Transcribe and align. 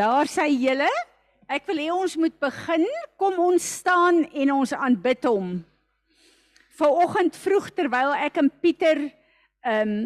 Daar 0.00 0.24
sê 0.30 0.46
julle, 0.54 0.88
ek 1.50 1.66
wil 1.68 1.80
hê 1.82 1.88
ons 1.92 2.14
moet 2.16 2.36
begin. 2.40 2.86
Kom 3.20 3.36
ons 3.50 3.64
staan 3.80 4.22
en 4.32 4.52
ons 4.54 4.70
aanbid 4.72 5.26
hom. 5.28 5.50
Vanoggend 6.78 7.36
vroeg 7.36 7.66
terwyl 7.76 8.14
ek 8.16 8.38
en 8.40 8.48
Pieter 8.62 9.02
ehm 9.04 9.90
um, 9.90 9.98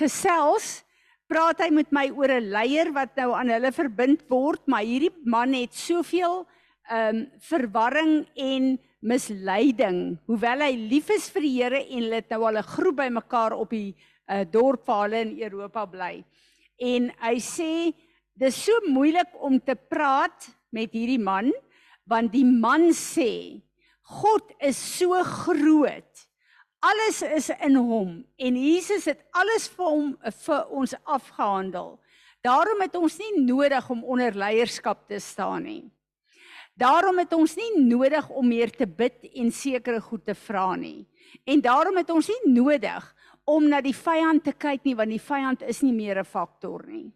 gesels, 0.00 0.82
praat 1.30 1.62
hy 1.62 1.68
met 1.72 1.92
my 1.94 2.08
oor 2.10 2.32
'n 2.34 2.50
leier 2.50 2.90
wat 2.96 3.14
nou 3.20 3.30
aan 3.38 3.52
hulle 3.54 3.70
verbind 3.72 4.24
word, 4.28 4.66
maar 4.66 4.82
hierdie 4.82 5.14
man 5.24 5.54
het 5.54 5.78
soveel 5.78 6.42
ehm 6.90 7.22
um, 7.22 7.22
verwarring 7.38 8.26
en 8.34 8.66
misleiding, 8.98 10.18
hoewel 10.26 10.66
hy 10.66 10.74
lief 10.74 11.14
is 11.14 11.30
vir 11.30 11.46
die 11.46 11.54
Here 11.54 11.84
en 11.86 12.02
hulle 12.02 12.18
het 12.18 12.34
nou 12.34 12.42
al 12.50 12.58
'n 12.58 12.72
groep 12.74 12.98
bymekaar 13.04 13.54
op 13.54 13.70
die 13.70 13.94
uh, 14.26 14.42
dorp 14.42 14.90
waar 14.90 15.06
hulle 15.06 15.22
in 15.22 15.38
Europa 15.38 15.86
bly. 15.86 16.24
En 16.78 17.12
hy 17.22 17.36
sê 17.38 17.94
dis 18.38 18.58
so 18.64 18.72
moeilik 18.86 19.34
om 19.42 19.58
te 19.58 19.74
praat 19.74 20.48
met 20.74 20.92
hierdie 20.94 21.20
man 21.20 21.50
want 22.08 22.32
die 22.32 22.46
man 22.46 22.88
sê 22.96 23.60
God 24.08 24.54
is 24.64 24.78
so 24.80 25.20
groot. 25.20 26.22
Alles 26.80 27.20
is 27.26 27.50
in 27.60 27.76
hom 27.76 28.22
en 28.40 28.56
Jesus 28.56 29.04
het 29.10 29.20
alles 29.36 29.66
vir 29.74 29.90
hom 29.90 30.12
vir 30.46 30.70
ons 30.72 30.94
afgehandel. 31.04 31.98
Daarom 32.46 32.80
het 32.80 32.94
ons 32.96 33.18
nie 33.18 33.42
nodig 33.42 33.90
om 33.90 34.04
onder 34.06 34.36
leierskap 34.38 35.08
te 35.10 35.18
staan 35.20 35.66
nie. 35.66 35.82
Daarom 36.78 37.18
het 37.18 37.34
ons 37.34 37.56
nie 37.58 37.82
nodig 37.82 38.30
om 38.30 38.46
meer 38.46 38.70
te 38.70 38.86
bid 38.86 39.26
en 39.34 39.50
sekere 39.52 40.00
goed 40.00 40.24
te 40.24 40.36
vra 40.38 40.70
nie. 40.78 41.02
En 41.44 41.60
daarom 41.60 41.98
het 41.98 42.10
ons 42.14 42.30
nie 42.30 42.54
nodig 42.54 43.14
om 43.44 43.66
na 43.68 43.82
die 43.82 43.96
vyand 43.96 44.44
te 44.46 44.54
kyk 44.54 44.86
nie 44.86 44.94
want 44.96 45.10
die 45.10 45.22
vyand 45.22 45.66
is 45.66 45.82
nie 45.82 45.92
meer 45.92 46.20
'n 46.20 46.24
faktor 46.24 46.86
nie. 46.86 47.10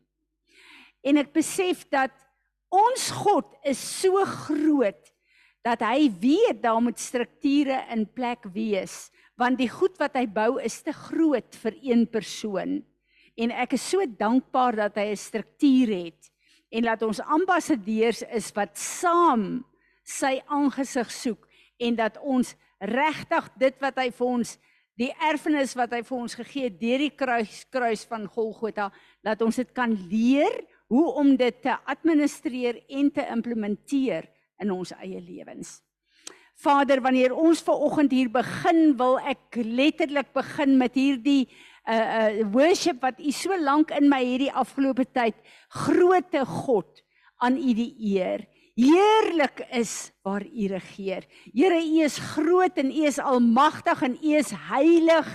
En 1.03 1.19
ek 1.19 1.33
besef 1.35 1.85
dat 1.91 2.13
ons 2.73 3.11
God 3.23 3.49
is 3.69 3.81
so 4.01 4.23
groot 4.47 5.11
dat 5.63 5.83
hy 5.87 6.09
weet 6.23 6.63
daar 6.63 6.81
moet 6.83 6.99
strukture 6.99 7.83
in 7.95 8.07
plek 8.07 8.49
wees 8.55 9.11
want 9.41 9.59
die 9.59 9.71
goed 9.71 9.97
wat 9.99 10.15
hy 10.19 10.27
bou 10.31 10.61
is 10.63 10.83
te 10.85 10.93
groot 10.95 11.57
vir 11.65 11.77
een 11.83 12.05
persoon. 12.07 12.83
En 13.35 13.55
ek 13.65 13.75
is 13.79 13.85
so 13.95 14.05
dankbaar 14.07 14.77
dat 14.77 14.99
hy 15.01 15.07
'n 15.13 15.17
struktuur 15.17 15.89
het 15.89 16.31
en 16.71 16.83
dat 16.83 17.03
ons 17.03 17.21
ambassadeurs 17.21 18.23
is 18.23 18.53
wat 18.55 18.77
saam 18.79 19.65
sy 20.05 20.41
aangesig 20.47 21.11
soek 21.11 21.49
en 21.79 21.97
dat 21.97 22.19
ons 22.21 22.55
regtig 22.79 23.49
dit 23.59 23.81
wat 23.81 23.99
hy 23.99 24.11
vir 24.11 24.27
ons 24.27 24.59
die 24.99 25.13
erfenis 25.25 25.75
wat 25.75 25.93
hy 25.93 26.03
vir 26.03 26.19
ons 26.19 26.35
gegee 26.35 26.69
het 26.69 26.81
deur 26.81 26.99
die 26.99 27.17
kruis 27.17 27.65
kruis 27.73 28.05
van 28.05 28.27
Golgotha 28.27 28.91
dat 29.25 29.43
ons 29.43 29.57
dit 29.57 29.73
kan 29.75 29.93
leer 30.11 30.53
hoe 30.93 31.09
om 31.17 31.37
dit 31.41 31.63
te 31.65 31.73
administreer 31.89 32.83
en 32.93 33.09
te 33.13 33.25
implementeer 33.33 34.29
in 34.61 34.73
ons 34.75 34.93
eie 35.01 35.21
lewens. 35.25 35.81
Vader, 36.63 37.01
wanneer 37.03 37.33
ons 37.33 37.63
ver 37.65 37.81
oggend 37.89 38.13
hier 38.13 38.29
begin, 38.31 38.93
wil 39.01 39.17
ek 39.25 39.57
letterlik 39.65 40.35
begin 40.37 40.77
met 40.81 40.99
hierdie 40.99 41.47
uh 41.83 41.97
uh 41.99 42.45
worship 42.55 43.01
wat 43.03 43.19
u 43.19 43.33
so 43.35 43.57
lank 43.59 43.91
in 43.97 44.07
my 44.07 44.21
hierdie 44.23 44.53
afgelope 44.55 45.03
tyd 45.11 45.35
groote 45.83 46.45
God 46.47 47.01
aan 47.43 47.57
u 47.59 47.73
die 47.75 47.91
eer 48.13 48.45
heerlik 48.75 49.67
is 49.71 50.11
waar 50.23 50.45
U 50.47 50.67
regeer. 50.67 51.27
Here, 51.53 51.81
U 51.81 52.03
is 52.05 52.19
groot 52.19 52.77
en 52.81 52.91
U 52.91 53.05
is 53.07 53.19
almagtig 53.19 54.03
en 54.03 54.19
U 54.23 54.35
is 54.39 54.53
heilig. 54.71 55.29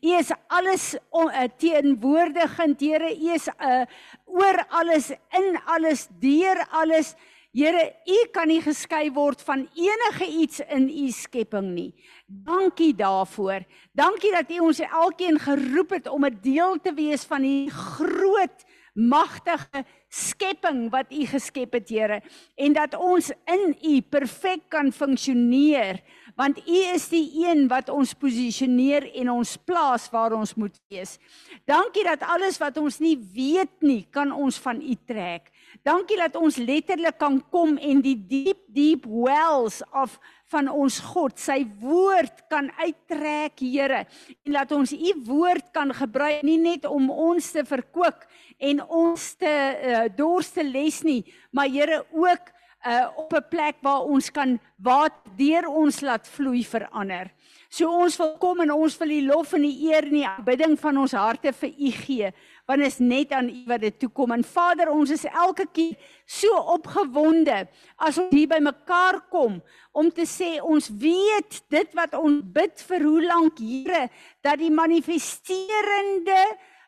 U 0.00 0.16
is 0.18 0.32
alles 0.46 0.94
uh, 1.12 1.46
teenwoordigend. 1.58 2.80
Here, 2.80 3.10
U 3.10 3.30
is 3.34 3.48
uh, 3.58 3.84
oor 4.26 4.64
alles, 4.68 5.10
in 5.34 5.58
alles, 5.66 6.08
deur 6.20 6.66
alles. 6.70 7.14
Here, 7.54 7.92
U 8.06 8.18
kan 8.34 8.50
nie 8.50 8.60
geskei 8.62 9.08
word 9.14 9.42
van 9.46 9.68
enige 9.78 10.26
iets 10.26 10.62
in 10.74 10.88
U 10.90 11.10
skepping 11.14 11.70
nie. 11.74 11.90
Dankie 12.26 12.92
daarvoor. 12.98 13.62
Dankie 13.94 14.32
dat 14.34 14.50
U 14.50 14.58
ons 14.70 14.82
elkeen 14.82 15.38
geroep 15.38 15.94
het 15.98 16.08
om 16.10 16.26
'n 16.26 16.38
deel 16.42 16.78
te 16.82 16.94
wees 16.94 17.22
van 17.24 17.44
U 17.44 17.70
groot 17.70 18.66
magtige 18.94 19.82
skepping 20.08 20.86
wat 20.92 21.10
U 21.10 21.24
geskep 21.26 21.74
het, 21.74 21.88
Here, 21.90 22.20
en 22.54 22.74
dat 22.76 22.94
ons 22.94 23.32
in 23.50 23.74
U 23.74 23.94
perfek 24.06 24.68
kan 24.70 24.92
funksioneer, 24.94 26.00
want 26.38 26.58
U 26.62 26.78
is 26.94 27.08
die 27.10 27.26
een 27.44 27.66
wat 27.70 27.90
ons 27.90 28.14
posisioneer 28.18 29.06
en 29.20 29.32
ons 29.34 29.56
plaas 29.66 30.06
waar 30.14 30.34
ons 30.34 30.54
moet 30.58 30.74
wees. 30.90 31.18
Dankie 31.66 32.06
dat 32.06 32.22
alles 32.26 32.58
wat 32.62 32.78
ons 32.78 33.00
nie 33.02 33.16
weet 33.34 33.74
nie, 33.82 34.04
kan 34.10 34.32
ons 34.32 34.58
van 34.62 34.80
U 34.82 34.94
trek. 35.06 35.50
Dankie 35.82 36.18
dat 36.18 36.38
ons 36.38 36.56
letterlik 36.62 37.18
kan 37.18 37.40
kom 37.50 37.76
en 37.78 38.02
die 38.02 38.16
diep 38.16 38.62
diep 38.74 39.06
wells 39.06 39.82
of 39.94 40.18
van 40.50 40.68
ons 40.70 41.00
God, 41.02 41.38
sy 41.40 41.62
woord 41.82 42.44
kan 42.52 42.68
uittrek, 42.78 43.58
Here, 43.58 44.04
en 44.44 44.54
laat 44.54 44.72
ons 44.76 44.92
u 44.94 45.12
woord 45.26 45.70
kan 45.74 45.90
gebruik 45.94 46.44
nie 46.46 46.58
net 46.62 46.86
om 46.86 47.08
ons 47.10 47.50
te 47.54 47.64
verkoop 47.66 48.26
en 48.58 48.82
ons 48.82 49.34
te 49.34 49.54
uh, 49.54 50.04
dors 50.16 50.50
te 50.50 50.62
les 50.62 51.02
nie, 51.02 51.22
maar 51.50 51.68
Here 51.68 52.04
ook 52.12 52.52
uh, 52.86 53.08
op 53.16 53.32
'n 53.32 53.48
plek 53.48 53.76
waar 53.80 54.02
ons 54.02 54.30
kan 54.30 54.60
wat 54.76 55.12
deur 55.36 55.66
ons 55.66 56.00
laat 56.00 56.28
vloei 56.28 56.64
vir 56.64 56.88
ander. 56.88 57.30
So 57.68 57.90
ons 57.90 58.16
wil 58.16 58.36
kom 58.38 58.60
en 58.60 58.70
ons 58.70 58.98
wil 58.98 59.08
die 59.08 59.24
lof 59.26 59.52
en 59.52 59.62
die 59.62 59.88
eer 59.88 60.04
en 60.04 60.14
die 60.14 60.26
aanbidding 60.26 60.76
van 60.78 60.98
ons 60.98 61.12
harte 61.12 61.52
vir 61.52 61.72
U 61.78 61.90
gee 61.90 62.32
want 62.66 62.80
is 62.80 62.98
net 62.98 63.32
aan 63.32 63.48
U 63.48 63.64
wat 63.66 63.80
dit 63.80 63.98
toe 63.98 64.08
kom. 64.08 64.32
En 64.32 64.44
Vader, 64.44 64.88
ons 64.88 65.10
is 65.10 65.24
elke 65.24 65.66
keer 65.72 65.96
so 66.24 66.48
opgewonde 66.56 67.66
as 67.96 68.18
ons 68.18 68.30
hier 68.30 68.48
by 68.48 68.60
mekaar 68.62 69.20
kom 69.30 69.62
om 69.92 70.10
te 70.10 70.24
sê 70.24 70.60
ons 70.62 70.88
weet 70.88 71.62
dit 71.68 71.94
wat 71.94 72.14
ons 72.14 72.40
bid 72.42 72.86
vir 72.88 73.02
hoe 73.02 73.24
lank 73.24 73.58
Here 73.58 74.08
dat 74.40 74.58
die 74.58 74.70
manifesterende 74.70 76.40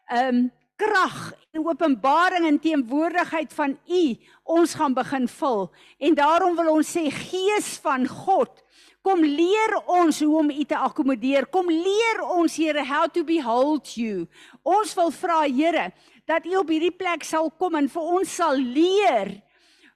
ehm 0.07 0.29
um, 0.29 0.51
krag 0.77 1.33
en 1.53 1.65
openbaring 1.67 2.47
en 2.47 2.61
teenwoordigheid 2.61 3.53
van 3.53 3.79
U 3.89 4.05
ons 4.45 4.75
gaan 4.75 4.95
begin 4.95 5.29
vul. 5.29 5.71
En 5.99 6.15
daarom 6.15 6.57
wil 6.57 6.73
ons 6.79 6.97
sê 6.97 7.09
Gees 7.11 7.77
van 7.83 8.07
God 8.09 8.63
Kom 9.07 9.23
leer 9.23 9.77
ons 9.87 10.19
hoe 10.19 10.33
om 10.41 10.49
U 10.51 10.65
te 10.67 10.75
akkommodeer. 10.75 11.47
Kom 11.55 11.69
leer 11.71 12.25
ons 12.27 12.57
Here 12.59 12.83
how 12.83 13.07
to 13.15 13.23
behold 13.23 13.93
you. 13.95 14.25
Ons 14.67 14.97
wil 14.99 15.13
vra 15.15 15.45
Here 15.47 15.93
dat 16.27 16.47
U 16.49 16.57
op 16.59 16.73
hierdie 16.75 16.95
plek 16.95 17.23
sal 17.23 17.53
kom 17.55 17.79
en 17.79 17.87
vir 17.93 18.09
ons 18.17 18.33
sal 18.41 18.59
leer 18.59 19.37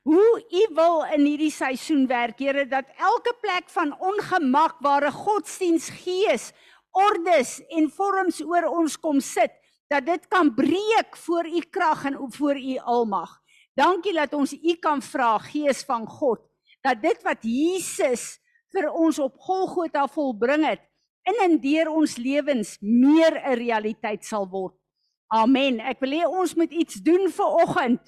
hoe 0.07 0.29
U 0.39 0.63
wil 0.79 1.03
in 1.17 1.27
hierdie 1.27 1.51
seisoen 1.51 2.07
werk. 2.07 2.39
Here 2.39 2.69
dat 2.71 2.87
elke 3.03 3.35
plek 3.43 3.67
van 3.75 3.97
ongemak 3.99 4.79
waar 4.79 5.09
'n 5.09 5.19
godsdiensgees 5.27 6.53
ordes 6.95 7.59
en 7.69 7.91
vorms 7.91 8.41
oor 8.47 8.71
ons 8.71 8.97
kom 8.97 9.21
sit, 9.21 9.51
dat 9.91 10.06
dit 10.06 10.28
kan 10.31 10.55
breek 10.55 11.17
voor 11.27 11.47
U 11.47 11.61
krag 11.71 12.05
en 12.05 12.17
voor 12.33 12.56
U 12.56 12.77
almag. 12.78 13.41
Dankie 13.75 14.15
dat 14.15 14.34
ons 14.34 14.53
U 14.55 14.75
kan 14.78 15.03
vra 15.03 15.39
Gees 15.39 15.83
van 15.84 16.06
God 16.06 16.47
dat 16.84 17.01
dit 17.03 17.25
wat 17.27 17.43
Jesus 17.45 18.39
vir 18.73 18.89
ons 18.89 19.19
op 19.21 19.37
Golgotha 19.43 20.06
volbring 20.09 20.65
het 20.69 20.83
in 21.28 21.43
en 21.45 21.56
deur 21.61 21.91
ons 21.93 22.17
lewens 22.17 22.77
meer 22.81 23.34
'n 23.37 23.59
realiteit 23.59 24.25
sal 24.25 24.49
word. 24.49 24.75
Amen. 25.28 25.81
Ek 25.81 26.01
wil 26.01 26.11
hê 26.11 26.25
ons 26.27 26.55
moet 26.55 26.72
iets 26.72 26.95
doen 26.95 27.31
vir 27.31 27.51
oggend 27.62 28.01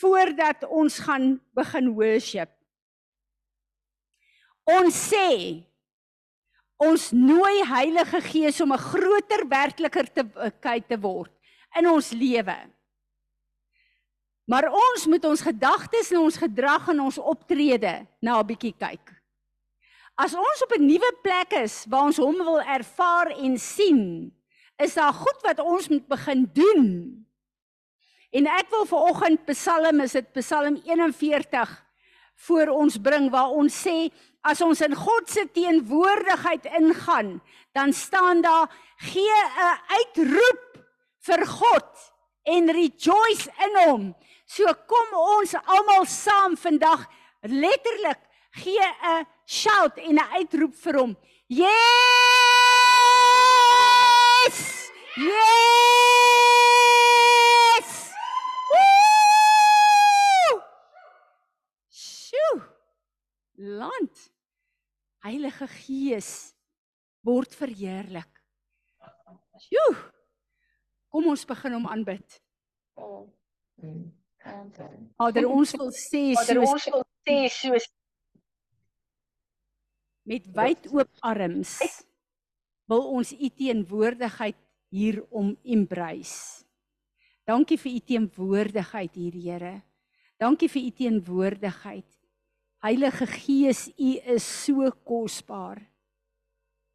voordat 0.00 0.64
ons 0.68 0.98
gaan 0.98 1.40
begin 1.54 1.94
worship. 1.94 2.50
Ons 4.64 4.94
sê 5.10 5.64
ons 6.80 7.10
nooi 7.12 7.60
Heilige 7.68 8.20
Gees 8.24 8.60
om 8.64 8.72
'n 8.72 8.86
groter 8.90 9.44
werkliker 9.48 10.06
te 10.08 10.24
kyk 10.60 10.88
te 10.88 10.98
word 10.98 11.32
in 11.76 11.86
ons 11.86 12.10
lewe. 12.10 12.56
Maar 14.48 14.66
ons 14.72 15.06
moet 15.06 15.24
ons 15.24 15.40
gedagtes 15.40 16.10
en 16.10 16.24
ons 16.24 16.36
gedrag 16.36 16.88
en 16.88 17.00
ons 17.00 17.18
optrede 17.18 18.06
na 18.20 18.40
'n 18.40 18.46
bietjie 18.46 18.74
kyk. 18.74 19.12
As 20.16 20.34
ons 20.34 20.62
op 20.62 20.72
'n 20.72 20.86
nuwe 20.86 21.12
plek 21.22 21.52
is 21.52 21.86
waar 21.88 22.04
ons 22.04 22.16
hom 22.16 22.36
wil 22.36 22.60
ervaar 22.60 23.30
en 23.30 23.58
sien, 23.58 24.32
is 24.78 24.94
daar 24.94 25.12
goed 25.12 25.40
wat 25.42 25.58
ons 25.58 25.88
moet 25.88 26.06
begin 26.08 26.50
doen. 26.52 27.26
En 28.30 28.46
ek 28.46 28.70
wil 28.70 28.84
vir 28.86 28.98
oggend 28.98 29.44
Psalm 29.44 30.00
is 30.00 30.12
dit 30.12 30.32
Psalm 30.32 30.76
41 30.84 31.89
voor 32.46 32.72
ons 32.72 32.96
bring 33.02 33.30
waar 33.32 33.52
ons 33.52 33.74
sê 33.86 34.10
as 34.48 34.60
ons 34.64 34.80
in 34.80 34.94
God 34.96 35.28
se 35.28 35.44
teenwoordigheid 35.52 36.64
ingaan, 36.78 37.40
dan 37.76 37.92
staan 37.92 38.40
daar 38.40 38.70
gee 38.96 39.40
'n 39.44 39.78
uitroep 39.98 40.62
vir 41.26 41.46
God 41.46 42.12
en 42.44 42.72
rejoice 42.72 43.50
in 43.66 43.76
hom. 43.84 44.14
So 44.46 44.64
kom 44.86 45.08
ons 45.12 45.54
almal 45.54 46.06
saam 46.06 46.56
vandag 46.56 47.06
letterlik 47.42 48.18
gee 48.50 48.80
'n 48.80 49.26
shout 49.46 49.98
en 49.98 50.14
'n 50.14 50.30
uitroep 50.38 50.74
vir 50.74 50.98
hom. 50.98 51.16
Yes! 51.46 51.70
Yes! 55.16 56.09
Land. 63.60 64.26
Heilige 65.24 65.68
Gees 65.68 66.54
word 67.26 67.54
verheerlik. 67.54 68.40
Joe. 69.68 69.96
Kom 71.12 71.26
ons 71.28 71.44
begin 71.44 71.76
hom 71.76 71.88
aanbid. 71.90 72.40
Vader, 75.20 75.46
ons 75.46 75.74
wil 75.76 75.90
sê 75.92 76.30
Vader, 76.38 76.62
soos 76.62 76.70
ons 76.72 76.86
wil 76.94 77.04
sê 77.28 77.40
soos 77.52 77.88
met 80.30 80.46
wyd 80.54 80.86
oop 80.94 81.10
arms 81.26 81.74
wil 82.90 83.06
ons 83.16 83.32
u 83.34 83.48
teenwoordigheid 83.54 84.58
hier 84.90 85.20
om 85.30 85.52
embrace. 85.62 86.64
Dankie 87.46 87.78
vir 87.78 87.92
u 87.92 88.00
teenwoordigheid 88.12 89.14
hier, 89.14 89.36
Here. 89.38 89.74
Dankie 90.38 90.68
vir 90.70 90.82
u 90.82 90.90
teenwoordigheid. 90.98 92.19
Heilige 92.80 93.26
Gees, 93.26 93.88
u 93.98 94.16
is 94.24 94.64
so 94.64 94.90
kosbaar. 95.04 95.82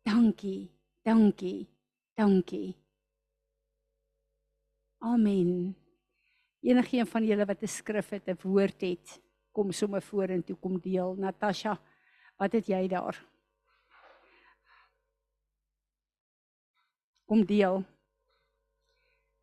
Dankie. 0.01 0.71
Dankie. 1.03 1.67
Dankie. 2.17 2.73
Amen. 4.97 5.75
Enigeen 6.65 7.05
van 7.05 7.25
julle 7.25 7.45
wat 7.45 7.61
'n 7.61 7.67
skrif 7.67 8.09
het, 8.09 8.27
'n 8.27 8.37
woord 8.41 8.81
het, 8.81 9.21
kom 9.51 9.71
sommer 9.71 10.01
vorentoe 10.01 10.55
kom 10.55 10.79
deel. 10.79 11.15
Natasha, 11.15 11.79
wat 12.37 12.51
het 12.53 12.65
jy 12.67 12.87
daar? 12.87 13.15
Kom 17.25 17.45
deel. 17.45 17.83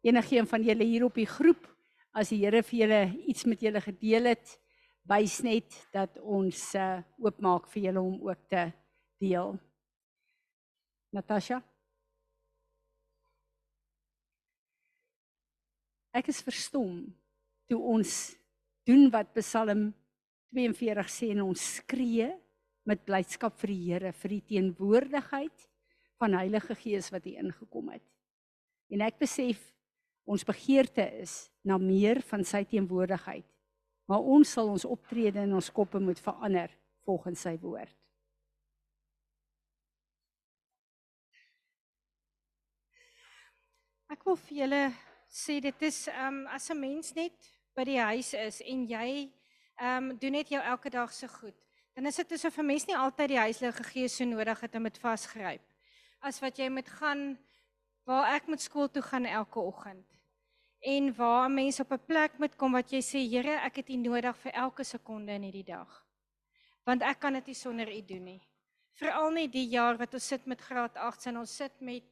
Enigeen 0.00 0.46
van 0.46 0.62
julle 0.62 0.84
hier 0.84 1.04
op 1.04 1.14
die 1.14 1.26
groep, 1.26 1.76
as 2.12 2.28
die 2.28 2.44
Here 2.44 2.62
vir 2.62 2.78
julle 2.78 3.02
iets 3.26 3.44
met 3.44 3.60
julle 3.60 3.80
gedeel 3.80 4.24
het, 4.24 4.61
wys 5.10 5.40
net 5.42 5.74
dat 5.94 6.18
ons 6.20 6.60
uh, 6.78 7.02
oopmaak 7.18 7.66
vir 7.72 7.88
julle 7.88 8.02
om 8.02 8.20
ook 8.28 8.46
te 8.50 8.68
deel. 9.22 9.56
Natasha? 11.12 11.60
Ek 16.12 16.28
is 16.28 16.42
verstom 16.44 17.06
toe 17.70 17.80
ons 17.80 18.12
doen 18.88 19.08
wat 19.12 19.32
Psalm 19.38 19.90
42 20.52 21.08
sê 21.08 21.30
en 21.32 21.46
ons 21.46 21.68
skree 21.78 22.28
met 22.88 23.04
blydskap 23.06 23.56
vir 23.62 23.72
die 23.72 23.82
Here 23.86 24.12
vir 24.12 24.34
die 24.36 24.42
teenwoordigheid 24.52 25.68
van 26.20 26.36
Heilige 26.36 26.76
Gees 26.78 27.08
wat 27.14 27.24
hier 27.26 27.40
ingekom 27.42 27.88
het. 27.94 28.04
En 28.92 29.04
ek 29.06 29.22
besef 29.22 29.62
ons 30.28 30.44
begeerte 30.46 31.06
is 31.22 31.48
na 31.66 31.78
meer 31.80 32.20
van 32.28 32.44
sy 32.46 32.62
teenwoordigheid. 32.68 33.46
Maar 34.10 34.20
ons 34.34 34.52
sal 34.52 34.68
ons 34.68 34.84
optrede 34.84 35.38
en 35.38 35.54
ons 35.54 35.72
koppe 35.72 36.00
moet 36.02 36.20
verander 36.20 36.70
volgens 37.06 37.40
sy 37.40 37.54
woord. 37.62 37.94
Ek 44.12 44.24
wil 44.28 44.36
vir 44.36 44.58
julle 44.58 44.82
sê 45.32 45.56
dit 45.64 45.84
is 45.88 46.06
ehm 46.12 46.42
um, 46.42 46.46
as 46.52 46.68
'n 46.70 46.78
mens 46.78 47.14
net 47.16 47.48
by 47.74 47.84
die 47.88 48.00
huis 48.00 48.34
is 48.34 48.60
en 48.60 48.84
jy 48.86 49.08
ehm 49.80 50.10
um, 50.10 50.18
doen 50.18 50.36
net 50.36 50.48
jou 50.52 50.60
elke 50.60 50.90
dag 50.90 51.12
se 51.12 51.28
goed, 51.28 51.56
dan 51.96 52.06
is 52.06 52.16
dit 52.16 52.32
asof 52.32 52.58
'n 52.58 52.66
mens 52.66 52.86
nie 52.86 52.96
altyd 52.96 53.28
die 53.28 53.38
Heilige 53.38 53.84
Gees 53.84 54.16
so 54.16 54.24
nodig 54.24 54.60
het 54.60 54.74
om 54.74 54.82
dit 54.82 54.98
vasgryp. 54.98 55.62
As 56.20 56.40
wat 56.40 56.58
jy 56.58 56.68
moet 56.68 56.88
gaan 56.88 57.38
waar 58.04 58.34
ek 58.34 58.46
moet 58.46 58.60
skool 58.60 58.90
toe 58.90 59.02
gaan 59.02 59.24
elke 59.24 59.58
oggend. 59.58 60.06
En 60.82 61.14
waar 61.14 61.48
'n 61.48 61.54
mens 61.54 61.80
op 61.80 61.92
'n 61.92 62.06
plek 62.06 62.38
moet 62.38 62.56
kom 62.56 62.72
wat 62.72 62.90
jy 62.90 63.00
sê, 63.00 63.18
Here, 63.30 63.60
ek 63.64 63.76
het 63.76 63.88
U 63.88 63.96
nodig 63.96 64.36
vir 64.36 64.52
elke 64.52 64.84
sekonde 64.84 65.32
in 65.32 65.42
hierdie 65.42 65.64
dag. 65.64 66.06
Want 66.84 67.02
ek 67.02 67.20
kan 67.20 67.32
dit 67.32 67.46
nie 67.46 67.54
sonder 67.54 67.88
U 67.88 68.02
doen 68.02 68.24
nie. 68.24 68.42
Veral 68.92 69.30
net 69.30 69.52
die 69.52 69.68
jaar 69.68 69.96
wat 69.96 70.14
ons 70.14 70.26
sit 70.26 70.46
met 70.46 70.60
graad 70.60 70.96
8 70.96 71.26
en 71.26 71.38
ons 71.38 71.56
sit 71.56 71.80
met 71.80 72.02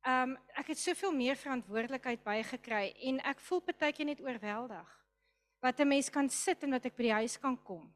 Ehm 0.00 0.30
um, 0.30 0.38
ek 0.56 0.70
het 0.72 0.78
soveel 0.80 1.12
meer 1.12 1.36
verantwoordelikheid 1.36 2.22
bygekry 2.24 2.86
en 3.10 3.18
ek 3.28 3.40
voel 3.44 3.60
partykeer 3.60 4.06
net 4.08 4.20
oorweldig. 4.24 4.88
Wat 5.60 5.80
'n 5.80 5.88
mens 5.88 6.08
kan 6.10 6.28
sit 6.28 6.62
en 6.62 6.70
wat 6.70 6.86
ek 6.86 6.96
by 6.96 7.02
die 7.02 7.18
huis 7.20 7.36
kan 7.38 7.62
kom 7.62 7.92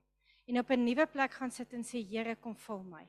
en 0.46 0.58
op 0.58 0.70
'n 0.70 0.84
nuwe 0.84 1.06
plek 1.06 1.32
gaan 1.32 1.50
sit 1.50 1.72
en 1.72 1.82
sê 1.82 2.04
Here 2.04 2.36
kom 2.36 2.56
vul 2.56 2.82
my. 2.82 3.08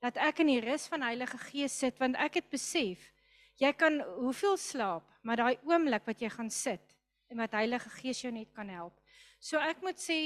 Dat 0.00 0.16
ek 0.16 0.40
in 0.40 0.46
die 0.46 0.60
rus 0.60 0.88
van 0.88 1.02
Heilige 1.02 1.38
Gees 1.38 1.78
sit 1.78 1.98
want 1.98 2.16
ek 2.16 2.34
het 2.34 2.50
besef 2.50 3.12
jy 3.60 3.72
kan 3.72 4.00
hoeveel 4.18 4.56
slaap, 4.56 5.04
maar 5.22 5.36
daai 5.36 5.58
oomblik 5.64 6.06
wat 6.06 6.20
jy 6.20 6.30
gaan 6.32 6.50
sit 6.50 6.96
en 7.30 7.40
wat 7.42 7.56
Heilige 7.56 7.90
Gees 7.98 8.22
jou 8.22 8.32
net 8.32 8.52
kan 8.54 8.68
help. 8.68 8.94
So 9.40 9.58
ek 9.58 9.82
moet 9.82 9.98
sê 10.00 10.18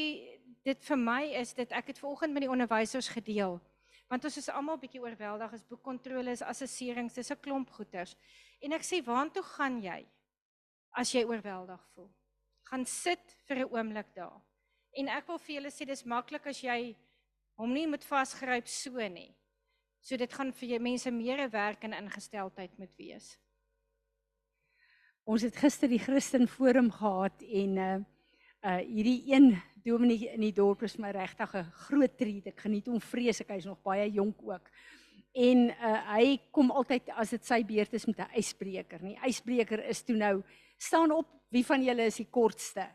dit 0.67 0.87
vir 0.87 0.99
my 1.01 1.23
is 1.41 1.55
dit 1.57 1.73
ek 1.73 1.93
het 1.93 1.99
vanoggend 1.99 2.35
met 2.35 2.45
die 2.45 2.53
onderwysers 2.53 3.09
gedeel 3.09 3.61
want 4.11 4.25
ons 4.27 4.39
is 4.41 4.49
almal 4.51 4.79
bietjie 4.83 5.01
oorweldig 5.03 5.53
as 5.55 5.67
boekkontrole 5.71 6.33
is 6.35 6.43
assesserings 6.43 7.15
dis 7.15 7.31
'n 7.31 7.43
klomp 7.45 7.71
goeters. 7.71 8.17
En 8.61 8.73
ek 8.73 8.83
sê 8.83 8.99
waartoe 9.07 9.43
gaan 9.55 9.81
jy 9.83 10.01
as 10.99 11.13
jy 11.15 11.23
oorweldig 11.25 11.81
voel? 11.95 12.11
Gaan 12.67 12.85
sit 12.85 13.37
vir 13.47 13.57
'n 13.59 13.71
oomblik 13.71 14.15
daar. 14.15 14.41
En 14.99 15.09
ek 15.09 15.27
wil 15.29 15.39
vir 15.39 15.55
julle 15.55 15.71
sê 15.71 15.87
dis 15.87 16.05
maklik 16.05 16.47
as 16.47 16.61
jy 16.61 16.97
hom 17.55 17.73
nie 17.73 17.87
moet 17.87 18.05
vasgryp 18.05 18.67
so 18.67 19.09
nie 19.09 19.35
so 20.01 20.17
dit 20.17 20.33
gaan 20.33 20.53
vir 20.53 20.69
jou 20.69 20.81
mense 20.81 21.11
meer 21.11 21.41
'n 21.47 21.51
werk 21.51 21.85
en 21.85 21.93
ingesteldheid 21.93 22.79
moet 22.79 22.97
wees 22.97 23.39
Ons 25.31 25.45
het 25.45 25.55
gister 25.61 25.91
die 25.91 26.01
Christen 26.01 26.49
Forum 26.49 26.89
gehad 26.91 27.45
en 27.45 27.77
uh 27.79 27.99
uh 28.61 28.77
hierdie 28.85 29.33
een 29.33 29.55
dominee 29.87 30.29
in 30.35 30.43
die 30.43 30.53
dorp 30.53 30.83
is 30.85 30.99
my 31.01 31.13
regtig 31.15 31.55
'n 31.55 31.71
groot 31.87 32.17
treat. 32.19 32.47
Ek 32.47 32.61
geniet 32.61 32.87
hom 32.87 33.01
vreeslik. 33.01 33.49
Hy's 33.49 33.65
nog 33.65 33.83
baie 33.83 34.11
jonk 34.11 34.37
ook. 34.43 34.67
En 35.33 35.71
uh 35.71 36.17
hy 36.17 36.41
kom 36.51 36.71
altyd 36.71 37.09
as 37.15 37.31
dit 37.31 37.45
sy 37.47 37.63
beurt 37.65 37.95
is 37.95 38.07
met 38.07 38.19
'n 38.19 38.35
ysbreker. 38.37 38.99
Die 38.99 39.19
ysbreker 39.27 39.85
is 39.89 40.03
toe 40.03 40.17
nou 40.17 40.43
staan 40.77 41.13
op, 41.13 41.29
wie 41.51 41.65
van 41.65 41.83
julle 41.83 42.03
is 42.03 42.17
die 42.17 42.31
kortste? 42.31 42.89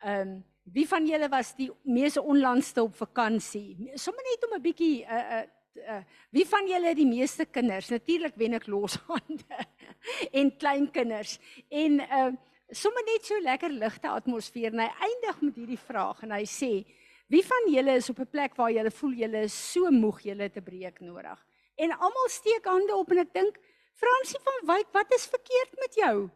Ehm 0.00 0.20
um, 0.20 0.44
wie 0.72 0.88
van 0.88 1.06
julle 1.06 1.28
was 1.28 1.54
die 1.56 1.70
mees 1.84 2.16
onlandste 2.16 2.82
op 2.82 2.94
vakansie? 2.94 3.90
Sommige 3.94 4.28
net 4.30 4.48
om 4.48 4.56
'n 4.56 4.62
bietjie 4.62 5.04
uh 5.04 5.12
uh 5.12 5.46
Uh, 5.86 6.02
wie 6.30 6.46
van 6.46 6.66
julle 6.68 6.88
het 6.90 6.96
die 6.96 7.06
meeste 7.06 7.44
kinders? 7.44 7.88
Natuurlik 7.90 8.34
wen 8.36 8.54
ek 8.58 8.66
loshande 8.66 9.66
en 10.38 10.56
kleinkinders. 10.56 11.38
En 11.70 12.00
uh 12.00 12.30
sommer 12.68 13.04
net 13.06 13.24
so 13.24 13.38
lekker 13.40 13.72
ligte 13.72 14.10
atmosfeer 14.12 14.74
en 14.74 14.82
hy 14.84 14.88
eindig 15.06 15.38
met 15.40 15.54
hierdie 15.56 15.80
vraag 15.80 16.20
en 16.26 16.34
hy 16.36 16.42
sê 16.44 16.72
wie 17.32 17.40
van 17.44 17.68
julle 17.72 17.94
is 17.96 18.10
op 18.12 18.20
'n 18.20 18.28
plek 18.28 18.56
waar 18.56 18.72
julle 18.72 18.90
voel 18.90 19.14
julle 19.16 19.40
is 19.48 19.56
so 19.56 19.90
moeg 19.90 20.20
julle 20.20 20.50
'n 20.52 20.64
breek 20.64 21.00
nodig 21.00 21.38
en 21.76 21.92
almal 21.96 22.28
steek 22.28 22.64
hande 22.64 22.94
op 22.94 23.10
en 23.10 23.18
ek 23.24 23.32
dink 23.32 23.56
Fransie 23.94 24.40
van 24.44 24.58
Wyk 24.74 24.92
wat 24.92 25.14
is 25.14 25.26
verkeerd 25.26 25.72
met 25.80 25.94
jou 25.94 26.30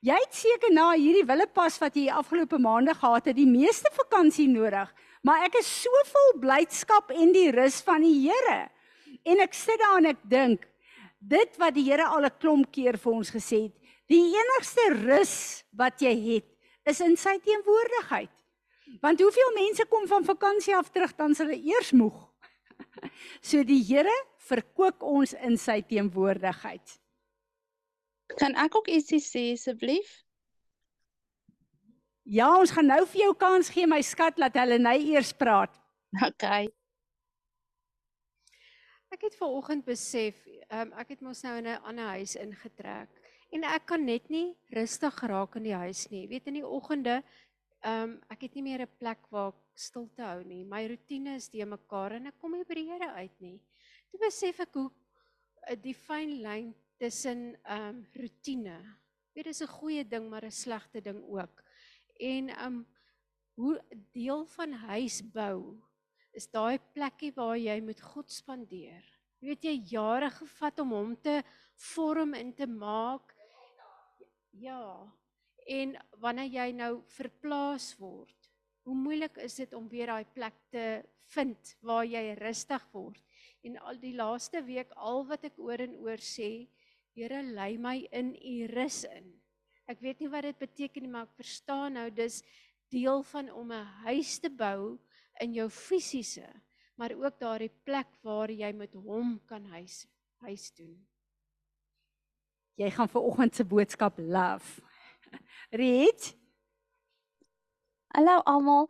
jy 0.00 0.14
het 0.14 0.34
seker 0.34 0.72
na 0.72 0.92
hierdie 0.94 1.26
willepas 1.26 1.80
wat 1.80 1.96
jy 1.96 2.06
afgelope 2.08 2.58
maande 2.58 2.94
gehad 2.94 3.26
het 3.26 3.36
die 3.36 3.50
meeste 3.50 3.90
vakansie 3.98 4.48
nodig 4.48 4.94
maar 5.22 5.42
ek 5.42 5.58
is 5.58 5.82
so 5.82 5.90
vol 6.12 6.40
blydskap 6.40 7.10
en 7.10 7.32
die 7.32 7.50
rus 7.50 7.82
van 7.82 8.00
die 8.00 8.30
Here 8.30 8.70
en 9.24 9.40
ek 9.40 9.54
sit 9.54 9.80
daar 9.80 9.98
en 9.98 10.12
ek 10.12 10.22
dink 10.22 10.68
dit 11.18 11.56
wat 11.58 11.74
die 11.74 11.84
Here 11.88 12.04
al 12.04 12.26
'n 12.26 12.38
klomp 12.40 12.70
keer 12.72 12.96
vir 12.98 13.12
ons 13.12 13.30
gesê 13.30 13.64
het 13.68 13.84
Die 14.12 14.20
enigste 14.36 14.84
rus 15.00 15.36
wat 15.72 16.02
jy 16.04 16.12
het, 16.26 16.48
is 16.84 17.00
in 17.00 17.16
sy 17.16 17.38
teenwoordigheid. 17.44 18.32
Want 19.00 19.22
hoeveel 19.24 19.54
mense 19.56 19.86
kom 19.88 20.04
van 20.10 20.26
vakansie 20.26 20.74
af 20.76 20.90
terug 20.92 21.14
dan 21.16 21.36
hulle 21.38 21.56
eers 21.56 21.92
moeg. 21.96 22.18
So 23.44 23.64
die 23.64 23.80
Here 23.84 24.12
verkoop 24.48 25.02
ons 25.04 25.34
in 25.44 25.56
sy 25.60 25.80
teenwoordigheid. 25.88 26.94
Kan 28.40 28.56
ek 28.60 28.76
ook 28.76 28.88
ietsie 28.92 29.20
sê 29.22 29.44
asseblief? 29.54 30.10
Ja, 32.24 32.48
ons 32.60 32.72
gaan 32.72 32.88
nou 32.88 33.02
vir 33.12 33.26
jou 33.26 33.32
kans 33.36 33.68
gee 33.72 33.88
my 33.88 34.00
skat 34.04 34.40
laat 34.40 34.56
hulle 34.60 34.80
net 34.80 35.04
eers 35.04 35.32
praat. 35.36 35.72
Okay. 36.28 36.68
Ek 39.14 39.28
het 39.28 39.36
ver 39.38 39.52
oggend 39.54 39.84
besef, 39.86 40.38
um, 40.74 40.90
ek 40.98 41.12
het 41.14 41.20
mos 41.22 41.44
nou 41.46 41.52
in 41.60 41.68
'n 41.70 41.82
ander 41.86 42.08
huis 42.18 42.34
ingetrek 42.34 43.10
en 43.54 43.62
ek 43.62 43.86
kan 43.86 44.02
net 44.04 44.26
nie 44.28 44.56
rustig 44.74 45.20
raak 45.30 45.54
in 45.54 45.68
die 45.68 45.76
huis 45.76 46.08
nie. 46.10 46.22
Jy 46.24 46.28
weet 46.32 46.48
in 46.50 46.58
die 46.58 46.66
oggende, 46.66 47.22
ehm 47.84 48.02
um, 48.02 48.16
ek 48.28 48.42
het 48.42 48.54
nie 48.54 48.64
meer 48.66 48.82
'n 48.82 48.96
plek 48.98 49.22
waar 49.30 49.52
ek 49.52 49.78
stil 49.78 50.08
te 50.16 50.22
hou 50.22 50.42
nie. 50.42 50.64
My 50.64 50.82
rotine 50.88 51.36
is 51.36 51.48
de 51.48 51.64
mekaar 51.64 52.16
en 52.18 52.26
ek 52.26 52.40
kom 52.40 52.58
nie 52.58 52.64
by 52.64 52.74
die 52.74 52.90
Here 52.90 53.12
uit 53.12 53.40
nie. 53.40 53.60
Toe 54.10 54.20
besef 54.20 54.60
ek 54.60 54.74
hoe 54.74 54.90
uh, 54.90 55.76
die 55.76 55.94
fyn 55.94 56.42
lyn 56.42 56.74
tussen 56.98 57.56
ehm 57.62 57.88
um, 57.88 58.06
rotine. 58.14 58.98
Weet 59.34 59.44
dis 59.44 59.62
'n 59.62 59.76
goeie 59.78 60.04
ding 60.04 60.28
maar 60.28 60.44
'n 60.44 60.50
slegte 60.50 61.00
ding 61.00 61.22
ook. 61.22 61.62
En 62.18 62.48
ehm 62.48 62.66
um, 62.66 62.86
hoe 63.54 63.80
deel 64.12 64.46
van 64.46 64.72
huis 64.72 65.22
bou 65.22 65.78
is 66.34 66.46
daai 66.50 66.78
plekkie 66.94 67.32
waar 67.36 67.56
jy 67.56 67.80
met 67.80 68.00
God 68.00 68.30
spandeer. 68.30 69.04
Jy 69.40 69.48
weet 69.48 69.64
jy 69.64 69.76
jare 69.92 70.30
gevat 70.30 70.80
om 70.80 70.92
hom 70.96 71.16
te 71.16 71.42
vorm 71.94 72.34
en 72.34 72.52
te 72.52 72.66
maak 72.66 73.34
Ja. 74.62 75.12
En 75.66 75.96
wanneer 76.22 76.50
jy 76.52 76.72
nou 76.76 77.02
verplaas 77.16 77.94
word, 77.98 78.44
Hoe 78.84 78.94
moeilik 78.94 79.38
is 79.40 79.54
dit 79.56 79.70
om 79.72 79.86
weer 79.88 80.10
daai 80.12 80.26
plek 80.36 80.56
te 80.68 81.00
vind 81.32 81.70
waar 81.88 82.04
jy 82.04 82.34
rustig 82.36 82.82
word? 82.92 83.22
En 83.64 83.78
al 83.80 83.96
die 83.96 84.12
laaste 84.12 84.60
week 84.66 84.90
al 85.00 85.22
wat 85.24 85.46
ek 85.48 85.56
oor 85.56 85.80
en 85.80 85.94
oor 86.04 86.20
sê, 86.20 86.66
Here 87.16 87.40
lei 87.46 87.78
my 87.78 87.94
in 88.12 88.34
u 88.34 88.66
rus 88.74 89.04
in. 89.08 89.30
Ek 89.88 90.02
weet 90.04 90.20
nie 90.20 90.28
wat 90.28 90.44
dit 90.48 90.58
beteken 90.58 91.04
nie, 91.04 91.12
maar 91.14 91.28
ek 91.30 91.38
verstaan 91.38 91.96
nou 91.96 92.08
dis 92.12 92.42
deel 92.92 93.22
van 93.30 93.48
om 93.54 93.72
'n 93.72 93.86
huis 94.04 94.36
te 94.42 94.50
bou 94.50 94.98
in 95.40 95.54
jou 95.54 95.68
fisiese, 95.70 96.46
maar 96.94 97.14
ook 97.16 97.38
daardie 97.38 97.72
plek 97.82 98.10
waar 98.22 98.50
jy 98.50 98.72
met 98.72 98.94
hom 98.94 99.40
kan 99.46 99.64
huis 99.74 100.04
huis 100.44 100.68
doen. 100.76 100.94
Jy 102.74 102.90
gaan 102.90 103.08
ver 103.08 103.22
oggend 103.22 103.54
se 103.54 103.64
boodskap 103.64 104.18
love. 104.18 104.82
Reed? 105.80 106.34
Hallo 108.14 108.40
almal. 108.44 108.88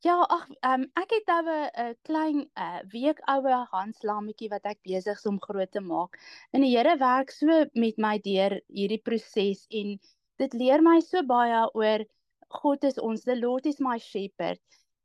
Ja, 0.00 0.14
ag, 0.32 0.46
um, 0.64 0.86
ek 0.96 1.10
het 1.12 1.26
nou 1.28 1.42
'n 1.52 1.96
klein 2.08 2.38
uh, 2.56 2.80
week 2.92 3.18
oue 3.28 3.56
handslametjie 3.72 4.48
wat 4.48 4.64
ek 4.64 4.78
besig 4.82 5.18
is 5.18 5.26
om 5.26 5.40
groot 5.40 5.70
te 5.70 5.80
maak. 5.80 6.16
En 6.52 6.64
die 6.64 6.72
Here 6.76 6.96
werk 6.96 7.30
so 7.30 7.66
met 7.74 7.98
my 7.98 8.18
deur 8.18 8.60
hierdie 8.68 9.02
proses 9.02 9.66
en 9.68 9.98
dit 10.38 10.54
leer 10.54 10.82
my 10.82 11.00
so 11.00 11.22
baie 11.22 11.66
oor 11.74 12.06
God 12.48 12.84
is 12.84 12.98
ons, 12.98 13.24
the 13.24 13.36
Lord 13.36 13.66
is 13.66 13.80
my 13.80 13.98
shepherd. 13.98 14.62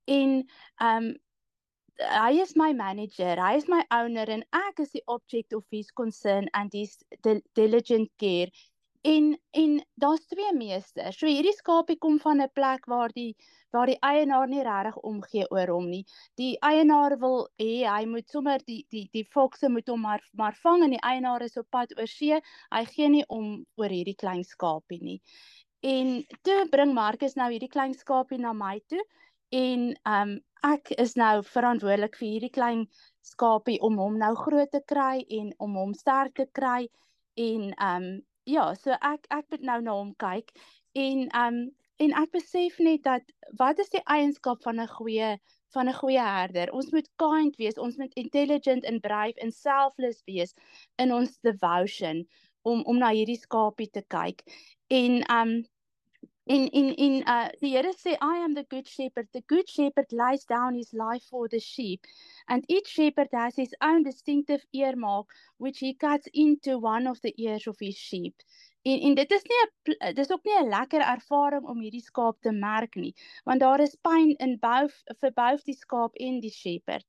En 0.07 0.43
um 0.81 1.13
hy 1.95 2.41
is 2.43 2.55
my 2.59 2.73
manager, 2.73 3.39
hy 3.39 3.55
is 3.55 3.67
my 3.71 3.81
owner 3.95 4.27
en 4.29 4.43
ek 4.51 4.81
is 4.83 4.91
die 4.91 5.03
object 5.07 5.53
of 5.55 5.63
his 5.71 5.91
concern 5.91 6.49
and 6.53 6.73
his 6.75 6.97
diligent 7.55 8.11
care. 8.19 8.51
En 9.05 9.37
en 9.51 9.85
daar's 10.01 10.25
twee 10.27 10.51
meesters. 10.57 11.19
So 11.19 11.29
hierdie 11.29 11.53
skapie 11.53 11.97
kom 12.01 12.17
van 12.19 12.41
'n 12.41 12.49
plek 12.53 12.87
waar 12.89 13.13
die 13.13 13.35
waar 13.71 13.85
die 13.85 13.99
eienaar 14.01 14.47
nie 14.47 14.63
regtig 14.65 14.97
omgee 14.97 15.45
oor 15.51 15.67
hom 15.67 15.89
nie. 15.89 16.03
Die 16.41 16.57
eienaar 16.59 17.17
wil 17.19 17.47
hê 17.61 17.85
hy 17.85 18.05
moet 18.05 18.29
sommer 18.29 18.59
die 18.65 18.81
die 18.89 19.07
die 19.13 19.27
fokse 19.37 19.69
moet 19.69 19.87
hom 19.87 20.01
maar 20.01 20.25
maar 20.33 20.57
vang 20.63 20.83
en 20.83 20.97
die 20.97 21.05
eienaar 21.11 21.45
is 21.45 21.57
op 21.57 21.69
pad 21.69 21.93
oor 21.99 22.07
see. 22.07 22.41
Hy 22.71 22.85
gee 22.95 23.09
nie 23.09 23.25
om 23.27 23.65
oor 23.77 23.89
hierdie 23.89 24.17
klein 24.17 24.43
skapie 24.43 25.01
nie. 25.01 25.21
En 25.83 26.25
toe 26.41 26.65
bring 26.71 26.93
Markus 26.93 27.35
nou 27.35 27.51
hierdie 27.51 27.69
klein 27.69 27.93
skapie 27.93 28.41
na 28.41 28.53
my 28.53 28.79
toe 28.89 29.05
en 29.61 29.87
ehm 29.93 30.29
um, 30.29 30.35
ek 30.65 30.89
is 31.01 31.13
nou 31.19 31.43
verantwoordelik 31.45 32.15
vir 32.19 32.27
hierdie 32.27 32.53
klein 32.57 32.85
skapie 33.21 33.77
om 33.85 33.99
hom 34.01 34.15
nou 34.21 34.31
groot 34.39 34.71
te 34.73 34.81
kry 34.91 35.21
en 35.39 35.51
om 35.61 35.75
hom 35.77 35.93
sterk 35.93 36.33
te 36.41 36.47
kry 36.59 36.87
en 37.49 37.67
ehm 37.73 38.07
um, 38.07 38.07
ja, 38.45 38.65
so 38.77 38.93
ek 39.01 39.25
ek 39.33 39.45
moet 39.53 39.65
nou 39.69 39.79
na 39.81 39.97
hom 39.99 40.13
kyk 40.21 40.53
en 41.05 41.27
ehm 41.27 41.59
um, 41.59 41.65
en 42.03 42.15
ek 42.19 42.31
besef 42.35 42.79
net 42.83 43.03
dat 43.07 43.29
wat 43.59 43.79
is 43.79 43.91
die 43.93 44.03
eienskap 44.15 44.63
van 44.67 44.81
'n 44.83 44.87
goeie 44.97 45.29
van 45.75 45.89
'n 45.89 45.99
goeie 45.99 46.25
herder? 46.25 46.71
Ons 46.71 46.91
moet 46.91 47.07
kind 47.21 47.55
wees, 47.55 47.77
ons 47.77 47.97
moet 47.97 48.13
intelligent 48.13 48.85
and 48.85 49.01
brave 49.01 49.39
and 49.41 49.53
selfless 49.53 50.21
wees 50.25 50.53
in 50.97 51.13
ons 51.13 51.37
devotion 51.47 52.25
om 52.63 52.83
om 52.83 52.97
na 52.97 53.13
hierdie 53.15 53.39
skapie 53.39 53.89
te 53.89 54.03
kyk. 54.17 54.43
En 54.87 55.21
ehm 55.21 55.49
um, 55.49 55.63
In 56.47 56.67
in 56.67 56.93
in 56.93 57.23
uh 57.25 57.49
die 57.59 57.69
Here 57.69 57.91
sê 57.93 58.11
I 58.21 58.37
am 58.37 58.53
the 58.53 58.63
good 58.63 58.87
shepherd. 58.87 59.29
The 59.33 59.41
good 59.47 59.67
shepherd 59.67 60.11
lays 60.11 60.45
down 60.45 60.75
his 60.75 60.93
life 60.93 61.23
for 61.23 61.47
the 61.47 61.59
sheep. 61.59 62.05
And 62.47 62.63
each 62.69 62.87
shepherd 62.87 63.29
has 63.31 63.55
his 63.55 63.73
own 63.81 64.03
distinctive 64.03 64.63
earmark 64.71 65.27
which 65.57 65.79
he 65.79 65.95
cuts 65.95 66.27
into 66.33 66.77
one 66.77 67.07
of 67.07 67.19
the 67.21 67.33
ears 67.37 67.65
of 67.65 67.77
his 67.79 67.97
sheep. 67.97 68.35
En 68.85 68.99
en 69.01 69.15
dit 69.15 69.31
is 69.31 69.43
nie 69.49 69.63
'n 69.65 70.13
dis 70.13 70.31
ook 70.31 70.45
nie 70.45 70.57
'n 70.59 70.69
lekker 70.69 71.01
ervaring 71.01 71.65
om 71.65 71.81
hierdie 71.81 72.05
skaap 72.09 72.37
te 72.41 72.51
merk 72.51 72.95
nie, 72.95 73.15
want 73.45 73.59
daar 73.59 73.81
is 73.81 73.97
pyn 74.07 74.35
in 74.37 74.57
bou 74.59 74.87
vir 75.21 75.31
both 75.31 75.65
die 75.65 75.79
skaap 75.79 76.13
en 76.27 76.39
die 76.39 76.53
shepherd. 76.57 77.05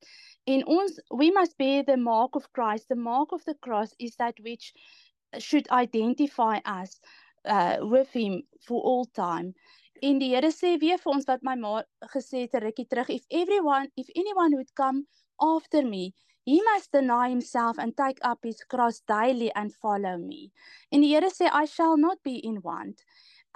En 0.47 0.65
ons 0.67 1.01
we 1.11 1.31
must 1.31 1.59
bear 1.59 1.85
the 1.85 1.99
mark 1.99 2.35
of 2.35 2.49
Christ. 2.53 2.89
The 2.89 3.03
mark 3.11 3.33
of 3.33 3.45
the 3.45 3.59
cross 3.61 3.95
is 3.99 4.17
that 4.17 4.41
which 4.41 4.73
should 5.39 5.69
identify 5.71 6.61
us 6.65 7.01
uh 7.47 7.77
with 7.91 8.13
him 8.13 8.43
for 8.67 8.83
all 8.83 9.07
time. 9.13 9.55
En 10.03 10.19
die 10.19 10.35
Here 10.35 10.51
sê 10.53 10.77
weer 10.81 10.99
vir 11.01 11.13
ons 11.13 11.27
wat 11.29 11.43
my 11.43 11.55
ma 11.57 11.83
gesê 12.13 12.45
het 12.45 12.55
'n 12.55 12.65
rukkie 12.67 12.87
terug, 12.87 13.09
if 13.09 13.25
everyone 13.31 13.89
if 13.97 14.09
anyone 14.15 14.55
would 14.55 14.73
come 14.75 15.07
after 15.41 15.83
me, 15.83 16.13
he 16.45 16.61
must 16.73 16.93
deny 16.93 17.29
himself 17.29 17.79
and 17.79 17.97
take 17.97 18.21
up 18.23 18.39
his 18.43 18.63
cross 18.65 19.01
daily 19.07 19.51
and 19.55 19.75
follow 19.75 20.17
me. 20.19 20.53
En 20.93 21.01
die 21.01 21.15
Here 21.15 21.31
sê 21.31 21.49
I 21.53 21.67
shall 21.67 21.97
not 21.97 22.23
be 22.23 22.37
in 22.43 22.61
want. 22.61 23.03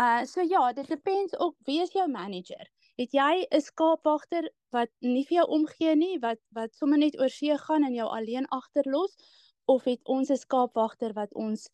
Uh 0.00 0.24
so 0.24 0.40
ja, 0.40 0.72
dit 0.72 0.88
depends 0.88 1.38
ook 1.38 1.56
wie 1.64 1.80
is 1.82 1.92
jou 1.92 2.08
manager. 2.08 2.66
Het 2.96 3.12
jy 3.12 3.46
'n 3.50 3.60
skaapwagter 3.60 4.50
wat 4.72 4.90
nie 5.00 5.24
vir 5.24 5.36
jou 5.42 5.46
omgee 5.48 5.94
nie, 5.96 6.18
wat 6.18 6.40
wat 6.52 6.74
sommer 6.74 6.98
net 6.98 7.18
oor 7.20 7.28
see 7.28 7.56
gaan 7.58 7.84
en 7.84 7.94
jou 7.94 8.08
alleen 8.08 8.48
agterlos 8.48 9.16
of 9.66 9.84
het 9.84 10.00
ons 10.04 10.30
'n 10.30 10.36
skaapwagter 10.36 11.12
wat 11.12 11.34
ons 11.34 11.68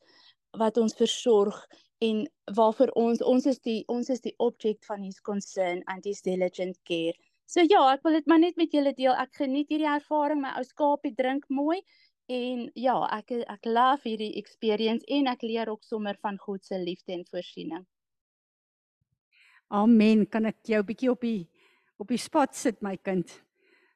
wat 0.59 0.79
ons 0.81 0.97
versorg 0.97 1.59
en 2.05 2.27
waarvoor 2.57 2.93
ons 2.95 3.23
ons 3.25 3.47
is 3.47 3.59
die 3.65 3.83
ons 3.93 4.11
is 4.13 4.21
die 4.21 4.35
object 4.43 4.85
van 4.85 5.03
his 5.03 5.21
concern 5.21 5.83
and 5.87 6.05
his 6.05 6.23
diligent 6.23 6.77
care. 6.85 7.17
So 7.47 7.63
ja, 7.63 7.81
ek 7.95 8.03
wil 8.05 8.19
dit 8.19 8.27
maar 8.27 8.43
net 8.43 8.57
met 8.59 8.73
julle 8.75 8.93
deel. 8.97 9.15
Ek 9.15 9.39
geniet 9.39 9.71
hierdie 9.71 9.89
ervaring. 9.89 10.43
My 10.43 10.57
ou 10.59 10.65
skapie 10.67 11.15
drink 11.15 11.47
mooi 11.49 11.81
en 12.33 12.67
ja, 12.75 12.97
ek 13.15 13.33
ek 13.47 13.69
love 13.71 14.03
hierdie 14.09 14.35
experience 14.41 15.07
en 15.09 15.31
ek 15.31 15.47
leer 15.47 15.71
ook 15.71 15.87
sommer 15.87 16.19
van 16.23 16.41
God 16.43 16.65
se 16.67 16.79
liefde 16.79 17.15
en 17.15 17.25
voorsiening. 17.31 17.87
Amen. 19.71 20.27
Kan 20.27 20.47
ek 20.51 20.61
jou 20.67 20.83
bietjie 20.87 21.11
op 21.11 21.23
die 21.23 21.49
op 22.03 22.11
die 22.13 22.21
spot 22.21 22.55
sit 22.55 22.83
my 22.85 22.97
kind? 22.99 23.31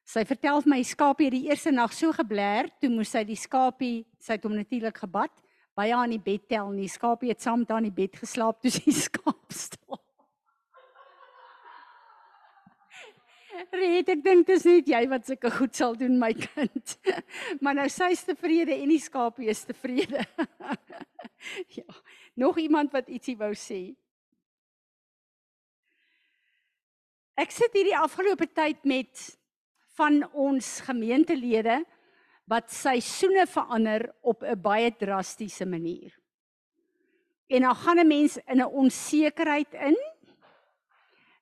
Sy 0.07 0.23
vertel 0.25 0.63
my 0.65 0.81
skapie 0.83 1.29
die 1.31 1.45
eerste 1.51 1.71
nag 1.71 1.93
so 1.93 2.11
gebler, 2.15 2.71
toe 2.81 2.89
moes 2.89 3.11
sy 3.13 3.21
die 3.27 3.37
skapie, 3.37 4.01
sy 4.19 4.39
het 4.39 4.47
hom 4.47 4.55
natuurlik 4.57 4.97
gebad 5.03 5.31
baie 5.77 5.95
aan 5.95 6.13
die 6.13 6.21
bed 6.21 6.47
tel 6.51 6.71
nie. 6.75 6.89
Skapie 6.91 7.31
het 7.31 7.41
saam 7.41 7.65
daar 7.65 7.81
in 7.81 7.89
die 7.89 7.97
bed 8.03 8.17
geslaap 8.19 8.61
toe 8.61 8.71
sy 8.73 8.91
skaap 9.07 9.55
staan. 9.55 9.99
Reed, 13.71 14.09
ek 14.09 14.23
dink 14.25 14.47
dit 14.47 14.55
is 14.57 14.65
net 14.65 14.89
jy 14.89 15.01
wat 15.11 15.27
sulke 15.27 15.51
goed 15.53 15.77
sal 15.77 15.95
doen 15.99 16.17
my 16.19 16.31
kind. 16.33 16.95
Maar 17.63 17.77
nou 17.77 17.87
sy's 17.91 18.23
tevrede 18.27 18.73
en 18.75 18.91
die 18.91 19.01
skapie 19.01 19.51
is 19.51 19.65
tevrede. 19.67 20.25
Ja. 21.73 21.87
Nog 22.37 22.59
iemand 22.61 22.91
wat 22.93 23.07
ietsie 23.09 23.33
wou 23.39 23.49
sê? 23.57 23.95
Ek 27.33 27.49
sit 27.49 27.73
hierdie 27.73 27.95
afgelope 27.97 28.45
tyd 28.53 28.83
met 28.85 29.23
van 29.97 30.21
ons 30.37 30.67
gemeentelede 30.85 31.79
wat 32.51 32.71
seisoene 32.75 33.45
verander 33.47 34.09
op 34.21 34.43
'n 34.43 34.61
baie 34.61 34.91
drastiese 34.91 35.65
manier. 35.65 36.11
En 37.47 37.61
dan 37.61 37.75
gaan 37.75 37.99
'n 37.99 38.07
mens 38.07 38.37
in 38.37 38.59
'n 38.59 38.73
onsekerheid 38.83 39.73
in. 39.73 39.97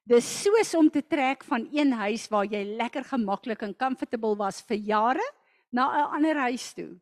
Dis 0.03 0.41
soos 0.43 0.73
om 0.75 0.89
te 0.89 1.07
trek 1.07 1.43
van 1.43 1.67
een 1.71 1.91
huis 1.91 2.27
waar 2.27 2.45
jy 2.45 2.63
lekker 2.63 3.03
gemaklik 3.03 3.61
en 3.61 3.75
comfortable 3.75 4.35
was 4.35 4.61
vir 4.61 4.77
jare 4.77 5.31
na 5.71 5.85
'n 5.85 6.15
ander 6.15 6.35
huis 6.35 6.73
toe. 6.73 6.99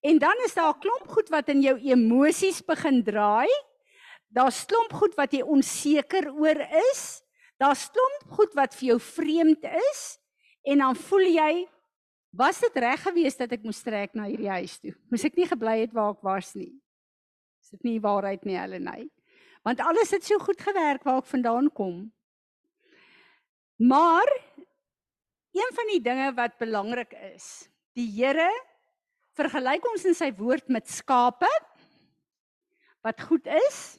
En 0.00 0.18
dan 0.18 0.36
is 0.44 0.54
daar 0.54 0.74
'n 0.74 0.80
klomp 0.80 1.08
goed 1.08 1.28
wat 1.28 1.48
in 1.48 1.60
jou 1.60 1.78
emosies 1.78 2.64
begin 2.64 3.02
draai. 3.02 3.48
Daar's 4.28 4.64
klomp 4.64 4.92
goed 4.92 5.14
wat 5.14 5.32
jy 5.32 5.42
onseker 5.42 6.32
oor 6.32 6.60
is. 6.92 7.22
Daar's 7.56 7.90
klomp 7.90 8.36
goed 8.36 8.54
wat 8.54 8.74
vir 8.74 8.86
jou 8.88 9.00
vreemd 9.00 9.64
is 9.64 10.18
en 10.62 10.78
dan 10.78 10.96
voel 10.96 11.26
jy 11.26 11.68
Was 12.30 12.60
dit 12.60 12.76
reg 12.76 13.00
geweest 13.02 13.40
dat 13.40 13.52
ek 13.56 13.64
moes 13.64 13.80
trek 13.82 14.12
na 14.16 14.26
hierdie 14.28 14.50
huis 14.58 14.76
toe? 14.82 14.92
Moes 15.08 15.24
ek 15.24 15.38
nie 15.38 15.48
gebly 15.48 15.78
het 15.80 15.94
waar 15.96 16.12
ek 16.12 16.24
was 16.26 16.52
nie? 16.58 16.74
Is 17.64 17.72
dit 17.76 17.88
nie 17.88 18.00
waarheid 18.04 18.44
nie, 18.48 18.58
Helenae? 18.58 19.08
Want 19.66 19.80
alles 19.84 20.12
het 20.14 20.24
so 20.24 20.38
goed 20.40 20.60
gewerk 20.60 21.04
waar 21.06 21.22
ek 21.22 21.30
vandaan 21.30 21.70
kom. 21.74 22.06
Maar 23.80 24.28
een 25.56 25.72
van 25.74 25.90
die 25.92 26.02
dinge 26.02 26.30
wat 26.36 26.58
belangrik 26.60 27.14
is, 27.34 27.68
die 27.96 28.08
Here 28.12 28.50
vergelyk 29.38 29.84
ons 29.90 30.06
in 30.08 30.16
sy 30.18 30.30
woord 30.34 30.68
met 30.72 30.88
skape 30.90 31.50
wat 33.06 33.20
goed 33.28 33.46
is, 33.46 33.98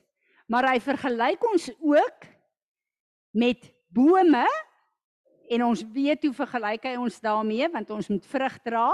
maar 0.51 0.67
hy 0.67 0.79
vergelyk 0.83 1.43
ons 1.48 1.69
ook 1.79 2.27
met 3.31 3.69
bome 3.93 4.45
en 5.50 5.63
ons 5.65 5.84
weet 5.94 6.24
hoe 6.24 6.34
vergelyk 6.34 6.84
hy 6.91 6.96
ons 7.01 7.22
daarmee 7.24 7.70
want 7.74 7.89
ons 7.96 8.10
moet 8.10 8.25
vrug 8.25 8.58
dra. 8.65 8.89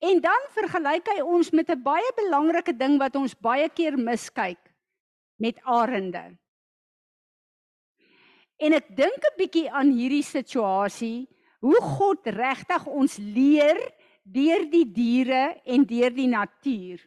En 0.00 0.20
dan 0.24 0.46
vergelyk 0.54 1.08
hy 1.12 1.20
ons 1.20 1.50
met 1.52 1.70
'n 1.70 1.82
baie 1.82 2.12
belangrike 2.16 2.72
ding 2.72 2.98
wat 2.98 3.16
ons 3.16 3.34
baie 3.34 3.68
keer 3.68 3.98
miskyk 3.98 4.60
met 5.36 5.60
arende. 5.64 6.38
En 8.60 8.72
ek 8.72 8.96
dink 8.96 9.20
'n 9.24 9.36
bietjie 9.36 9.70
aan 9.70 9.90
hierdie 9.90 10.22
situasie, 10.22 11.28
hoe 11.60 11.80
God 11.80 12.26
regtig 12.26 12.86
ons 12.86 13.18
leer 13.18 13.80
deur 14.22 14.64
die 14.70 14.84
diere 14.84 15.60
en 15.64 15.84
deur 15.84 16.10
die 16.10 16.28
natuur. 16.28 17.00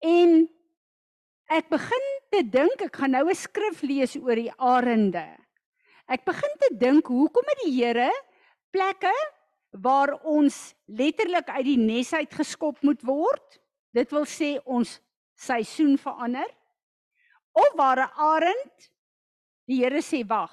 En 0.00 0.48
ek 1.48 1.68
begin 1.68 2.06
te 2.30 2.42
dink 2.42 2.82
ek 2.82 2.96
gaan 2.96 3.10
nou 3.10 3.28
'n 3.28 3.34
skrif 3.34 3.82
lees 3.82 4.16
oor 4.16 4.36
die 4.36 4.52
arende. 4.58 5.43
Ek 6.04 6.24
begin 6.26 6.56
te 6.60 6.68
dink 6.76 7.08
hoekom 7.08 7.46
het 7.48 7.62
die 7.64 7.72
Here 7.78 8.10
plekke 8.74 9.12
waar 9.84 10.12
ons 10.28 10.74
letterlik 10.86 11.48
uit 11.48 11.64
die 11.64 11.78
nes 11.80 12.12
uit 12.12 12.34
geskop 12.36 12.82
moet 12.84 13.00
word? 13.06 13.60
Dit 13.96 14.12
wil 14.12 14.26
sê 14.28 14.58
ons 14.64 14.98
seisoen 15.34 15.96
verander. 15.98 16.50
Of 17.54 17.72
waar 17.78 18.04
'n 18.04 18.12
arend 18.18 18.90
die 19.66 19.80
Here 19.80 20.02
sê 20.02 20.26
wag. 20.26 20.52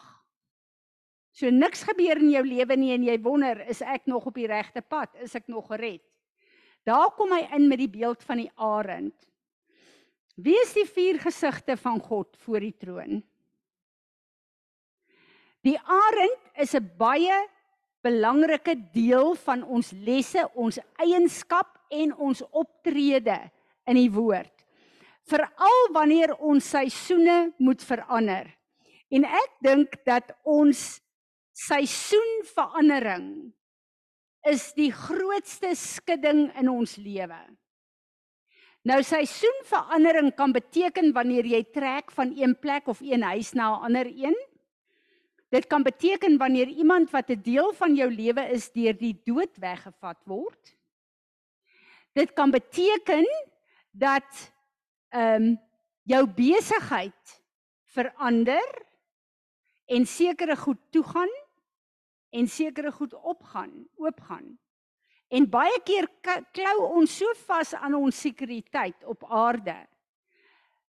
So 1.32 1.50
niks 1.50 1.84
gebeur 1.84 2.18
in 2.18 2.32
jou 2.32 2.44
lewe 2.44 2.76
nie 2.76 2.94
en 2.94 3.04
jy 3.04 3.18
wonder, 3.24 3.62
is 3.70 3.82
ek 3.82 4.06
nog 4.06 4.26
op 4.26 4.36
die 4.36 4.48
regte 4.48 4.82
pad? 4.82 5.16
Is 5.16 5.36
ek 5.36 5.48
nog 5.48 5.68
gered? 5.68 6.04
Daar 6.84 7.12
kom 7.16 7.32
hy 7.32 7.48
in 7.56 7.68
met 7.68 7.80
die 7.80 7.90
beeld 7.90 8.24
van 8.24 8.38
die 8.38 8.52
arend. 8.56 9.16
Wie 10.36 10.56
is 10.62 10.74
die 10.74 10.86
vier 10.86 11.20
gesigte 11.20 11.78
van 11.78 12.00
God 12.00 12.38
voor 12.38 12.60
die 12.60 12.78
troon? 12.78 13.24
Die 15.62 15.78
arend 15.78 16.40
is 16.58 16.74
'n 16.74 16.90
baie 16.98 17.38
belangrike 18.02 18.76
deel 18.94 19.36
van 19.36 19.64
ons 19.64 19.92
lesse, 19.92 20.50
ons 20.56 20.80
eienskap 20.98 21.78
en 21.90 22.16
ons 22.16 22.42
optrede 22.50 23.52
in 23.86 23.96
die 23.96 24.12
woord. 24.12 24.66
Veral 25.30 25.82
wanneer 25.94 26.34
ons 26.40 26.70
seisoene 26.70 27.54
moet 27.58 27.84
verander. 27.84 28.50
En 29.12 29.26
ek 29.26 29.52
dink 29.62 30.00
dat 30.08 30.34
ons 30.44 31.02
seisoenverandering 31.54 33.52
is 34.50 34.72
die 34.74 34.90
grootste 34.92 35.76
skudding 35.78 36.48
in 36.58 36.72
ons 36.72 36.96
lewe. 36.98 37.38
Nou 38.82 38.98
seisoenverandering 39.06 40.32
kan 40.34 40.56
beteken 40.56 41.12
wanneer 41.14 41.46
jy 41.46 41.62
trek 41.70 42.10
van 42.12 42.32
een 42.34 42.56
plek 42.58 42.88
of 42.90 43.04
een 43.06 43.22
huis 43.22 43.54
na 43.54 43.76
'n 43.76 43.84
ander 43.86 44.08
een. 44.10 44.38
Dit 45.52 45.68
kan 45.68 45.84
beteken 45.84 46.38
wanneer 46.40 46.68
iemand 46.68 47.12
wat 47.12 47.30
'n 47.30 47.42
deel 47.44 47.74
van 47.74 47.96
jou 47.96 48.10
lewe 48.10 48.44
is 48.56 48.72
deur 48.72 48.96
die 48.98 49.22
dood 49.24 49.58
weggevat 49.58 50.20
word. 50.24 50.78
Dit 52.14 52.34
kan 52.34 52.52
beteken 52.52 53.26
dat 53.92 54.54
ehm 55.10 55.44
um, 55.44 55.60
jou 56.04 56.28
besigheid 56.28 57.44
verander 57.84 58.86
en 59.86 60.06
sekere 60.06 60.56
goed 60.56 60.80
toegaan 60.90 61.30
en 62.30 62.48
sekere 62.48 62.92
goed 62.92 63.14
opgaan, 63.14 63.88
oopgaan. 63.96 64.60
En 65.28 65.50
baie 65.50 65.82
keer 65.84 66.08
klou 66.52 66.78
ons 67.00 67.18
so 67.18 67.34
vas 67.46 67.74
aan 67.74 67.94
ons 67.96 68.22
sekuriteit 68.22 69.04
op 69.04 69.24
aarde. 69.24 69.76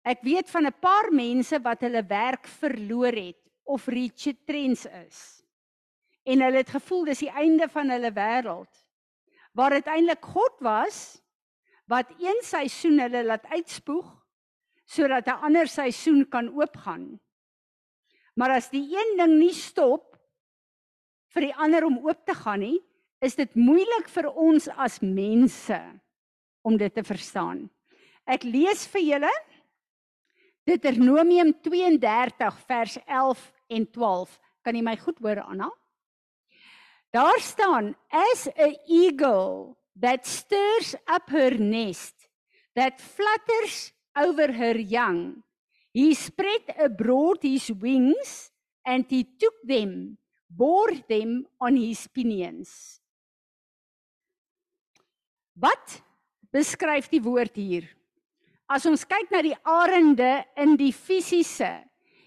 Ek 0.03 0.23
weet 0.23 0.51
van 0.51 0.67
'n 0.67 0.79
paar 0.81 1.13
mense 1.13 1.59
wat 1.63 1.81
hulle 1.81 2.07
werk 2.07 2.47
verloor 2.47 3.13
het 3.13 3.44
of 3.65 3.87
Richard 3.87 4.47
Trends 4.47 4.87
is. 4.87 5.19
En 6.25 6.41
hulle 6.41 6.63
het 6.63 6.73
gevoel 6.73 7.05
dis 7.11 7.25
die 7.27 7.33
einde 7.33 7.69
van 7.69 7.93
hulle 7.93 8.13
wêreld. 8.17 8.71
Waar 9.53 9.77
dit 9.77 9.87
eintlik 9.87 10.25
God 10.25 10.61
was 10.65 11.21
wat 11.91 12.13
een 12.17 12.41
seisoen 12.43 12.99
hulle 13.05 13.25
laat 13.25 13.45
uitspoeg 13.53 14.07
sodat 14.85 15.27
'n 15.27 15.45
ander 15.49 15.69
seisoen 15.69 16.29
kan 16.29 16.49
oopgaan. 16.49 17.21
Maar 18.35 18.51
as 18.51 18.71
die 18.71 18.85
een 18.97 19.17
ding 19.17 19.39
nie 19.39 19.53
stop 19.53 20.19
vir 21.35 21.43
die 21.49 21.55
ander 21.55 21.85
om 21.85 21.99
oop 21.99 22.27
te 22.27 22.35
gaan 22.35 22.61
nie, 22.61 22.81
is 23.21 23.35
dit 23.35 23.55
moeilik 23.55 24.09
vir 24.09 24.29
ons 24.31 24.69
as 24.69 25.01
mense 25.01 25.81
om 26.63 26.77
dit 26.77 26.95
te 26.95 27.03
verstaan. 27.03 27.71
Ek 28.27 28.43
lees 28.43 28.87
vir 28.87 29.01
julle 29.01 29.33
Deuteronomium 30.65 31.53
32 31.63 32.61
vers 32.69 32.99
11 33.07 33.53
en 33.69 33.87
12. 33.91 34.39
Kan 34.65 34.79
jy 34.79 34.85
my 34.85 34.97
goed 34.97 35.19
hoor 35.21 35.43
Anna? 35.45 35.71
Daar 37.15 37.41
staan 37.41 37.93
as 38.11 38.49
a 38.59 38.73
eagle 38.89 39.77
that 40.01 40.27
stirs 40.27 40.95
up 41.07 41.31
her 41.31 41.55
nest 41.59 42.29
that 42.75 42.99
flutters 42.99 43.93
over 44.17 44.51
her 44.53 44.75
young 44.75 45.43
he 45.93 46.15
spread 46.15 46.75
abroad 46.79 47.39
his 47.43 47.71
wings 47.71 48.51
and 48.85 49.07
he 49.09 49.23
took 49.39 49.55
them 49.63 50.19
bore 50.51 50.99
them 51.09 51.47
on 51.61 51.77
his 51.79 52.07
pinions 52.11 52.99
Wat 55.55 56.03
beskryf 56.51 57.07
die 57.13 57.23
woord 57.23 57.55
hier? 57.55 57.87
As 58.65 58.87
ons 58.89 59.05
kyk 59.05 59.29
na 59.29 59.43
die 59.45 59.57
arende 59.69 60.39
in 60.57 60.79
die 60.81 60.93
fisiese, 60.93 61.85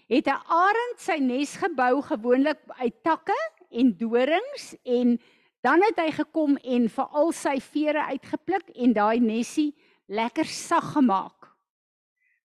het 0.08 0.28
'n 0.28 0.42
arend 0.46 0.98
sy 0.98 1.18
nes 1.18 1.56
gebou 1.56 2.00
gewoonlik 2.02 2.60
uit 2.78 3.02
takke 3.02 3.36
en 3.70 3.96
dorings 3.98 4.76
en 4.84 5.18
dan 5.62 5.82
het 5.82 5.98
hy 5.98 6.10
gekom 6.10 6.56
en 6.62 6.88
vir 6.88 7.08
al 7.12 7.32
sy 7.32 7.58
vere 7.60 8.06
uitgepluk 8.14 8.70
en 8.74 8.92
daai 8.92 9.20
nesie 9.20 9.74
lekker 10.08 10.46
sag 10.46 10.94
gemaak 10.94 11.50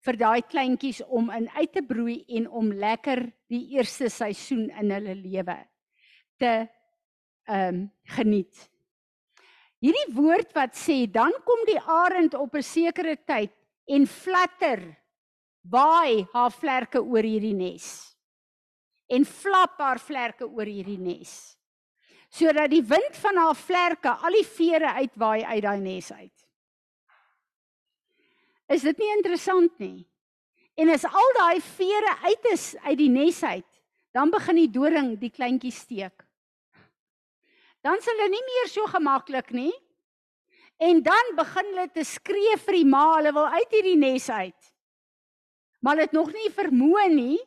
vir 0.04 0.16
daai 0.20 0.42
kleintjies 0.42 1.00
om 1.08 1.30
in 1.30 1.48
uit 1.56 1.72
te 1.72 1.82
broei 1.82 2.24
en 2.28 2.48
om 2.48 2.72
lekker 2.72 3.24
die 3.48 3.64
eerste 3.76 4.10
seisoen 4.12 4.68
in 4.70 4.90
hulle 4.90 5.14
lewe 5.14 5.56
te 6.38 6.68
ehm 7.46 7.74
um, 7.74 7.90
geniet. 8.04 8.70
Hierdie 9.80 10.14
woord 10.16 10.52
wat 10.56 10.72
sê 10.76 11.04
dan 11.06 11.32
kom 11.44 11.60
die 11.68 11.80
arend 11.80 12.34
op 12.34 12.54
'n 12.56 12.62
sekere 12.62 13.16
tyd 13.16 13.52
en 13.84 14.06
flatter 14.06 14.82
waai 15.70 16.24
haar 16.32 16.52
vlerke 16.52 17.02
oor 17.02 17.24
hierdie 17.24 17.54
nes. 17.56 17.88
En 19.08 19.24
flap 19.28 19.78
haar 19.80 20.00
vlerke 20.00 20.46
oor 20.48 20.68
hierdie 20.68 21.00
nes. 21.00 21.32
Sodat 22.32 22.72
die 22.72 22.82
wind 22.82 23.16
van 23.20 23.38
haar 23.38 23.56
vlerke 23.56 24.14
al 24.26 24.34
die 24.34 24.46
vere 24.48 24.94
uitwaai 25.00 25.44
uit 25.44 25.62
daai 25.62 25.80
nes 25.80 26.10
uit. 26.12 26.32
Is 28.72 28.82
dit 28.82 28.98
nie 28.98 29.12
interessant 29.16 29.78
nie? 29.78 30.06
En 30.74 30.90
as 30.90 31.04
al 31.06 31.36
daai 31.36 31.60
vere 31.62 32.16
uit 32.24 32.50
is 32.50 32.72
uit 32.82 32.98
die 32.98 33.12
nes 33.12 33.42
uit 33.44 33.70
dan 34.14 34.30
begin 34.30 34.60
die 34.62 34.70
doring 34.70 35.08
die 35.18 35.30
kleintjies 35.34 35.80
steek. 35.84 36.22
Dan 37.82 37.98
sal 38.00 38.14
hulle 38.14 38.30
nie 38.30 38.44
meer 38.46 38.68
so 38.70 38.86
gemaklik 38.88 39.50
nie 39.54 39.72
en 40.82 41.02
dan 41.02 41.34
begin 41.36 41.72
hulle 41.72 41.88
te 41.94 42.04
skree 42.04 42.56
vir 42.66 42.80
die 42.80 42.88
ma 42.88 43.04
hulle 43.16 43.34
wil 43.36 43.50
uit 43.54 43.76
hierdie 43.76 43.98
nes 43.98 44.28
uit 44.30 44.72
maar 45.84 46.00
dit 46.00 46.16
nog 46.16 46.32
nie 46.32 46.50
vermoë 46.54 47.08
nie 47.12 47.40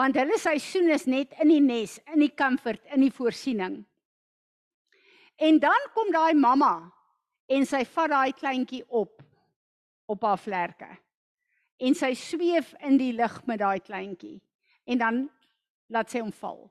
want 0.00 0.16
hulle 0.16 0.38
seisoen 0.40 0.90
is 0.94 1.04
net 1.10 1.34
in 1.42 1.52
die 1.52 1.62
nes, 1.62 1.98
in 2.12 2.22
die 2.24 2.32
comfort, 2.34 2.80
in 2.94 3.04
die 3.04 3.12
voorsiening. 3.12 3.82
En 5.42 5.58
dan 5.62 5.88
kom 5.94 6.12
daai 6.14 6.34
mamma 6.38 6.74
en 7.52 7.66
sy 7.68 7.82
vat 7.94 8.12
daai 8.12 8.32
kleintjie 8.36 8.82
op 8.88 9.20
op 10.12 10.24
haar 10.26 10.40
vlerke. 10.40 10.88
En 11.82 11.94
sy 11.96 12.12
sweef 12.18 12.72
in 12.84 12.98
die 13.00 13.12
lug 13.16 13.38
met 13.48 13.62
daai 13.62 13.80
kleintjie 13.80 14.38
en 14.90 15.00
dan 15.00 15.22
laat 15.92 16.10
sy 16.12 16.20
hom 16.20 16.32
val. 16.36 16.66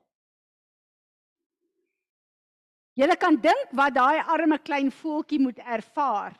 Julle 2.98 3.16
kan 3.16 3.38
dink 3.40 3.72
wat 3.72 3.94
daai 3.96 4.20
arme 4.20 4.58
klein 4.60 4.90
voeltjie 4.92 5.40
moet 5.40 5.58
ervaar. 5.58 6.36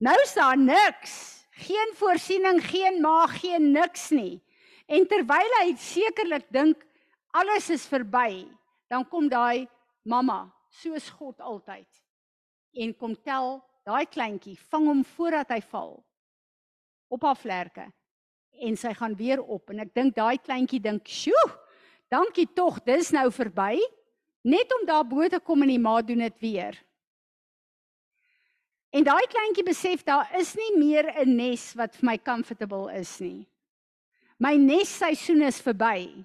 Nou 0.00 0.14
is 0.22 0.34
daar 0.34 0.56
niks 0.56 1.44
geen 1.54 1.92
voorsiening, 1.94 2.58
geen 2.66 3.00
maag, 3.00 3.40
geen 3.40 3.70
niks 3.72 4.10
nie. 4.10 4.42
En 4.86 5.06
terwyl 5.06 5.58
hy 5.60 5.74
sekerlik 5.78 6.48
dink 6.52 6.82
alles 7.34 7.70
is 7.70 7.86
verby, 7.88 8.44
dan 8.90 9.06
kom 9.08 9.28
daai 9.30 9.68
mamma, 10.02 10.48
soos 10.70 11.08
God 11.14 11.40
altyd, 11.40 11.88
en 12.74 12.92
kom 12.98 13.14
tel 13.22 13.58
daai 13.86 14.06
kleintjie, 14.06 14.56
vang 14.70 14.86
hom 14.90 15.04
voordat 15.14 15.54
hy 15.54 15.60
val 15.70 15.96
op 17.14 17.22
haar 17.26 17.38
vlerke 17.38 17.86
en 18.64 18.76
sy 18.78 18.92
gaan 18.94 19.16
weer 19.18 19.42
op 19.42 19.70
en 19.70 19.82
ek 19.82 19.92
dink 19.94 20.14
daai 20.16 20.38
kleintjie 20.38 20.80
dink, 20.80 21.06
"Sjoe, 21.06 21.50
dankie 22.10 22.46
tog, 22.54 22.82
dis 22.84 23.10
nou 23.10 23.30
verby." 23.30 23.78
Net 24.44 24.72
om 24.76 24.84
daar 24.86 25.06
bo 25.08 25.26
te 25.28 25.40
kom 25.40 25.64
en 25.64 25.72
die 25.72 25.80
ma 25.80 26.00
doen 26.04 26.20
dit 26.20 26.40
weer. 26.44 26.76
En 28.94 29.06
daai 29.06 29.24
kleintjie 29.32 29.64
besef 29.66 30.04
daar 30.06 30.28
is 30.38 30.54
nie 30.54 30.76
meer 30.78 31.08
'n 31.24 31.36
nes 31.36 31.72
wat 31.74 31.96
vir 31.96 32.06
my 32.06 32.18
comfortable 32.18 32.92
is 32.92 33.18
nie. 33.20 33.48
My 34.38 34.56
nes 34.56 34.88
seisoen 34.98 35.42
is 35.42 35.60
verby. 35.60 36.24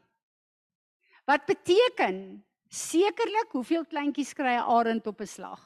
Wat 1.25 1.45
beteken 1.45 2.43
sekerlik 2.69 3.51
hoeveel 3.51 3.85
kleintjies 3.85 4.33
kry 4.33 4.57
'n 4.57 4.69
arend 4.77 5.07
op 5.07 5.21
'n 5.21 5.27
slag? 5.27 5.61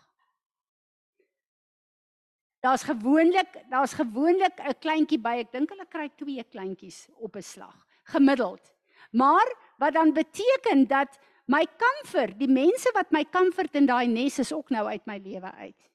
Daar's 2.61 2.83
gewoonlik, 2.83 3.51
daar's 3.69 3.93
gewoonlik 3.93 4.59
'n 4.59 4.79
kleintjie 4.79 5.19
by. 5.19 5.39
Ek 5.39 5.51
dink 5.51 5.69
hulle 5.69 5.85
kry 5.85 6.09
2 6.15 6.43
kleintjies 6.43 7.09
op 7.15 7.35
'n 7.35 7.41
slag, 7.41 7.85
gemiddeld. 8.03 8.71
Maar 9.11 9.55
wat 9.77 9.93
dan 9.93 10.13
beteken 10.13 10.87
dat 10.87 11.19
my 11.45 11.65
comfort, 11.77 12.37
die 12.39 12.47
mense 12.47 12.91
wat 12.95 13.11
my 13.11 13.23
comfort 13.25 13.75
in 13.75 13.87
daai 13.89 14.07
nes 14.07 14.39
is 14.39 14.53
ook 14.55 14.69
nou 14.71 14.85
uit 14.87 15.05
my 15.05 15.17
lewe 15.23 15.51
uit. 15.51 15.89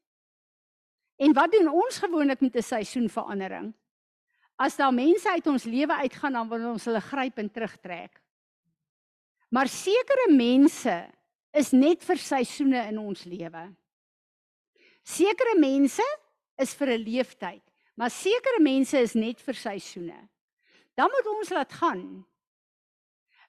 En 1.18 1.34
wat 1.34 1.50
doen 1.52 1.68
ons 1.72 1.98
gewoonlik 1.98 2.40
met 2.40 2.56
'n 2.56 2.62
seisoenverandering? 2.62 3.74
As 4.56 4.76
daar 4.76 4.94
mense 4.94 5.30
uit 5.30 5.46
ons 5.46 5.64
lewe 5.64 5.94
uitgaan, 5.94 6.32
dan 6.32 6.48
wil 6.48 6.70
ons 6.70 6.84
hulle 6.84 7.00
gryp 7.00 7.38
en 7.38 7.50
terugtrek. 7.50 8.22
Maar 9.48 9.68
sekere 9.68 10.26
mense 10.30 11.11
is 11.50 11.70
net 11.70 12.04
vir 12.04 12.16
seisoene 12.16 12.87
in 12.90 12.98
ons 12.98 13.24
lewe. 13.24 13.64
Sekere 15.02 15.54
mense 15.58 16.04
is 16.58 16.74
vir 16.74 16.88
'n 16.88 17.04
leeftyd, 17.04 17.62
maar 17.96 18.11
sekere 18.11 18.61
mense 18.61 18.98
is 18.98 19.14
net 19.14 19.40
vir 19.40 19.54
seisoene. 19.54 20.28
Dan 20.94 21.11
moet 21.11 21.26
ons 21.38 21.50
laat 21.50 21.72
gaan. 21.72 22.26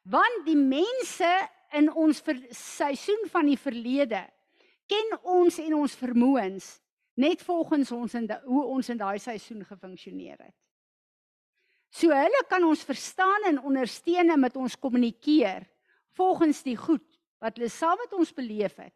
Want 0.03 0.45
die 0.45 0.55
mense 0.55 1.49
in 1.77 1.89
ons 1.93 2.21
seisoen 2.55 3.25
van 3.31 3.49
die 3.49 3.57
verlede 3.59 4.23
ken 4.89 5.17
ons 5.21 5.59
en 5.61 5.75
ons 5.81 5.95
vermoëns 5.95 6.69
net 7.19 7.41
volgens 7.43 7.91
ons 7.91 8.15
en 8.15 8.29
hoe 8.45 8.63
ons 8.73 8.89
in 8.89 8.99
daai 8.99 9.19
seisoen 9.19 9.65
gefunksioneer 9.67 10.37
het. 10.39 10.55
So 11.89 12.13
hulle 12.13 12.43
kan 12.49 12.63
ons 12.63 12.85
verstaan 12.85 13.49
en 13.49 13.61
ondersteun 13.65 14.31
met 14.39 14.55
ons 14.55 14.77
kommunikeer 14.77 15.65
volgens 16.17 16.63
die 16.63 16.77
goed 16.77 17.05
wat 17.41 17.57
hulle 17.57 17.71
saam 17.71 17.97
met 18.01 18.13
ons 18.13 18.31
beleef 18.35 18.77
het. 18.77 18.93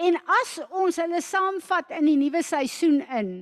En 0.00 0.16
as 0.40 0.58
ons 0.70 0.96
hulle 1.02 1.20
saamvat 1.20 1.96
in 1.98 2.06
die 2.08 2.18
nuwe 2.20 2.42
seisoen 2.46 3.00
in, 3.18 3.32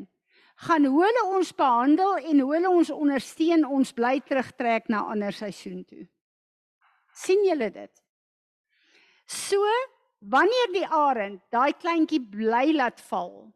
gaan 0.66 0.88
hoe 0.90 1.04
hulle 1.04 1.24
ons 1.38 1.52
behandel 1.54 2.16
en 2.18 2.40
hoe 2.42 2.54
hulle 2.56 2.70
ons 2.70 2.90
ondersteun, 2.90 3.66
ons 3.66 3.92
bly 3.94 4.16
terugtrek 4.26 4.88
na 4.90 5.04
ander 5.12 5.34
seisoen 5.34 5.84
toe. 5.87 6.08
Sien 7.18 7.42
julle 7.46 7.70
dit? 7.74 7.92
So, 9.28 9.61
wanneer 10.20 10.72
die 10.72 10.87
arend 10.87 11.42
daai 11.52 11.74
kleintjie 11.76 12.20
bly 12.33 12.72
laat 12.76 13.00
val, 13.11 13.50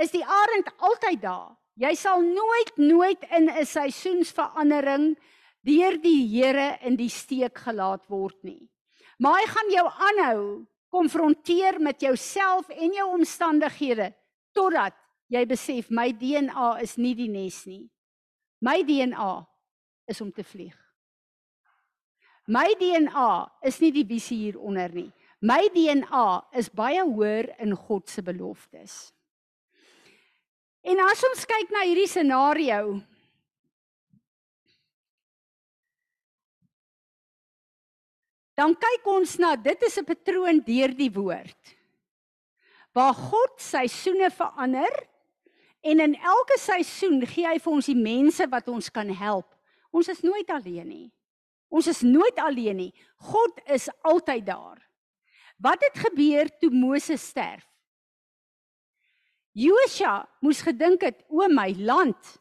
is 0.00 0.12
die 0.14 0.24
arend 0.24 0.70
altyd 0.78 1.22
daar. 1.24 1.56
Jy 1.80 1.94
sal 1.96 2.22
nooit 2.22 2.76
nooit 2.76 3.22
in 3.36 3.48
'n 3.48 3.64
seisoensverandering 3.64 5.16
deur 5.64 5.96
die 6.00 6.26
Here 6.28 6.78
in 6.82 6.96
die 6.96 7.08
steek 7.08 7.58
gelaat 7.58 8.06
word 8.08 8.36
nie. 8.44 8.68
Maar 9.18 9.40
hy 9.40 9.46
gaan 9.46 9.70
jou 9.70 9.86
aanhou 9.88 10.66
konfronteer 10.90 11.80
met 11.80 12.00
jouself 12.00 12.68
en 12.68 12.92
jou 12.92 13.08
omstandighede 13.14 14.14
totdat 14.52 14.94
jy 15.28 15.44
besef 15.46 15.90
my 15.90 16.10
DNA 16.12 16.80
is 16.82 16.96
nie 16.96 17.14
die 17.14 17.28
nes 17.28 17.66
nie. 17.66 17.90
My 18.60 18.82
DNA 18.82 19.46
is 20.06 20.20
om 20.20 20.32
te 20.32 20.44
vlieg. 20.44 20.89
My 22.50 22.66
DNA 22.74 23.30
is 23.62 23.78
nie 23.78 23.92
die 23.94 24.06
visie 24.08 24.48
hieronder 24.48 24.90
nie. 24.90 25.10
My 25.38 25.68
DNA 25.70 26.26
is 26.58 26.66
baie 26.74 27.02
hoër 27.06 27.52
in 27.62 27.76
God 27.78 28.10
se 28.10 28.24
beloftes. 28.26 29.12
En 30.82 30.98
as 31.04 31.22
ons 31.28 31.46
kyk 31.46 31.70
na 31.70 31.84
hierdie 31.86 32.08
scenario, 32.10 32.98
dan 38.58 38.74
kyk 38.74 39.06
ons 39.14 39.36
na 39.38 39.54
dit 39.54 39.86
is 39.86 39.98
'n 40.02 40.10
patroon 40.10 40.58
deur 40.58 40.90
die 40.96 41.12
woord. 41.12 41.76
Waar 42.92 43.14
God 43.14 43.62
seisoene 43.62 44.30
verander 44.30 45.06
en 45.86 46.00
in 46.00 46.14
elke 46.18 46.58
seisoen 46.58 47.22
gee 47.26 47.46
hy 47.46 47.58
vir 47.58 47.72
ons 47.72 47.86
die 47.86 47.94
mense 47.94 48.44
wat 48.50 48.68
ons 48.68 48.90
kan 48.90 49.08
help. 49.08 49.54
Ons 49.92 50.08
is 50.08 50.22
nooit 50.22 50.50
alleen 50.50 50.88
nie. 50.88 51.12
Ons 51.70 51.88
is 51.90 52.02
nooit 52.02 52.38
alleen 52.42 52.76
nie. 52.76 52.92
God 53.30 53.60
is 53.70 53.88
altyd 54.02 54.46
daar. 54.46 54.78
Wat 55.60 55.82
het 55.84 56.02
gebeur 56.06 56.50
toe 56.58 56.70
Moses 56.70 57.22
sterf? 57.32 57.66
Josua 59.52 60.28
moes 60.40 60.62
gedink 60.62 61.02
het, 61.02 61.24
o 61.28 61.48
my 61.50 61.72
land, 61.78 62.36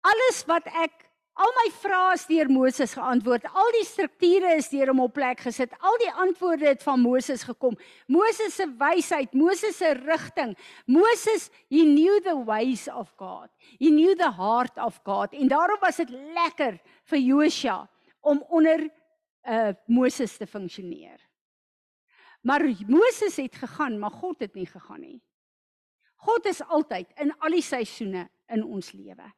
alles 0.00 0.40
wat 0.48 0.66
ek 0.72 1.10
Al 1.40 1.52
my 1.56 1.68
vrae 1.72 2.16
is 2.18 2.26
deur 2.28 2.48
Moses 2.52 2.92
geantwoord. 2.98 3.46
Al 3.56 3.70
die 3.78 3.84
strukture 3.88 4.50
is 4.58 4.68
deur 4.68 4.90
hom 4.90 4.98
op 5.06 5.14
plek 5.16 5.40
gesit. 5.46 5.72
Al 5.80 5.96
die 6.02 6.10
antwoorde 6.24 6.66
het 6.68 6.82
van 6.84 7.00
Moses 7.00 7.46
gekom. 7.48 7.78
Moses 8.12 8.58
se 8.58 8.66
wysheid, 8.80 9.32
Moses 9.32 9.78
se 9.78 9.94
rigting. 10.02 10.52
Moses, 10.84 11.48
he 11.70 11.86
knew 11.86 12.18
the 12.26 12.36
ways 12.44 12.88
of 12.92 13.08
God. 13.16 13.48
He 13.78 13.88
knew 13.88 14.12
the 14.18 14.32
heart 14.36 14.76
of 14.76 15.00
God. 15.06 15.32
En 15.32 15.48
daarom 15.48 15.80
was 15.80 16.02
dit 16.02 16.10
lekker 16.10 16.76
vir 17.08 17.24
Joshua 17.24 17.78
om 18.20 18.42
onder 18.48 18.88
uh 19.48 19.72
Moses 19.86 20.36
te 20.36 20.46
funksioneer. 20.46 21.20
Maar 22.42 22.64
Moses 22.86 23.36
het 23.36 23.54
gegaan, 23.54 23.98
maar 23.98 24.10
God 24.10 24.40
het 24.40 24.54
nie 24.54 24.66
gegaan 24.66 25.00
nie. 25.00 25.22
God 26.16 26.46
is 26.46 26.60
altyd 26.62 27.08
in 27.20 27.32
al 27.38 27.56
die 27.56 27.64
seisoene 27.64 28.26
in 28.52 28.64
ons 28.64 28.92
lewe. 28.92 29.32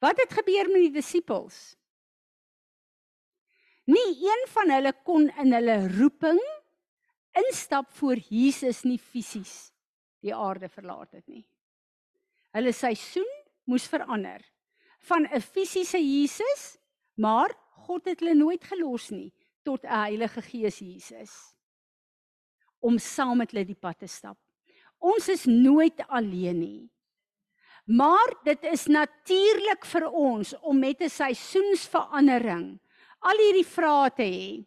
Wat 0.00 0.20
het 0.20 0.32
gebeur 0.32 0.68
met 0.68 0.88
die 0.88 0.96
disippels? 0.98 1.76
Nie 3.88 4.16
een 4.20 4.44
van 4.52 4.72
hulle 4.74 4.92
kon 5.06 5.28
in 5.40 5.54
hulle 5.54 5.78
roeping 5.94 6.40
instap 7.36 7.92
voor 7.96 8.18
Jesus 8.28 8.82
nie 8.84 8.98
fisies 8.98 9.70
die 10.24 10.34
aarde 10.34 10.68
verlaat 10.68 11.12
het 11.14 11.26
nie. 11.30 11.44
Hulle 12.56 12.72
seisoen 12.74 13.28
moes 13.68 13.86
verander 13.88 14.42
van 15.06 15.26
'n 15.26 15.40
fisiese 15.40 15.98
Jesus, 15.98 16.78
maar 17.14 17.54
God 17.86 18.08
het 18.10 18.20
hulle 18.20 18.34
nooit 18.34 18.64
gelos 18.64 19.10
nie 19.10 19.32
tot 19.64 19.84
'n 19.84 19.88
Heilige 19.88 20.42
Gees 20.42 20.78
Jesus 20.78 21.54
om 22.80 22.98
saam 22.98 23.38
met 23.38 23.50
hulle 23.50 23.64
die 23.64 23.78
pad 23.78 23.98
te 23.98 24.06
stap. 24.06 24.36
Ons 24.98 25.28
is 25.28 25.46
nooit 25.46 26.00
alleen 26.08 26.58
nie. 26.58 26.90
Maar 27.86 28.32
dit 28.44 28.64
is 28.64 28.86
natuurlik 28.86 29.84
vir 29.86 30.06
ons 30.10 30.54
om 30.62 30.78
met 30.78 31.00
'n 31.00 31.08
seisoensverandering 31.08 32.78
al 33.20 33.38
hierdie 33.38 33.66
vrae 33.66 34.10
te 34.10 34.22
hê. 34.22 34.64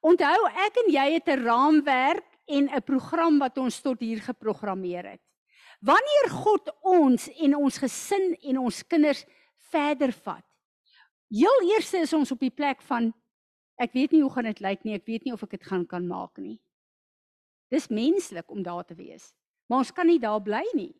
Onthou 0.00 0.48
ek 0.66 0.76
en 0.84 0.92
jy 0.92 1.12
het 1.14 1.28
'n 1.28 1.44
raamwerk 1.44 2.28
en 2.46 2.68
'n 2.68 2.82
program 2.82 3.38
wat 3.38 3.58
ons 3.58 3.80
tot 3.80 4.00
hier 4.00 4.20
geprogrammeer 4.20 5.10
het. 5.10 5.20
Wanneer 5.80 6.30
God 6.30 6.70
ons 6.82 7.28
en 7.28 7.56
ons 7.56 7.78
gesin 7.78 8.36
en 8.42 8.58
ons 8.58 8.86
kinders 8.86 9.24
verder 9.70 10.12
vat. 10.12 10.44
Heel 11.34 11.64
eers 11.72 11.90
is 11.98 12.12
ons 12.14 12.30
op 12.30 12.42
die 12.42 12.52
plek 12.54 12.82
van 12.86 13.10
ek 13.82 13.94
weet 13.96 14.12
nie 14.14 14.22
hoe 14.22 14.30
gaan 14.30 14.46
dit 14.46 14.60
lyk 14.62 14.84
nie, 14.86 14.94
ek 14.94 15.06
weet 15.08 15.24
nie 15.26 15.32
of 15.34 15.42
ek 15.42 15.56
dit 15.56 15.64
gaan 15.66 15.86
kan 15.90 16.06
maak 16.06 16.38
nie. 16.38 16.60
Dis 17.74 17.90
menslik 17.90 18.50
om 18.54 18.62
daar 18.62 18.84
te 18.86 18.94
wees, 18.94 19.32
maar 19.66 19.82
ons 19.82 19.90
kan 19.90 20.06
nie 20.06 20.20
daar 20.22 20.42
bly 20.42 20.62
nie 20.74 20.94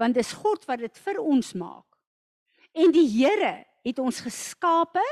want 0.00 0.16
dis 0.16 0.32
God 0.32 0.64
wat 0.64 0.80
dit 0.80 0.98
vir 1.04 1.18
ons 1.20 1.52
maak. 1.60 1.84
En 2.72 2.92
die 2.94 3.04
Here 3.04 3.66
het 3.84 3.98
ons 4.00 4.22
geskape 4.24 5.04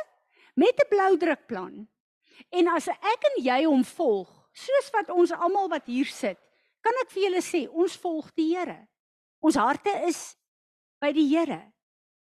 met 0.57 0.81
'n 0.81 0.89
blou 0.89 1.13
drukplan. 1.17 1.89
En 2.51 2.69
as 2.69 2.89
ek 2.89 3.23
en 3.31 3.43
jy 3.45 3.65
hom 3.65 3.85
volg, 3.85 4.31
soos 4.53 4.91
wat 4.93 5.11
ons 5.11 5.33
almal 5.33 5.69
wat 5.69 5.87
hier 5.87 6.07
sit, 6.07 6.39
kan 6.81 6.93
ek 7.03 7.11
vir 7.11 7.23
julle 7.23 7.43
sê, 7.43 7.69
ons 7.69 7.97
volg 7.97 8.31
die 8.35 8.57
Here. 8.57 8.89
Ons 9.41 9.55
harte 9.55 9.93
is 10.07 10.37
by 11.01 11.13
die 11.13 11.29
Here. 11.29 11.73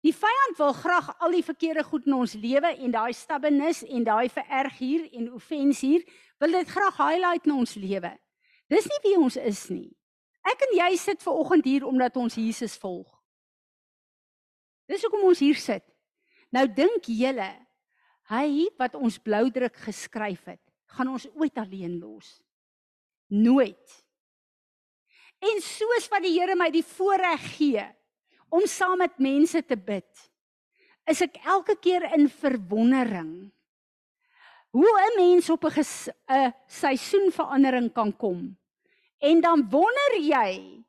Die 0.01 0.13
vyand 0.17 0.57
wil 0.57 0.73
graag 0.73 1.11
al 1.21 1.35
die 1.35 1.45
verkeerde 1.45 1.83
goed 1.85 2.07
in 2.09 2.17
ons 2.17 2.33
lewe 2.33 2.71
en 2.73 2.93
daai 2.93 3.13
stabbenis 3.13 3.83
en 3.85 4.05
daai 4.05 4.29
vererg 4.33 4.79
hier 4.79 5.05
en 5.13 5.29
offens 5.37 5.83
hier, 5.85 6.05
wil 6.41 6.57
dit 6.57 6.69
graag 6.73 6.97
highlight 6.97 7.45
in 7.45 7.53
ons 7.53 7.75
lewe. 7.77 8.11
Dis 8.71 8.87
nie 8.89 9.01
wie 9.03 9.17
ons 9.21 9.37
is 9.37 9.67
nie. 9.69 9.91
Ek 10.47 10.63
en 10.65 10.73
jy 10.79 10.89
sit 10.97 11.21
ver 11.21 11.37
oggend 11.37 11.67
hier 11.69 11.85
omdat 11.85 12.17
ons 12.17 12.39
Jesus 12.39 12.79
volg. 12.81 13.09
Dis 14.89 15.05
hoekom 15.05 15.27
ons 15.29 15.41
hier 15.43 15.59
sit. 15.61 15.85
Nou 16.51 16.65
dink 16.65 17.05
julle, 17.05 17.51
hy 18.33 18.47
wat 18.81 18.97
ons 18.97 19.21
bloudruk 19.21 19.77
geskryf 19.85 20.49
het, 20.49 20.61
gaan 20.97 21.13
ons 21.13 21.29
ooit 21.37 21.61
alleen 21.61 21.99
los? 22.01 22.39
Nooit. 23.31 24.01
En 25.41 25.61
soos 25.63 26.09
wat 26.11 26.25
die 26.25 26.33
Here 26.33 26.57
my 26.57 26.71
die 26.73 26.85
voorreg 26.85 27.45
gee 27.53 27.85
om 28.51 28.67
saam 28.67 28.99
met 28.99 29.17
mense 29.17 29.63
te 29.63 29.77
bid, 29.79 30.09
is 31.09 31.23
ek 31.23 31.39
elke 31.47 31.77
keer 31.79 32.05
in 32.13 32.27
verwondering 32.29 33.51
hoe 34.71 34.91
'n 34.99 35.15
mens 35.15 35.49
op 35.49 35.65
'n 35.65 35.83
'n 36.27 36.53
seisoenverandering 36.67 37.91
kan 37.93 38.15
kom. 38.15 38.57
En 39.19 39.41
dan 39.41 39.69
wonder 39.69 40.13
jy 40.19 40.83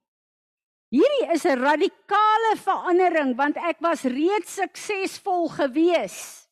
hierdie 0.92 1.32
is 1.32 1.44
'n 1.44 1.58
radikale 1.58 2.54
verandering 2.56 3.36
want 3.36 3.56
ek 3.56 3.80
was 3.80 4.02
reeds 4.02 4.54
suksesvol 4.54 5.48
gewees. 5.48 6.48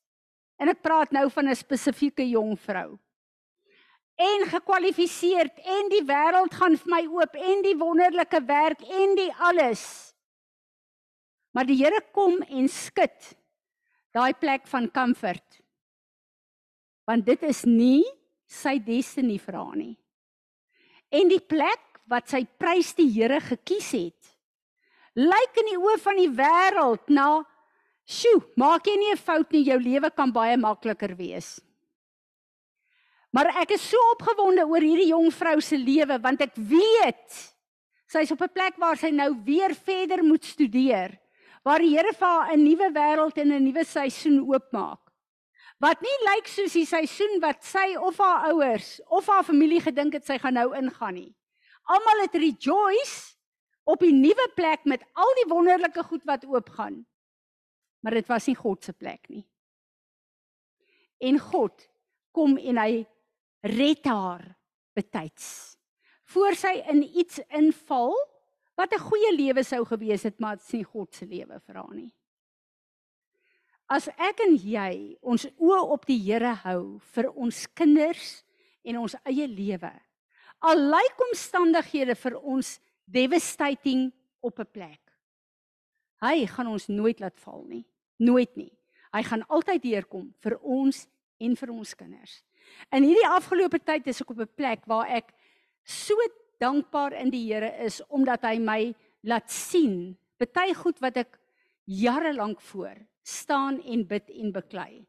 En 0.58 0.68
ek 0.68 0.82
praat 0.82 1.10
nou 1.10 1.30
van 1.30 1.48
'n 1.48 1.54
spesifieke 1.54 2.28
jong 2.28 2.58
vrou. 2.58 2.98
En 4.16 4.40
gekwalifiseerd 4.46 5.58
en 5.64 5.88
die 5.88 6.04
wêreld 6.04 6.54
gaan 6.54 6.76
vir 6.76 6.90
my 6.90 7.06
oop 7.06 7.34
en 7.34 7.62
die 7.62 7.76
wonderlike 7.76 8.44
werk 8.44 8.80
en 8.82 9.14
die 9.14 9.32
alles. 9.38 10.09
Maar 11.54 11.66
die 11.66 11.78
Here 11.80 12.00
kom 12.14 12.40
en 12.46 12.68
skud 12.70 13.32
daai 14.14 14.32
plek 14.38 14.66
van 14.70 14.90
comfort. 14.90 15.60
Want 17.06 17.26
dit 17.26 17.42
is 17.46 17.64
nie 17.66 18.04
sy 18.50 18.78
destiny 18.82 19.38
vir 19.38 19.58
haar 19.58 19.76
nie. 19.78 19.94
En 21.10 21.30
die 21.30 21.42
plek 21.42 22.02
wat 22.10 22.30
sy 22.30 22.44
prys 22.58 22.92
die 22.98 23.08
Here 23.10 23.40
gekies 23.42 23.92
het, 23.94 24.34
lyk 25.18 25.58
in 25.62 25.72
die 25.72 25.78
oë 25.78 25.98
van 26.02 26.18
die 26.18 26.30
wêreld 26.30 27.10
na 27.10 27.28
sjoe, 28.06 28.42
maak 28.58 28.86
jy 28.86 28.96
nie 28.98 29.12
'n 29.12 29.16
fout 29.16 29.52
nie, 29.52 29.64
jou 29.64 29.78
lewe 29.78 30.10
kan 30.10 30.32
baie 30.32 30.56
makliker 30.56 31.14
wees. 31.16 31.60
Maar 33.30 33.62
ek 33.62 33.76
is 33.78 33.90
so 33.90 33.98
opgewonde 34.16 34.66
oor 34.66 34.82
hierdie 34.82 35.12
jong 35.12 35.30
vrou 35.30 35.60
se 35.60 35.76
lewe 35.78 36.18
want 36.18 36.40
ek 36.40 36.54
weet 36.56 37.54
sy's 38.10 38.30
op 38.32 38.42
'n 38.42 38.52
plek 38.52 38.76
waar 38.76 38.96
sy 38.96 39.10
nou 39.10 39.34
weer 39.44 39.74
verder 39.74 40.24
moet 40.24 40.44
studeer. 40.44 41.19
Waar 41.62 41.82
die 41.82 41.92
Here 41.92 42.12
vir 42.16 42.26
haar 42.26 42.52
'n 42.52 42.62
nuwe 42.64 42.88
wêreld 42.92 43.36
en 43.36 43.52
'n 43.52 43.64
nuwe 43.64 43.84
seisoen 43.84 44.40
oopmaak. 44.40 45.00
Wat 45.80 46.00
nie 46.00 46.18
lyk 46.28 46.46
soos 46.46 46.72
die 46.72 46.86
seisoen 46.86 47.40
wat 47.40 47.64
sy 47.64 47.96
of 47.96 48.18
haar 48.18 48.50
ouers 48.52 49.00
of 49.08 49.26
haar 49.26 49.44
familie 49.44 49.80
gedink 49.80 50.12
het 50.12 50.24
sy 50.24 50.38
gaan 50.38 50.54
nou 50.54 50.76
ingaan 50.76 51.14
nie. 51.14 51.34
Almal 51.84 52.20
het 52.22 52.34
rejoice 52.34 53.36
op 53.84 54.00
die 54.00 54.12
nuwe 54.12 54.48
plek 54.54 54.84
met 54.84 55.04
al 55.16 55.32
die 55.40 55.48
wonderlike 55.48 56.02
goed 56.02 56.24
wat 56.24 56.44
oopgaan. 56.44 57.06
Maar 58.00 58.12
dit 58.20 58.28
was 58.28 58.46
nie 58.46 58.56
God 58.56 58.84
se 58.84 58.92
plek 58.92 59.28
nie. 59.28 59.44
En 61.20 61.38
God 61.38 61.88
kom 62.32 62.56
en 62.56 62.76
hy 62.76 63.06
red 63.60 64.04
haar 64.04 64.44
betyds. 64.96 65.76
Voor 66.24 66.54
sy 66.56 66.76
in 66.92 67.02
iets 67.02 67.40
inval 67.56 68.14
wat 68.80 68.94
'n 68.96 69.06
goeie 69.08 69.32
lewe 69.36 69.62
sou 69.64 69.84
gewees 69.84 70.22
het, 70.24 70.40
maar 70.40 70.56
dit 70.56 70.72
nie 70.72 70.84
God 70.84 71.14
se 71.14 71.26
lewe 71.26 71.60
vir 71.60 71.76
haar 71.76 71.94
nie. 71.94 72.12
As 73.90 74.08
ek 74.08 74.40
en 74.46 74.54
jy 74.56 75.18
ons 75.20 75.46
oë 75.58 75.80
op 75.90 76.06
die 76.06 76.18
Here 76.18 76.54
hou 76.62 77.00
vir 77.14 77.26
ons 77.34 77.66
kinders 77.74 78.44
en 78.84 79.00
ons 79.02 79.16
eie 79.24 79.48
lewe. 79.48 79.90
Al 80.62 80.78
lyk 80.92 81.24
omstandighede 81.30 82.14
vir 82.14 82.36
ons 82.38 82.78
devastating 83.04 84.12
op 84.40 84.60
'n 84.60 84.70
plek. 84.72 85.00
Hy 86.22 86.46
gaan 86.46 86.66
ons 86.66 86.88
nooit 86.88 87.20
laat 87.20 87.38
val 87.40 87.64
nie. 87.64 87.84
Nooit 88.18 88.56
nie. 88.56 88.72
Hy 89.12 89.22
gaan 89.22 89.42
altyd 89.48 89.82
deurkom 89.82 90.34
vir 90.38 90.58
ons 90.62 91.08
en 91.40 91.56
vir 91.56 91.70
ons 91.70 91.94
kinders. 91.94 92.44
In 92.92 93.02
hierdie 93.02 93.26
afgelope 93.26 93.80
tyd 93.82 94.06
is 94.06 94.20
ek 94.20 94.30
op 94.30 94.38
'n 94.38 94.54
plek 94.54 94.86
waar 94.86 95.08
ek 95.08 95.32
so 95.82 96.14
dankbaar 96.60 97.16
in 97.16 97.30
die 97.32 97.46
Here 97.48 97.70
is 97.84 98.00
omdat 98.08 98.44
hy 98.44 98.58
my 98.58 98.94
laat 99.26 99.50
sien 99.50 100.16
baie 100.40 100.74
goed 100.74 101.00
wat 101.04 101.16
ek 101.20 101.38
jare 101.84 102.32
lank 102.32 102.60
voor 102.70 102.96
staan 103.22 103.80
en 103.84 104.06
bid 104.06 104.30
en 104.30 104.52
beklei. 104.52 105.04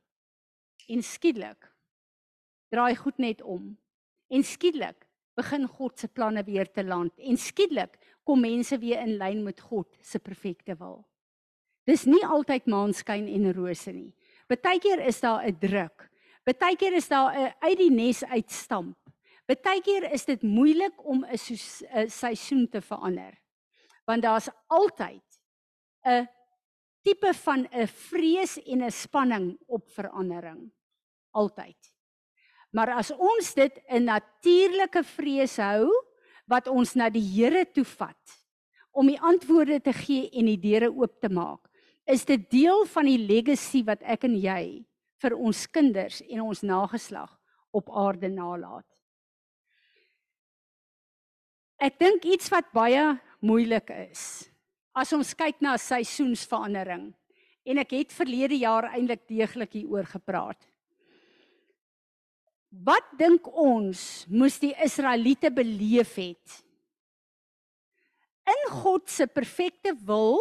En 0.92 1.04
skielik 1.04 1.70
draai 2.72 2.96
goed 2.96 3.18
net 3.20 3.42
om. 3.42 3.78
En 4.32 4.44
skielik 4.44 5.08
begin 5.36 5.68
God 5.68 6.00
se 6.00 6.08
planne 6.08 6.44
weer 6.48 6.68
te 6.72 6.84
land 6.84 7.12
en 7.20 7.38
skielik 7.38 7.98
kom 8.28 8.44
mense 8.44 8.78
weer 8.80 9.02
in 9.04 9.18
lyn 9.20 9.44
met 9.44 9.60
God 9.60 9.88
se 10.02 10.20
perfekte 10.20 10.76
wil. 10.80 11.02
Dis 11.88 12.06
nie 12.06 12.22
altyd 12.24 12.68
maanskyn 12.70 13.28
en 13.28 13.52
rose 13.56 13.92
nie. 13.92 14.12
Partykeer 14.48 15.02
is 15.08 15.20
daar 15.20 15.44
'n 15.48 15.58
druk. 15.60 16.10
Partykeer 16.44 16.94
is 16.94 17.08
daar 17.08 17.34
'n 17.34 17.54
uit 17.60 17.78
die 17.78 17.92
nes 17.92 18.24
uitstamp. 18.24 18.98
Partykeer 19.52 20.06
is 20.16 20.24
dit 20.24 20.44
moeilik 20.48 20.96
om 21.04 21.26
'n 21.26 22.08
seisoen 22.08 22.70
te 22.70 22.82
verander. 22.82 23.36
Want 24.06 24.22
daar's 24.24 24.50
altyd 24.68 25.24
'n 26.08 26.28
tipe 27.04 27.34
van 27.34 27.68
'n 27.68 27.88
vrees 27.88 28.58
en 28.64 28.84
'n 28.84 28.92
spanning 28.92 29.58
op 29.68 29.90
verandering. 29.90 30.72
Altyd. 31.32 31.94
Maar 32.72 32.96
as 32.96 33.12
ons 33.12 33.54
dit 33.54 33.82
'n 33.90 34.04
natuurlike 34.04 35.04
vrees 35.04 35.58
hou 35.58 35.92
wat 36.46 36.68
ons 36.68 36.96
na 36.96 37.10
die 37.10 37.34
Here 37.36 37.66
toe 37.72 37.86
vat 37.86 38.46
om 38.92 39.08
die 39.08 39.20
antwoorde 39.20 39.82
te 39.82 39.94
gee 39.94 40.30
en 40.32 40.46
die 40.46 40.60
deure 40.60 40.92
oop 40.92 41.20
te 41.20 41.30
maak, 41.30 41.68
is 42.06 42.26
dit 42.26 42.50
deel 42.50 42.86
van 42.86 43.06
die 43.06 43.18
legacy 43.18 43.84
wat 43.84 44.02
ek 44.02 44.24
en 44.24 44.36
jy 44.36 44.86
vir 45.22 45.36
ons 45.36 45.68
kinders 45.68 46.22
en 46.22 46.42
ons 46.42 46.62
nageslag 46.62 47.40
op 47.72 47.90
aarde 47.90 48.30
nalat. 48.30 48.91
Ek 51.82 51.98
dink 51.98 52.26
iets 52.30 52.52
wat 52.54 52.70
baie 52.76 53.16
moeilik 53.42 53.90
is 54.12 54.46
as 54.92 55.14
ons 55.16 55.32
kyk 55.40 55.62
na 55.64 55.78
seisoensverandering 55.80 57.08
en 57.66 57.82
ek 57.82 57.96
het 57.96 58.14
verlede 58.14 58.58
jaar 58.60 58.90
eintlik 58.92 59.24
deeglik 59.30 59.78
hieroor 59.80 60.06
gepraat. 60.12 60.60
Wat 62.72 63.08
dink 63.20 63.48
ons 63.52 64.28
moes 64.32 64.60
die 64.62 64.74
Israeliete 64.84 65.52
beleef 65.52 66.14
het? 66.20 66.62
In 68.48 68.64
God 68.82 69.10
se 69.12 69.28
perfekte 69.28 69.94
wil 70.08 70.40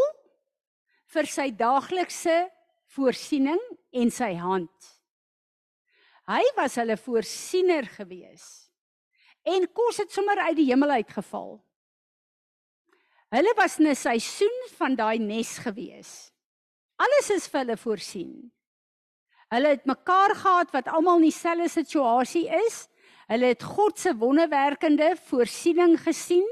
vir 1.10 1.26
sy 1.30 1.48
daaglikse 1.50 2.36
voorsiening 2.94 3.60
en 3.96 4.12
sy 4.14 4.32
hand. 4.38 4.90
Hy 6.30 6.42
was 6.56 6.76
hulle 6.78 6.98
voorsiener 7.00 7.88
gewees. 7.96 8.69
En 9.42 9.66
kos 9.72 9.96
het 10.02 10.12
sommer 10.12 10.38
uit 10.38 10.56
die 10.56 10.68
hemel 10.70 10.90
uitgeval. 11.00 11.58
Hulle 13.30 13.52
was 13.56 13.78
in 13.78 13.86
'n 13.86 13.94
seisoen 13.94 14.56
van 14.76 14.94
daai 14.94 15.18
nes 15.18 15.58
gewees. 15.58 16.32
Alles 16.96 17.30
is 17.30 17.46
vir 17.48 17.60
hulle 17.60 17.76
voorsien. 17.76 18.52
Hulle 19.48 19.68
het 19.68 19.84
mekaar 19.84 20.34
gehad 20.34 20.70
wat 20.72 20.88
almal 20.88 21.16
in 21.16 21.30
dieselfde 21.30 21.68
situasie 21.68 22.48
is. 22.66 22.88
Hulle 23.26 23.46
het 23.46 23.62
God 23.62 23.98
se 23.98 24.16
wonderwerkende 24.16 25.16
voorsiening 25.16 26.00
gesien. 26.00 26.46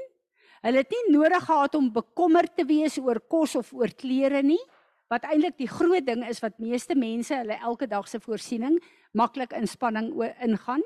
Hulle 0.63 0.77
het 0.83 0.91
nie 0.91 1.15
nodig 1.15 1.45
gehad 1.45 1.75
om 1.75 1.93
bekommerd 1.93 2.57
te 2.57 2.65
wees 2.65 2.99
oor 2.99 3.21
kos 3.21 3.55
of 3.57 3.73
oor 3.73 3.91
klere 3.95 4.43
nie 4.43 4.63
wat 5.09 5.25
eintlik 5.25 5.57
die 5.57 5.69
groot 5.69 6.05
ding 6.07 6.25
is 6.29 6.41
wat 6.45 6.59
meeste 6.61 6.95
mense 6.95 7.33
hulle 7.35 7.57
elke 7.65 7.87
dag 7.89 8.09
se 8.09 8.21
voorsiening 8.21 8.77
maklik 9.17 9.55
inspanning 9.57 10.13
ingaan. 10.45 10.83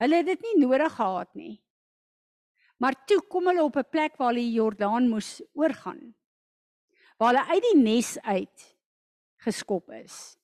Hulle 0.00 0.22
het 0.22 0.30
dit 0.32 0.46
nie 0.48 0.62
nodig 0.62 0.94
gehad 0.96 1.34
nie. 1.36 1.60
Maar 2.80 2.96
toe 3.04 3.20
kom 3.28 3.50
hulle 3.50 3.62
op 3.62 3.76
'n 3.76 3.90
plek 3.90 4.16
waar 4.16 4.32
hulle 4.32 4.46
die 4.46 4.56
Jordaan 4.56 5.08
moes 5.08 5.42
oorgaan. 5.52 6.14
Waar 7.18 7.34
hulle 7.34 7.52
uit 7.52 7.62
die 7.62 7.82
nes 7.82 8.18
uit 8.20 8.76
geskop 9.44 9.90
is. 9.90 10.36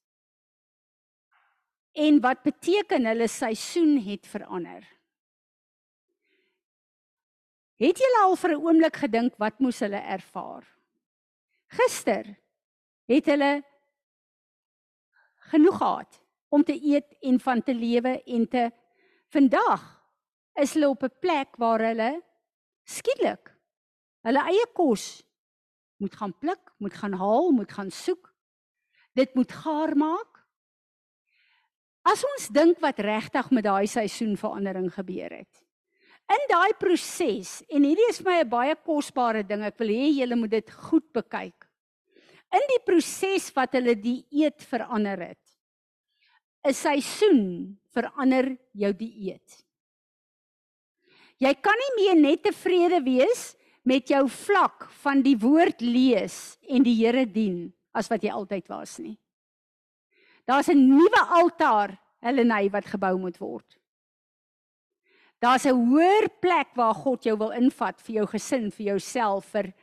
En 1.92 2.20
wat 2.20 2.42
beteken 2.42 3.06
hulle 3.06 3.28
seisoen 3.28 3.96
het 4.04 4.26
verander? 4.26 4.84
Het 7.76 7.98
julle 7.98 8.20
al 8.24 8.36
vir 8.36 8.50
'n 8.50 8.62
oomblik 8.66 8.96
gedink 8.96 9.36
wat 9.36 9.58
moes 9.58 9.80
hulle 9.80 10.00
ervaar? 10.00 10.64
Gister 11.66 12.36
het 13.06 13.26
hulle 13.26 13.64
genoeg 15.50 15.76
gehad 15.76 16.20
om 16.48 16.64
te 16.64 16.76
eet 16.82 17.16
en 17.20 17.40
van 17.40 17.62
te 17.62 17.74
lewe 17.74 18.22
en 18.24 18.48
te 18.48 18.70
vandag 19.34 19.82
is 20.60 20.74
hulle 20.74 20.88
op 20.88 21.02
'n 21.02 21.18
plek 21.20 21.56
waar 21.56 21.80
hulle 21.80 22.22
skielik 22.84 23.52
hulle 24.26 24.42
eie 24.50 24.66
kos 24.74 25.22
moet 26.02 26.16
gaan 26.16 26.34
pluk, 26.38 26.72
moet 26.78 26.94
gaan 26.94 27.14
haal, 27.16 27.52
moet 27.56 27.72
gaan 27.72 27.90
soek. 27.90 28.32
Dit 29.16 29.34
moet 29.34 29.52
gaar 29.52 29.94
maak. 29.96 30.42
As 32.06 32.22
ons 32.24 32.48
dink 32.54 32.82
wat 32.84 33.00
regtig 33.02 33.48
met 33.50 33.64
daai 33.64 33.86
seisoenverandering 33.90 34.90
gebeur 34.94 35.32
het. 35.40 35.62
In 36.26 36.44
daai 36.50 36.74
proses 36.78 37.62
en 37.70 37.86
hierdie 37.86 38.10
is 38.10 38.20
my 38.22 38.42
'n 38.42 38.48
baie 38.48 38.74
kosbare 38.76 39.42
ding. 39.46 39.62
Ek 39.62 39.78
wil 39.78 39.88
hê 39.88 40.10
julle 40.10 40.36
moet 40.36 40.50
dit 40.50 40.70
goed 40.70 41.12
bekyk 41.12 41.66
in 42.54 42.66
die 42.70 42.82
proses 42.86 43.50
wat 43.54 43.72
hulle 43.72 43.94
die 43.94 44.24
eet 44.30 44.62
verander 44.62 45.18
het. 45.18 45.45
'n 46.66 46.74
Seisoen 46.74 47.78
verander 47.94 48.56
jou 48.74 48.92
dieet. 48.92 49.62
Jy 51.38 51.52
kan 51.60 51.76
nie 51.76 51.92
meer 52.00 52.16
net 52.16 52.42
tevrede 52.42 53.00
wees 53.04 53.54
met 53.84 54.08
jou 54.08 54.24
vlak 54.28 54.88
van 55.02 55.22
die 55.22 55.36
woord 55.38 55.80
lees 55.80 56.58
en 56.68 56.82
die 56.82 56.96
Here 56.96 57.26
dien 57.26 57.72
as 57.94 58.08
wat 58.10 58.24
jy 58.24 58.32
altyd 58.32 58.68
was 58.68 58.98
nie. 58.98 59.18
Daar's 60.46 60.68
'n 60.68 60.88
nuwe 60.88 61.22
altaar, 61.28 61.98
Heleny, 62.20 62.70
wat 62.70 62.86
gebou 62.86 63.18
moet 63.18 63.38
word. 63.38 63.78
Daar's 65.38 65.66
'n 65.66 65.74
hoër 65.74 66.28
plek 66.40 66.74
waar 66.74 66.94
God 66.94 67.24
jou 67.24 67.36
wil 67.38 67.50
invat 67.50 68.00
vir 68.00 68.14
jou 68.14 68.26
gesin, 68.26 68.70
vir 68.70 68.86
jouself, 68.86 69.44
vir 69.44 69.74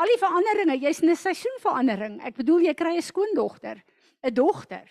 Al 0.00 0.08
die 0.08 0.20
veranderinge, 0.20 0.78
jy's 0.80 1.02
in 1.02 1.10
'n 1.10 1.16
seisoenverandering. 1.16 2.20
Ek 2.24 2.36
bedoel 2.36 2.64
jy 2.64 2.74
kry 2.74 2.96
'n 2.96 3.02
skoondogter, 3.02 3.84
'n 4.24 4.32
dogter, 4.32 4.88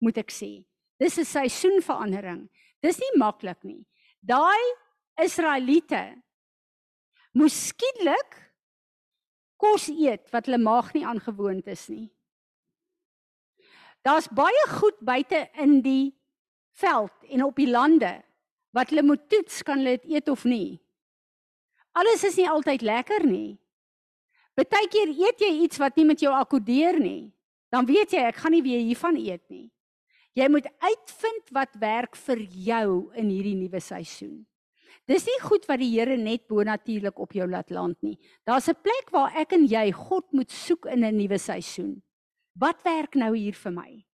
moet 0.00 0.16
ek 0.16 0.30
sê. 0.30 0.64
Dis 0.98 1.18
'n 1.18 1.24
seisoenverandering. 1.24 2.48
Dis 2.80 2.98
nie 2.98 3.18
maklik 3.18 3.62
nie. 3.62 3.86
Daai 4.20 4.74
Israeliete 5.22 6.22
moes 7.32 7.68
skielik 7.68 8.36
kos 9.56 9.88
eet 9.88 10.30
wat 10.32 10.46
hulle 10.46 10.58
maag 10.62 10.92
nie 10.94 11.04
aangewoond 11.06 11.66
is 11.66 11.88
nie. 11.88 12.08
Daar's 14.06 14.28
baie 14.30 14.64
goed 14.78 14.98
buite 15.00 15.48
in 15.58 15.80
die 15.82 16.14
veld 16.78 17.12
en 17.28 17.44
op 17.44 17.56
die 17.56 17.70
lande 17.70 18.22
wat 18.70 18.90
hulle 18.90 19.02
moet 19.02 19.28
toets 19.28 19.62
kan 19.62 19.82
hulle 19.82 19.98
dit 19.98 20.10
eet 20.18 20.28
of 20.28 20.44
nie. 20.44 20.78
Alles 21.98 22.24
is 22.24 22.36
nie 22.38 22.48
altyd 22.48 22.82
lekker 22.82 23.26
nie. 23.26 23.58
Partykeer 24.54 25.10
eet 25.14 25.42
jy 25.42 25.50
iets 25.64 25.78
wat 25.82 25.96
nie 25.98 26.06
met 26.06 26.22
jou 26.22 26.30
akkodeer 26.34 26.98
nie. 26.98 27.30
Dan 27.70 27.86
weet 27.86 28.14
jy 28.14 28.22
ek 28.26 28.38
gaan 28.42 28.54
nie 28.54 28.62
weer 28.62 28.80
hiervan 28.82 29.18
eet 29.18 29.44
nie. 29.50 29.68
Jy 30.38 30.46
moet 30.52 30.68
uitvind 30.78 31.50
wat 31.56 31.72
werk 31.82 32.14
vir 32.28 32.44
jou 32.68 32.90
in 33.18 33.30
hierdie 33.32 33.56
nuwe 33.58 33.80
seisoen. 33.82 34.44
Dis 35.08 35.24
nie 35.26 35.38
goed 35.40 35.64
wat 35.66 35.80
die 35.80 35.88
Here 35.90 36.18
net 36.20 36.44
bonatuurlik 36.50 37.16
op 37.18 37.32
jou 37.34 37.46
laat 37.48 37.72
land 37.74 37.96
nie. 38.04 38.18
Daar's 38.46 38.68
'n 38.68 38.76
plek 38.76 39.10
waar 39.10 39.32
ek 39.34 39.52
en 39.52 39.64
jy 39.66 39.90
God 39.92 40.26
moet 40.32 40.50
soek 40.50 40.86
in 40.86 41.02
'n 41.04 41.16
nuwe 41.16 41.38
seisoen. 41.38 42.02
Wat 42.54 42.84
werk 42.84 43.14
nou 43.14 43.34
hier 43.34 43.54
vir 43.54 43.72
my? 43.72 44.04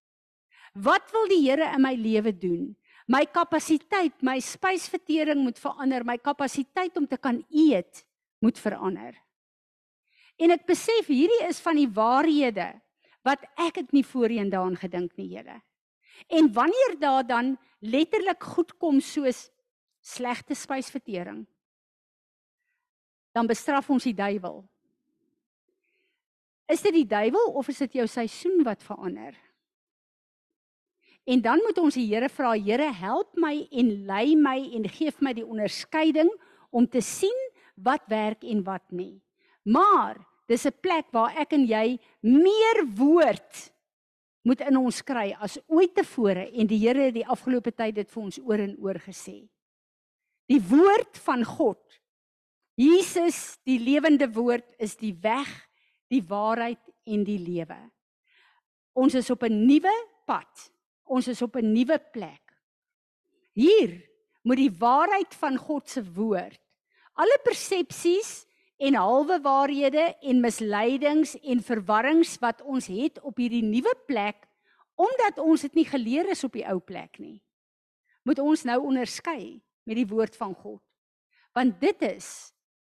Wat 0.74 1.10
wil 1.12 1.28
die 1.28 1.42
Here 1.50 1.74
in 1.74 1.82
my 1.82 1.94
lewe 1.94 2.32
doen? 2.32 2.76
My 3.06 3.26
kapasiteit, 3.26 4.22
my 4.22 4.38
spysvertering 4.40 5.42
moet 5.42 5.58
verander, 5.58 6.04
my 6.04 6.16
kapasiteit 6.16 6.96
om 6.96 7.06
te 7.06 7.16
kan 7.16 7.44
eet 7.50 8.04
moet 8.40 8.58
verander. 8.58 9.14
En 10.38 10.50
ek 10.50 10.66
besef 10.66 11.06
hierdie 11.06 11.46
is 11.48 11.60
van 11.60 11.76
die 11.76 11.88
waarhede 11.88 12.80
wat 13.22 13.44
ek 13.56 13.76
het 13.76 13.92
nie 13.92 14.04
voorheen 14.04 14.50
daaraan 14.50 14.76
gedink 14.76 15.16
nie, 15.16 15.28
Here. 15.36 15.60
En 16.28 16.52
wanneer 16.52 16.96
daar 16.98 17.26
dan 17.26 17.56
letterlik 17.78 18.42
goed 18.42 18.76
kom 18.76 19.00
soos 19.00 19.50
slegte 20.00 20.54
spysvertering, 20.54 21.46
dan 23.32 23.46
bestraf 23.46 23.88
ons 23.90 24.04
die 24.04 24.14
duiwel. 24.14 24.62
Is 26.70 26.84
dit 26.84 26.92
die 26.92 27.08
duiwel 27.08 27.52
of 27.56 27.68
is 27.68 27.82
dit 27.84 27.98
jou 28.00 28.06
seisoen 28.08 28.62
wat 28.64 28.84
verander? 28.84 29.34
En 31.24 31.40
dan 31.40 31.60
moet 31.64 31.78
ons 31.80 31.96
die 31.96 32.06
Here 32.10 32.28
vra, 32.28 32.52
Here, 32.52 32.90
help 32.92 33.32
my 33.40 33.56
en 33.72 33.92
lei 34.08 34.36
my 34.36 34.58
en 34.76 34.88
gee 34.88 35.12
my 35.24 35.32
die 35.36 35.46
onderskeiding 35.46 36.28
om 36.70 36.86
te 36.88 37.00
sien 37.00 37.36
wat 37.80 38.04
werk 38.12 38.44
en 38.44 38.60
wat 38.64 38.84
nie. 38.92 39.20
Maar 39.64 40.20
dis 40.46 40.66
'n 40.66 40.80
plek 40.80 41.06
waar 41.12 41.32
ek 41.36 41.52
en 41.52 41.66
jy 41.66 41.98
meer 42.20 42.84
woord 42.96 43.72
moet 44.44 44.60
in 44.64 44.76
ons 44.76 45.00
kry 45.06 45.30
as 45.42 45.56
ooit 45.72 45.94
tevore 45.96 46.46
en 46.52 46.68
die 46.68 46.80
Here 46.82 47.08
het 47.08 47.16
die 47.16 47.26
afgelope 47.26 47.72
tyd 47.72 47.96
dit 47.96 48.10
vir 48.10 48.22
ons 48.22 48.38
oor 48.44 48.60
en 48.60 48.74
oor 48.82 49.00
gesê. 49.00 49.38
Die 50.50 50.60
woord 50.60 51.16
van 51.24 51.44
God. 51.48 51.80
Jesus, 52.76 53.56
die 53.64 53.78
lewende 53.80 54.28
woord 54.34 54.66
is 54.82 54.96
die 55.00 55.14
weg, 55.22 55.48
die 56.12 56.22
waarheid 56.28 56.82
en 57.08 57.22
die 57.24 57.38
lewe. 57.38 57.78
Ons 58.94 59.14
is 59.14 59.30
op 59.30 59.42
'n 59.42 59.66
nuwe 59.66 59.94
pad. 60.26 60.70
Ons 61.04 61.28
is 61.28 61.42
op 61.42 61.56
'n 61.56 61.72
nuwe 61.72 61.98
plek. 62.12 62.42
Hier 63.54 64.02
moet 64.42 64.56
die 64.56 64.74
waarheid 64.78 65.34
van 65.34 65.56
God 65.56 65.88
se 65.88 66.02
woord 66.02 66.60
alle 67.20 67.38
persepsies 67.44 68.42
en 68.84 68.96
halwe 68.98 69.38
waarhede 69.44 70.04
en 70.20 70.42
misleidings 70.44 71.34
en 71.40 71.62
verwarrings 71.64 72.36
wat 72.42 72.60
ons 72.62 72.88
het 72.92 73.20
op 73.24 73.40
hierdie 73.40 73.64
nuwe 73.64 73.94
plek 74.08 74.44
omdat 75.00 75.40
ons 75.42 75.64
dit 75.66 75.80
nie 75.80 75.86
geleer 75.88 76.28
is 76.30 76.44
op 76.46 76.54
die 76.54 76.66
ou 76.70 76.78
plek 76.78 77.18
nie. 77.18 77.40
Moet 78.22 78.38
ons 78.38 78.62
nou 78.68 78.76
onderskei 78.86 79.58
met 79.88 79.98
die 79.98 80.06
woord 80.06 80.36
van 80.38 80.54
God. 80.54 80.82
Want 81.56 81.80
dit 81.82 82.04
is 82.06 82.28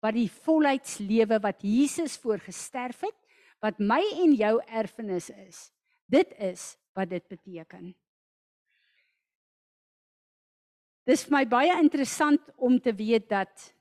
wat 0.04 0.14
die 0.18 0.30
volheidslewe 0.30 1.40
wat 1.42 1.64
Jesus 1.66 2.20
voorgesterf 2.22 3.02
het 3.08 3.18
wat 3.64 3.80
my 3.80 4.02
en 4.20 4.34
jou 4.36 4.58
erfenis 4.68 5.30
is. 5.48 5.70
Dit 6.06 6.34
is 6.38 6.74
wat 6.94 7.10
dit 7.10 7.24
beteken. 7.32 7.94
Dis 11.08 11.24
vir 11.28 11.36
my 11.36 11.44
baie 11.48 11.80
interessant 11.80 12.44
om 12.56 12.76
te 12.80 12.94
weet 12.96 13.30
dat 13.32 13.72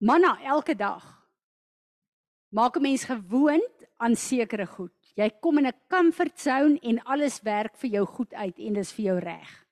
manna 0.00 0.38
elke 0.42 0.74
dag 0.74 1.04
maak 2.48 2.76
'n 2.76 2.82
mens 2.82 3.04
gewoond 3.04 3.76
aan 3.96 4.16
sekere 4.16 4.66
goed. 4.66 4.92
Jy 5.14 5.30
kom 5.40 5.58
in 5.58 5.66
'n 5.66 5.80
comfort 5.88 6.40
zone 6.40 6.78
en 6.80 7.02
alles 7.04 7.40
werk 7.42 7.76
vir 7.76 7.90
jou 7.90 8.06
goed 8.06 8.34
uit 8.34 8.58
en 8.58 8.72
dis 8.72 8.92
vir 8.92 9.04
jou 9.04 9.18
reg. 9.18 9.66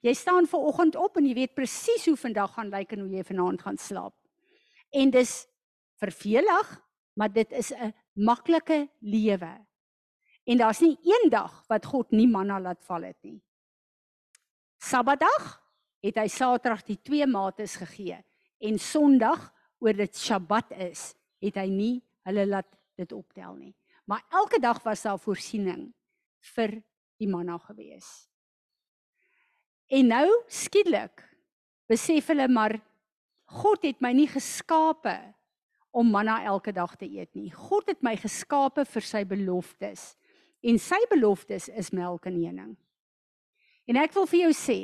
Jy 0.00 0.14
staan 0.14 0.46
ver 0.46 0.58
oggend 0.58 0.96
op 0.96 1.16
en 1.16 1.26
jy 1.26 1.34
weet 1.34 1.54
presies 1.54 2.06
hoe 2.06 2.16
vandag 2.16 2.54
gaan 2.54 2.68
lyk 2.68 2.92
en 2.92 3.00
hoe 3.00 3.10
jy 3.10 3.24
vanaand 3.24 3.62
gaan 3.62 3.78
slaap. 3.78 4.14
En 4.90 5.10
dis 5.10 5.46
vervelig, 5.96 6.82
maar 7.14 7.32
dit 7.32 7.52
is 7.52 7.72
'n 7.72 7.94
maklike 8.12 8.88
lewe. 9.00 9.66
En 10.44 10.58
daar's 10.58 10.80
nie 10.80 10.98
een 11.02 11.30
dag 11.30 11.64
wat 11.68 11.86
God 11.86 12.10
nie 12.10 12.26
manna 12.26 12.60
laat 12.60 12.84
val 12.84 13.02
het 13.02 13.22
nie. 13.22 13.42
Sabbatdag 14.78 15.62
het 16.00 16.16
hy 16.16 16.26
Saterdag 16.28 16.82
die 16.82 16.98
twee 17.02 17.26
mates 17.26 17.76
gegee 17.76 18.24
en 18.58 18.78
Sondag 18.78 19.52
oor 19.82 19.96
dit 19.98 20.14
Sabbat 20.16 20.70
is, 20.90 21.10
het 21.42 21.58
hy 21.58 21.66
nie 21.70 21.94
hulle 22.28 22.46
laat 22.46 22.68
dit 22.98 23.12
optel 23.12 23.56
nie. 23.58 23.74
Maar 24.06 24.22
elke 24.30 24.60
dag 24.62 24.78
was 24.84 25.02
daar 25.02 25.20
voorsiening 25.20 25.88
vir 26.54 26.78
die 27.22 27.28
manna 27.30 27.58
gewees. 27.66 28.06
En 29.92 30.08
nou 30.14 30.26
skielik 30.50 31.22
besef 31.90 32.30
hulle 32.32 32.48
maar 32.48 32.78
God 33.52 33.82
het 33.84 33.98
my 34.00 34.14
nie 34.16 34.28
geskape 34.30 35.16
om 35.92 36.08
manna 36.08 36.38
elke 36.48 36.72
dag 36.72 36.94
te 36.96 37.04
eet 37.04 37.34
nie. 37.36 37.50
God 37.52 37.90
het 37.92 38.00
my 38.00 38.14
geskape 38.16 38.86
vir 38.88 39.04
sy 39.04 39.26
beloftes. 39.28 40.14
En 40.64 40.78
sy 40.80 40.98
beloftes 41.10 41.68
is 41.68 41.92
melk 41.92 42.30
en 42.30 42.38
honing. 42.38 42.72
En 43.90 43.98
ek 44.00 44.14
wil 44.16 44.28
vir 44.30 44.46
jou 44.46 44.52
sê, 44.56 44.78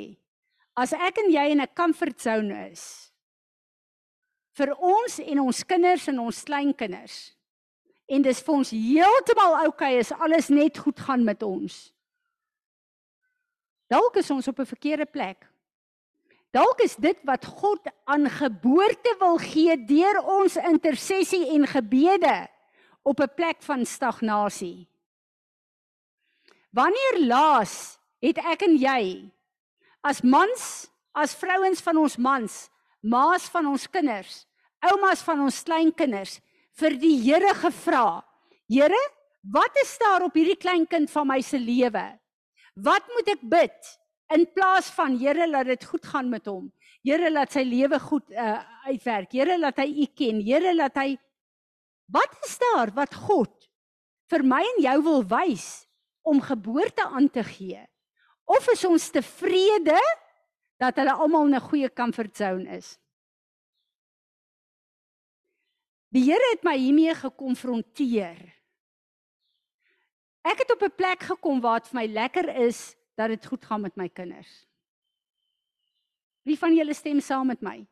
as 0.77 0.93
ek 0.93 1.23
en 1.23 1.31
jy 1.31 1.45
in 1.55 1.61
'n 1.61 1.73
comfort 1.73 2.19
zone 2.19 2.69
is 2.69 3.08
vir 4.59 4.73
ons 4.75 5.19
en 5.23 5.43
ons 5.47 5.63
kinders 5.63 6.07
en 6.11 6.19
ons 6.27 6.43
kleinkinders 6.43 7.19
en 8.09 8.25
dis 8.25 8.41
vir 8.45 8.55
ons 8.55 8.73
heeltemal 8.73 9.55
oukei 9.67 9.93
okay, 9.95 10.01
is 10.01 10.11
alles 10.17 10.49
net 10.49 10.79
goed 10.81 10.99
gaan 11.05 11.23
met 11.23 11.43
ons. 11.45 11.91
Dalk 13.89 14.17
is 14.21 14.29
ons 14.33 14.47
op 14.49 14.59
'n 14.59 14.65
verkeerde 14.65 15.05
plek. 15.05 15.45
Dalk 16.51 16.81
is 16.81 16.95
dit 16.95 17.17
wat 17.23 17.45
God 17.45 17.85
aan 18.05 18.25
geboorte 18.29 19.15
wil 19.19 19.37
gee 19.37 19.77
deur 19.85 20.21
ons 20.25 20.55
intersessie 20.57 21.45
en 21.53 21.67
gebede 21.67 22.49
op 23.03 23.19
'n 23.19 23.33
plek 23.35 23.61
van 23.61 23.85
stagnasie. 23.85 24.87
Wanneer 26.73 27.25
laas 27.25 27.99
het 28.21 28.37
ek 28.37 28.61
en 28.61 28.77
jy 28.77 29.31
as 30.01 30.21
mans, 30.21 30.89
as 31.13 31.35
vrouens 31.35 31.81
van 31.81 31.97
ons 31.97 32.17
mans, 32.17 32.69
maas 33.01 33.49
van 33.49 33.65
ons 33.65 33.89
kinders, 33.89 34.48
oumas 34.85 35.21
van 35.25 35.45
ons 35.45 35.61
kleinkinders 35.63 36.39
vir 36.79 36.95
die 36.99 37.15
Here 37.23 37.53
gevra. 37.57 38.21
Here, 38.69 38.99
wat 39.43 39.75
is 39.83 39.97
daar 39.99 40.27
op 40.27 40.35
hierdie 40.37 40.59
kleinkind 40.59 41.11
van 41.11 41.27
my 41.27 41.41
se 41.41 41.59
lewe? 41.59 42.05
Wat 42.75 43.07
moet 43.15 43.33
ek 43.35 43.41
bid 43.41 43.95
in 44.35 44.45
plaas 44.53 44.91
van 44.95 45.17
Here 45.19 45.47
laat 45.47 45.67
dit 45.71 45.83
goed 45.83 46.05
gaan 46.05 46.29
met 46.29 46.45
hom? 46.47 46.69
Here 47.03 47.31
laat 47.31 47.51
sy 47.55 47.63
lewe 47.63 47.99
goed 47.99 48.29
uh, 48.31 48.59
uitwerk. 48.87 49.31
Here 49.33 49.57
laat 49.57 49.79
hy 49.81 49.89
U 50.03 50.07
ken. 50.15 50.43
Here 50.43 50.73
laat 50.75 50.99
hy 50.99 51.17
Wat 52.09 52.31
is 52.45 52.57
daar 52.57 52.89
wat 52.95 53.13
God 53.13 53.53
vir 54.29 54.43
my 54.45 54.63
en 54.65 54.81
jou 54.81 54.95
wil 55.05 55.21
wys 55.29 55.67
om 56.25 56.41
geboorte 56.41 57.05
aan 57.05 57.29
te 57.29 57.43
gee? 57.45 57.83
Of 58.49 58.65
is 58.73 58.81
ons 58.89 59.11
tevrede 59.13 59.97
dat 60.81 60.97
hulle 60.97 61.13
almal 61.13 61.45
in 61.45 61.55
'n 61.55 61.67
goeie 61.69 61.89
comfort 61.89 62.35
zone 62.35 62.65
is? 62.77 62.97
Die 66.09 66.23
Here 66.25 66.53
het 66.53 66.63
my 66.65 66.73
hiermee 66.77 67.13
gekonfronteer. 67.13 68.39
Ek 70.49 70.63
het 70.63 70.71
op 70.73 70.81
'n 70.81 70.95
plek 70.95 71.21
gekom 71.29 71.61
waar 71.61 71.79
dit 71.79 71.89
vir 71.89 71.99
my 72.01 72.07
lekker 72.07 72.47
is 72.65 72.95
dat 73.15 73.29
dit 73.29 73.45
goed 73.45 73.65
gaan 73.65 73.81
met 73.81 73.95
my 73.95 74.09
kinders. 74.09 74.65
Wie 76.43 76.57
van 76.57 76.75
julle 76.75 76.93
stem 76.93 77.19
saam 77.19 77.47
met 77.47 77.61
my? 77.61 77.85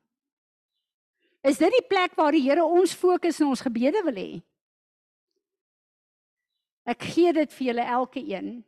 Is 1.43 1.57
dit 1.57 1.71
die 1.71 1.87
plek 1.87 2.15
waar 2.15 2.31
die 2.31 2.41
Here 2.41 2.65
ons 2.65 2.93
fokus 2.93 3.39
en 3.39 3.47
ons 3.47 3.61
gebede 3.61 4.01
wil 4.03 4.15
hê? 4.15 4.41
Ek 6.87 7.03
gee 7.03 7.33
dit 7.33 7.53
vir 7.53 7.67
julle 7.67 7.85
elke 7.85 8.19
een. 8.19 8.65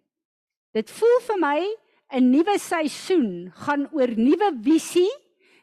Dit 0.76 0.92
voel 0.92 1.20
vir 1.28 1.40
my 1.40 1.60
'n 2.12 2.30
nuwe 2.32 2.58
seisoen 2.60 3.52
gaan 3.56 3.88
oor 3.94 4.12
nuwe 4.18 4.50
visie, 4.62 5.12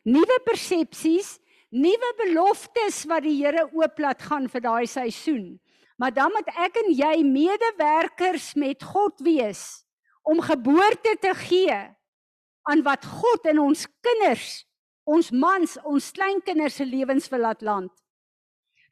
nuwe 0.02 0.40
persepsies, 0.44 1.38
nuwe 1.76 2.10
beloftes 2.24 3.04
wat 3.10 3.24
die 3.26 3.36
Here 3.38 3.66
ooplaat 3.72 4.22
gaan 4.28 4.48
vir 4.48 4.64
daai 4.64 4.86
seisoen. 4.88 5.58
Maar 5.96 6.12
dan 6.12 6.32
moet 6.32 6.48
ek 6.60 6.80
en 6.82 6.90
jy 6.92 7.14
medewerkers 7.24 8.54
met 8.54 8.84
God 8.84 9.20
wees 9.24 9.84
om 10.26 10.42
geboorte 10.44 11.14
te 11.22 11.32
gee 11.46 11.76
aan 12.66 12.82
wat 12.82 13.04
God 13.06 13.46
in 13.46 13.60
ons 13.62 13.86
kinders, 14.02 14.66
ons 15.06 15.30
mans, 15.30 15.76
ons 15.86 16.10
kleinkinders 16.12 16.80
se 16.80 16.84
lewens 16.84 17.30
wil 17.30 17.46
laat 17.46 17.62
land. 17.62 17.92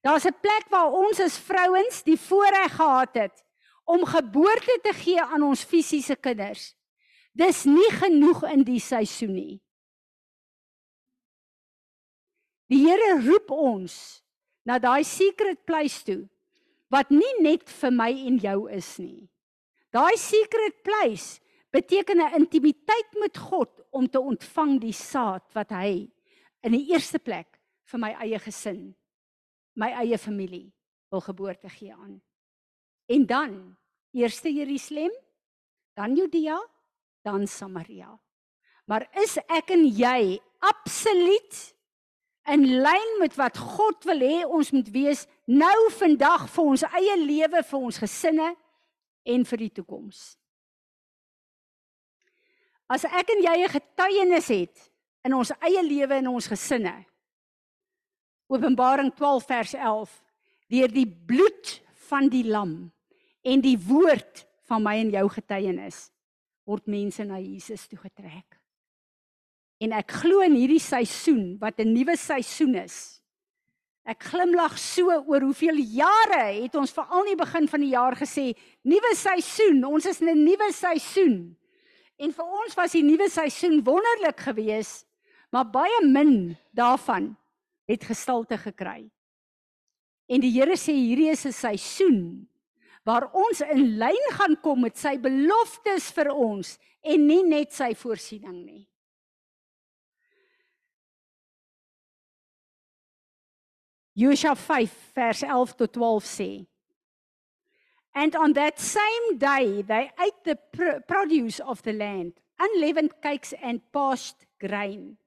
Daar's 0.04 0.26
'n 0.26 0.40
plek 0.40 0.68
waar 0.70 0.92
ons 0.92 1.20
as 1.20 1.38
vrouens 1.38 2.02
die 2.02 2.20
voorreg 2.20 2.76
gehad 2.76 3.14
het 3.14 3.44
om 3.84 4.04
geboorte 4.04 4.78
te 4.82 4.92
gee 4.92 5.20
aan 5.20 5.42
ons 5.42 5.64
fisiese 5.64 6.16
kinders. 6.16 6.74
Dis 7.32 7.64
nie 7.64 7.90
genoeg 7.90 8.44
in 8.44 8.62
die 8.62 8.80
seisoen 8.80 9.32
nie. 9.32 9.63
Die 12.72 12.80
Here 12.86 13.18
roep 13.20 13.50
ons 13.52 14.22
na 14.64 14.78
daai 14.80 15.04
secret 15.04 15.64
place 15.68 16.04
toe 16.04 16.24
wat 16.92 17.10
nie 17.10 17.32
net 17.42 17.68
vir 17.80 17.92
my 17.92 18.10
en 18.28 18.38
jou 18.38 18.58
is 18.72 18.90
nie. 19.02 19.26
Daai 19.92 20.16
secret 20.18 20.82
place 20.86 21.40
beteken 21.74 22.20
'n 22.20 22.34
intimiteit 22.40 23.10
met 23.20 23.36
God 23.36 23.70
om 23.90 24.06
te 24.06 24.20
ontvang 24.20 24.80
die 24.80 24.92
saad 24.92 25.42
wat 25.54 25.70
hy 25.70 26.08
in 26.62 26.72
die 26.72 26.86
eerste 26.92 27.18
plek 27.18 27.60
vir 27.84 28.00
my 28.00 28.12
eie 28.22 28.38
gesin, 28.38 28.94
my 29.76 29.90
eie 29.90 30.18
familie 30.18 30.72
wil 31.10 31.20
geboorte 31.20 31.68
gee 31.68 31.92
aan. 31.92 32.22
En 33.06 33.26
dan 33.26 33.76
eerste 34.12 34.52
Jerusalem, 34.52 35.12
dan 35.94 36.16
Judea, 36.16 36.58
dan 37.22 37.46
Samaria. 37.46 38.18
Maar 38.86 39.08
is 39.22 39.38
ek 39.48 39.70
en 39.70 39.84
jy 39.86 40.40
absoluut 40.60 41.73
in 42.52 42.64
lyn 42.84 43.18
met 43.20 43.36
wat 43.40 43.58
God 43.58 44.04
wil 44.04 44.20
hê 44.20 44.44
ons 44.44 44.70
moet 44.74 44.88
wees 44.92 45.24
nou 45.48 45.90
vandag 45.96 46.48
vir 46.52 46.64
ons 46.64 46.84
eie 46.90 47.16
lewe, 47.20 47.62
vir 47.62 47.78
ons 47.78 47.98
gesinne 47.98 48.50
en 49.24 49.44
vir 49.44 49.62
die 49.64 49.70
toekoms? 49.80 50.34
As 52.88 53.06
ek 53.08 53.30
en 53.32 53.42
jy 53.42 53.56
'n 53.64 53.72
getuienis 53.72 54.48
het 54.48 54.90
in 55.24 55.34
ons 55.34 55.52
eie 55.64 55.82
lewe 55.82 56.14
en 56.20 56.28
ons 56.28 56.46
gesinne. 56.46 56.94
Openbaring 58.52 59.12
12 59.16 59.46
vers 59.48 59.74
11 59.74 60.24
deur 60.68 60.92
die 60.92 61.08
bloed 61.08 61.80
van 62.08 62.28
die 62.28 62.44
lam 62.44 62.92
en 63.42 63.60
die 63.64 63.78
woord 63.78 64.44
van 64.68 64.82
my 64.84 64.98
en 65.00 65.10
jou 65.10 65.24
getuienis 65.28 66.10
word 66.68 66.86
mense 66.88 67.24
na 67.24 67.38
Jesus 67.40 67.86
toe 67.88 67.98
getrek. 67.98 68.60
En 69.84 69.92
ek 69.92 70.14
glo 70.22 70.40
in 70.44 70.56
hierdie 70.56 70.80
seisoen 70.80 71.58
wat 71.60 71.80
'n 71.80 71.92
nuwe 71.92 72.16
seisoen 72.16 72.74
is. 72.80 73.20
Ek 74.04 74.22
glimlag 74.22 74.78
so 74.78 75.08
oor 75.08 75.40
hoeveel 75.40 75.80
jare 75.80 76.60
het 76.62 76.74
ons 76.76 76.92
veral 76.92 77.24
nie 77.24 77.36
begin 77.36 77.68
van 77.68 77.80
die 77.80 77.92
jaar 77.92 78.16
gesê 78.16 78.52
nuwe 78.84 79.12
seisoen, 79.16 79.84
ons 79.84 80.06
is 80.06 80.20
in 80.20 80.28
'n 80.28 80.44
nuwe 80.44 80.72
seisoen. 80.72 81.56
En 82.18 82.32
vir 82.32 82.44
ons 82.44 82.74
was 82.74 82.92
die 82.92 83.02
nuwe 83.02 83.28
seisoen 83.28 83.82
wonderlik 83.84 84.40
geweest, 84.40 85.06
maar 85.50 85.64
baie 85.64 86.00
min 86.06 86.56
daarvan 86.72 87.36
het 87.88 88.04
gestalte 88.04 88.58
gekry. 88.58 89.10
En 90.28 90.40
die 90.40 90.52
Here 90.52 90.76
sê 90.76 90.92
hierdie 90.92 91.30
is 91.30 91.44
'n 91.46 91.52
seisoen 91.52 92.48
waar 93.04 93.30
ons 93.32 93.60
in 93.60 93.98
lyn 93.98 94.30
gaan 94.32 94.56
kom 94.60 94.80
met 94.80 94.96
sy 94.96 95.18
beloftes 95.18 96.10
vir 96.12 96.32
ons 96.32 96.78
en 97.02 97.26
nie 97.26 97.42
net 97.42 97.72
sy 97.72 97.94
voorsiening 97.94 98.64
nie. 98.64 98.88
Josua 104.16 104.54
5 104.54 105.12
vers 105.14 105.42
11 105.42 105.74
tot 105.74 105.92
12 105.92 106.24
sê 106.24 106.66
And 108.14 108.36
on 108.36 108.52
that 108.52 108.78
same 108.78 109.38
day 109.38 109.82
they 109.82 110.10
ate 110.22 110.44
the 110.44 110.54
pr 110.54 111.02
produce 111.06 111.58
of 111.58 111.82
the 111.82 111.92
land 111.92 112.32
unleavened 112.60 113.20
cakes 113.20 113.52
and 113.60 113.82
parched 113.90 114.46
grain. 114.60 115.18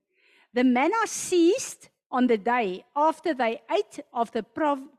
The 0.54 0.64
manna 0.64 1.06
ceased 1.06 1.90
on 2.10 2.28
the 2.28 2.38
day 2.38 2.86
after 2.96 3.34
they 3.34 3.60
ate 3.70 4.00
of 4.14 4.32
the 4.32 4.44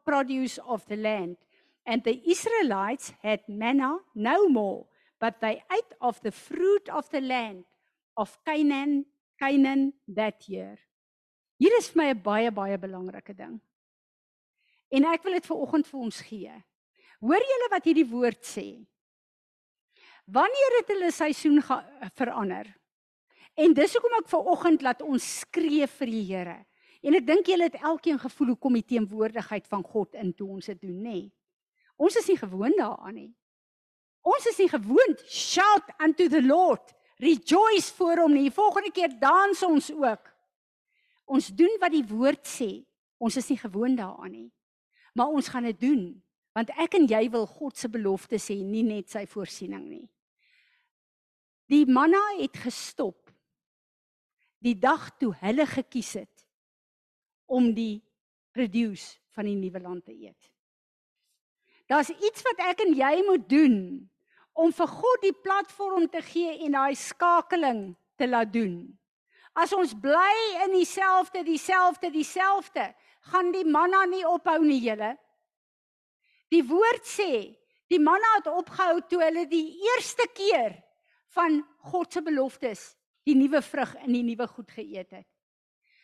produce 0.05 0.59
of 0.69 0.85
the 0.87 0.97
land 0.97 1.39
and 1.87 2.05
the 2.05 2.21
Israelites 2.29 3.15
had 3.23 3.41
manna 3.49 3.97
no 4.15 4.49
more 4.49 4.85
but 5.19 5.41
they 5.41 5.63
ate 5.73 5.95
of 6.03 6.21
the 6.21 6.31
fruit 6.31 6.91
of 6.91 7.09
the 7.09 7.23
land 7.23 7.65
of 8.19 8.37
Canaan 8.45 9.07
Canaan 9.41 9.95
that 10.09 10.47
year. 10.47 10.77
Hier 11.59 11.73
is 11.79 11.89
vir 11.89 11.97
my 11.97 12.11
'n 12.11 12.21
baie 12.21 12.51
baie 12.51 12.77
belangrike 12.77 13.33
ding 13.35 13.61
En 14.89 15.05
ek 15.13 15.25
wil 15.27 15.37
dit 15.37 15.49
vir 15.49 15.65
oggend 15.65 15.89
vir 15.89 16.01
ons 16.01 16.21
gee. 16.25 16.55
Hoor 17.25 17.45
julle 17.51 17.69
wat 17.73 17.89
hierdie 17.89 18.09
woord 18.09 18.41
sê? 18.47 18.67
Wanneer 20.29 20.77
het 20.79 20.93
hulle 20.93 21.11
seisoen 21.13 21.61
verander? 22.17 22.69
En 23.59 23.75
dis 23.75 23.95
hoekom 23.97 24.17
ek 24.21 24.29
ver 24.31 24.51
oggend 24.55 24.85
laat 24.87 25.03
ons 25.03 25.25
skree 25.43 25.87
vir 25.99 26.13
die 26.13 26.25
Here. 26.29 26.59
En 27.03 27.17
ek 27.19 27.27
dink 27.27 27.49
julle 27.51 27.69
het 27.69 27.81
elkeen 27.81 28.19
gevoel 28.21 28.53
hoe 28.53 28.61
kom 28.61 28.77
die 28.79 28.87
teenwoordigheid 28.87 29.67
van 29.71 29.85
God 29.87 30.17
in 30.19 30.33
toe 30.37 30.49
ons 30.57 30.71
dit 30.71 30.81
doen, 30.83 30.97
nê? 31.03 31.19
Ons 31.99 32.19
is 32.21 32.29
nie 32.31 32.39
gewoond 32.39 32.79
daaraan 32.79 33.17
nie. 33.17 33.33
Ons 34.29 34.47
is 34.51 34.59
nie 34.61 34.71
gewoond 34.71 35.23
shout 35.31 35.91
unto 36.05 36.29
the 36.31 36.43
Lord, 36.43 36.93
rejoice 37.23 37.91
voor 37.97 38.25
hom 38.25 38.35
nie. 38.37 38.51
Volgende 38.55 38.93
keer 38.95 39.15
dans 39.21 39.63
ons 39.67 39.91
ook. 39.95 40.31
Ons 41.27 41.51
doen 41.55 41.75
wat 41.83 41.95
die 41.95 42.05
woord 42.07 42.47
sê. 42.47 42.71
Ons 43.19 43.39
is 43.41 43.51
nie 43.51 43.59
gewoond 43.59 43.99
daaraan 43.99 44.33
nie 44.33 44.49
maar 45.15 45.33
ons 45.33 45.49
gaan 45.49 45.69
dit 45.69 45.81
doen 45.81 46.09
want 46.57 46.73
ek 46.83 46.97
en 46.99 47.05
jy 47.07 47.29
wil 47.31 47.47
God 47.47 47.77
se 47.79 47.87
beloftes 47.87 48.49
hê 48.51 48.57
nie 48.67 48.83
net 48.83 49.13
sy 49.13 49.23
voorsiening 49.31 49.85
nie. 49.87 50.07
Die 51.71 51.85
manna 51.87 52.19
het 52.41 52.57
gestop. 52.59 53.29
Die 54.59 54.75
dag 54.75 55.13
toe 55.21 55.31
hulle 55.39 55.69
gekies 55.71 56.17
het 56.19 56.47
om 57.47 57.71
die 57.77 58.01
produce 58.51 59.21
van 59.37 59.47
die 59.47 59.55
nuwe 59.55 59.79
land 59.85 60.03
te 60.09 60.17
eet. 60.17 60.51
Daar's 61.87 62.11
iets 62.11 62.43
wat 62.45 62.59
ek 62.73 62.83
en 62.85 62.97
jy 62.99 63.15
moet 63.29 63.47
doen 63.49 63.77
om 64.59 64.73
vir 64.75 64.91
God 64.91 65.23
die 65.23 65.37
platform 65.45 66.09
te 66.11 66.21
gee 66.27 66.59
en 66.67 66.75
daai 66.75 66.99
skakeling 66.99 67.83
te 68.19 68.27
laat 68.27 68.51
doen. 68.53 68.83
As 69.55 69.73
ons 69.75 69.95
bly 69.95 70.35
in 70.67 70.75
dieselfde 70.75 71.45
dieselfde 71.47 72.11
dieselfde 72.15 72.91
gaan 73.31 73.53
die 73.53 73.65
manna 73.65 74.05
nie 74.07 74.25
ophou 74.27 74.59
nie 74.65 74.81
julle. 74.83 75.15
Die 76.53 76.65
woord 76.65 77.05
sê, 77.05 77.33
die 77.89 78.01
manna 78.01 78.37
het 78.39 78.51
opgehou 78.53 79.01
toe 79.09 79.23
hulle 79.23 79.47
die 79.49 79.81
eerste 79.91 80.29
keer 80.35 80.77
van 81.37 81.61
God 81.91 82.13
se 82.13 82.23
beloftes, 82.25 82.95
die 83.29 83.37
nuwe 83.37 83.61
vrug 83.63 83.95
in 84.07 84.15
die 84.17 84.25
nuwe 84.25 84.47
goed 84.49 84.71
geëet 84.73 85.21
het. 85.21 85.27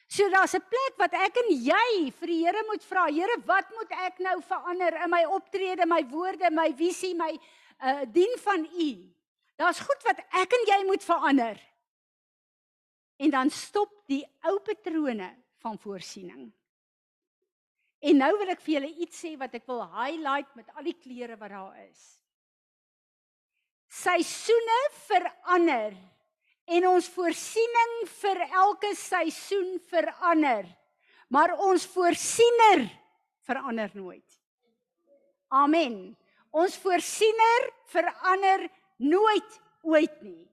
So 0.06 0.28
daar's 0.28 0.54
'n 0.54 0.60
plek 0.60 0.94
wat 0.98 1.14
ek 1.14 1.36
en 1.36 1.48
jy 1.50 2.12
vir 2.12 2.26
die 2.26 2.44
Here 2.44 2.62
moet 2.68 2.84
vra, 2.84 3.06
Here, 3.06 3.36
wat 3.46 3.70
moet 3.70 3.90
ek 3.90 4.18
nou 4.18 4.40
verander 4.42 5.02
in 5.02 5.10
my 5.10 5.24
optrede, 5.24 5.86
my 5.86 6.04
woorde, 6.10 6.50
my 6.50 6.72
visie, 6.72 7.14
my 7.14 7.38
uh 7.80 8.04
dien 8.04 8.38
van 8.38 8.64
U? 8.64 9.14
Daar's 9.56 9.80
goed 9.80 10.02
wat 10.04 10.18
ek 10.18 10.52
en 10.52 10.64
jy 10.66 10.84
moet 10.86 11.04
verander. 11.04 11.60
En 13.16 13.30
dan 13.30 13.50
stop 13.50 13.90
die 14.06 14.24
ou 14.42 14.58
patrone 14.60 15.34
van 15.58 15.78
voorsiening. 15.78 16.52
En 18.04 18.18
nou 18.20 18.32
wil 18.36 18.52
ek 18.52 18.60
vir 18.64 18.74
julle 18.76 18.90
iets 19.00 19.22
sê 19.24 19.32
wat 19.40 19.54
ek 19.56 19.64
wil 19.70 19.80
highlight 19.94 20.50
met 20.58 20.68
al 20.76 20.84
die 20.84 20.96
kleure 20.98 21.38
wat 21.40 21.54
daar 21.54 21.78
is. 21.86 22.02
Seisoene 23.88 24.80
verander 25.06 25.94
en 26.76 26.88
ons 26.90 27.08
voorsiening 27.14 27.94
vir 28.18 28.42
elke 28.50 28.90
seisoen 28.98 29.78
verander. 29.88 30.66
Maar 31.32 31.54
ons 31.64 31.86
voorsiener 31.94 32.84
verander 33.46 33.92
nooit. 33.96 34.40
Amen. 35.54 36.16
Ons 36.54 36.76
voorsiener 36.82 37.70
verander 37.92 38.66
nooit 39.00 39.60
ooit 39.82 40.20
nie. 40.22 40.44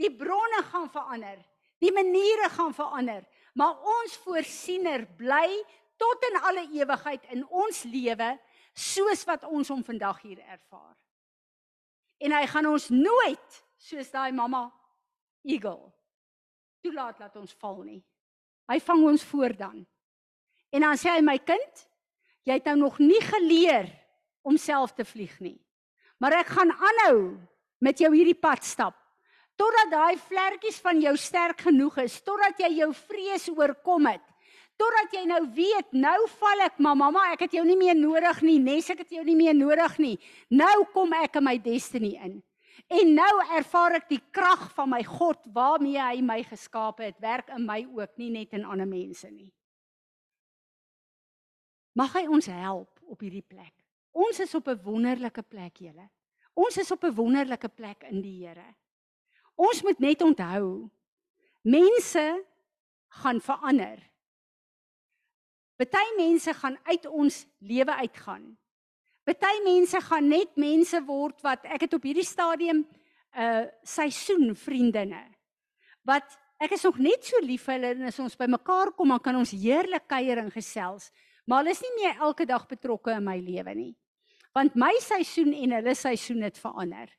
Die 0.00 0.12
bronne 0.12 0.62
gaan 0.70 0.88
verander, 0.92 1.38
die 1.80 1.92
maniere 1.92 2.50
gaan 2.52 2.74
verander, 2.76 3.22
maar 3.56 3.80
ons 3.80 4.16
voorsiener 4.24 5.06
bly 5.16 5.48
tot 5.96 6.24
in 6.30 6.38
alle 6.42 6.66
ewigheid 6.76 7.24
in 7.34 7.44
ons 7.48 7.82
lewe 7.88 8.34
soos 8.76 9.24
wat 9.28 9.44
ons 9.48 9.68
hom 9.72 9.82
vandag 9.84 10.20
hier 10.22 10.40
ervaar. 10.44 10.94
En 12.20 12.32
hy 12.32 12.44
gaan 12.48 12.68
ons 12.68 12.88
nooit 12.92 13.60
soos 13.80 14.10
daai 14.12 14.32
mamma 14.32 14.66
eagle 15.46 15.92
toelaat 16.86 17.18
laat 17.18 17.36
ons 17.40 17.54
val 17.58 17.82
nie. 17.82 18.00
Hy 18.70 18.78
vang 18.82 19.04
ons 19.10 19.24
voor 19.26 19.54
dan. 19.58 19.82
En 20.70 20.84
dan 20.86 20.98
sê 20.98 21.16
hy 21.16 21.22
my 21.24 21.36
kind, 21.42 21.82
jy 22.46 22.58
het 22.58 22.68
nou 22.70 22.76
nog 22.84 23.00
nie 23.02 23.20
geleer 23.22 23.88
om 24.46 24.58
self 24.58 24.94
te 24.94 25.06
vlieg 25.06 25.34
nie. 25.42 25.58
Maar 26.22 26.40
ek 26.42 26.52
gaan 26.54 26.70
aanhou 26.70 27.18
met 27.82 27.98
jou 28.00 28.12
hierdie 28.14 28.38
pad 28.38 28.64
stap 28.64 28.96
totdat 29.56 29.88
daai 29.88 30.18
vlekkies 30.20 30.76
van 30.84 30.98
jou 31.00 31.14
sterk 31.16 31.62
genoeg 31.64 31.94
is, 32.02 32.18
totdat 32.20 32.58
jy 32.60 32.74
jou 32.82 32.90
vrees 32.92 33.46
oorkom 33.48 34.04
het 34.10 34.24
totdat 34.76 35.12
jy 35.12 35.24
nou 35.28 35.42
weet, 35.56 35.92
nou 35.92 36.18
val 36.38 36.64
ek, 36.66 36.78
maar 36.78 36.96
mamma, 36.98 37.32
ek 37.32 37.46
het 37.46 37.56
jou 37.58 37.64
nie 37.66 37.78
meer 37.80 37.96
nodig 37.96 38.42
nie, 38.44 38.58
nes 38.62 38.90
ek 38.92 39.04
het 39.04 39.16
jou 39.16 39.24
nie 39.24 39.36
meer 39.36 39.56
nodig 39.56 39.98
nie. 40.02 40.16
Nou 40.50 40.84
kom 40.92 41.14
ek 41.16 41.40
in 41.40 41.46
my 41.48 41.56
destiny 41.62 42.14
in. 42.20 42.42
En 42.92 43.14
nou 43.16 43.32
ervaar 43.56 43.96
ek 43.98 44.08
die 44.12 44.20
krag 44.30 44.68
van 44.76 44.92
my 44.92 45.02
God 45.02 45.40
waarmee 45.54 45.98
hy 45.98 46.20
my 46.22 46.42
geskaap 46.46 47.00
het, 47.02 47.16
werk 47.20 47.48
in 47.56 47.64
my 47.66 47.80
ook, 47.88 48.12
nie 48.20 48.30
net 48.30 48.52
in 48.54 48.66
ander 48.68 48.86
mense 48.86 49.30
nie. 49.30 49.50
Mag 51.96 52.12
hy 52.18 52.26
ons 52.28 52.46
help 52.52 53.00
op 53.08 53.24
hierdie 53.24 53.44
plek. 53.46 53.72
Ons 54.12 54.40
is 54.40 54.54
op 54.54 54.68
'n 54.68 54.82
wonderlike 54.84 55.42
plek, 55.42 55.80
julle. 55.80 56.10
Ons 56.54 56.76
is 56.76 56.90
op 56.90 57.04
'n 57.04 57.14
wonderlike 57.14 57.68
plek 57.68 58.04
in 58.10 58.20
die 58.22 58.46
Here. 58.46 58.74
Ons 59.54 59.82
moet 59.82 59.98
net 59.98 60.22
onthou 60.22 60.90
mense 61.62 62.44
gaan 63.08 63.40
verander. 63.40 63.98
Party 65.76 66.06
mense 66.16 66.54
gaan 66.56 66.78
uit 66.88 67.06
ons 67.06 67.46
lewe 67.58 67.94
uitgaan. 67.94 68.56
Party 69.24 69.56
mense 69.64 70.00
gaan 70.00 70.28
net 70.28 70.56
mense 70.56 71.00
word 71.04 71.42
wat 71.44 71.64
ek 71.64 71.86
het 71.86 71.94
op 71.98 72.06
hierdie 72.06 72.24
stadium 72.24 72.84
'n 73.36 73.42
uh, 73.42 73.66
seisoen 73.82 74.54
vriendinne 74.56 75.20
wat 76.06 76.38
ek 76.62 76.72
is 76.72 76.84
nog 76.86 76.98
net 77.02 77.24
so 77.26 77.36
lief 77.44 77.66
vir 77.66 77.74
hulle 77.74 77.90
en 77.98 78.08
as 78.08 78.18
ons 78.22 78.38
bymekaar 78.38 78.94
kom 78.96 79.12
dan 79.12 79.20
kan 79.20 79.36
ons 79.36 79.50
heerlik 79.50 80.06
kuier 80.08 80.38
en 80.38 80.50
gesels. 80.50 81.10
Maar 81.44 81.62
hulle 81.62 81.74
is 81.74 81.82
nie 81.82 81.94
meer 82.00 82.22
elke 82.22 82.46
dag 82.46 82.66
betrokke 82.66 83.12
in 83.12 83.24
my 83.24 83.36
lewe 83.38 83.74
nie. 83.74 83.92
Want 84.54 84.74
my 84.74 84.94
seisoen 85.00 85.52
en 85.52 85.76
hulle 85.76 85.94
seisoen 85.94 86.42
het 86.42 86.58
verander. 86.58 87.10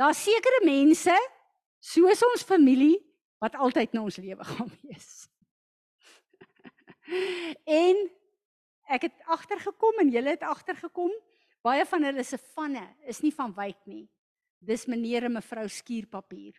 Daar's 0.00 0.22
sekere 0.24 0.64
mense 0.64 1.14
soos 1.80 2.22
ons 2.32 2.46
familie 2.46 2.96
wat 3.42 3.58
altyd 3.60 3.92
in 3.92 4.00
ons 4.00 4.16
lewe 4.16 4.44
gaan 4.44 4.72
wees. 4.82 5.28
En 7.64 8.02
ek 8.94 9.08
het 9.08 9.22
agtergekom 9.32 10.02
en 10.02 10.10
julle 10.12 10.34
het 10.34 10.44
agtergekom, 10.46 11.12
baie 11.64 11.84
van 11.88 12.04
hulle 12.04 12.24
se 12.26 12.38
vanne 12.54 12.84
is 13.08 13.22
nie 13.24 13.32
van 13.34 13.54
wyk 13.56 13.80
nie. 13.88 14.04
Dis 14.64 14.86
meneer 14.88 15.28
en 15.28 15.36
mevrou 15.36 15.66
skuurpapier. 15.68 16.56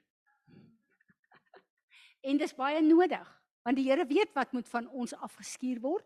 en 2.29 2.41
dis 2.41 2.57
baie 2.57 2.81
nodig, 2.81 3.27
want 3.65 3.77
die 3.77 3.85
Here 3.85 4.05
weet 4.09 4.33
wat 4.33 4.53
moet 4.53 4.67
van 4.69 4.89
ons 4.89 5.13
afgeskuur 5.13 5.81
word 5.81 6.05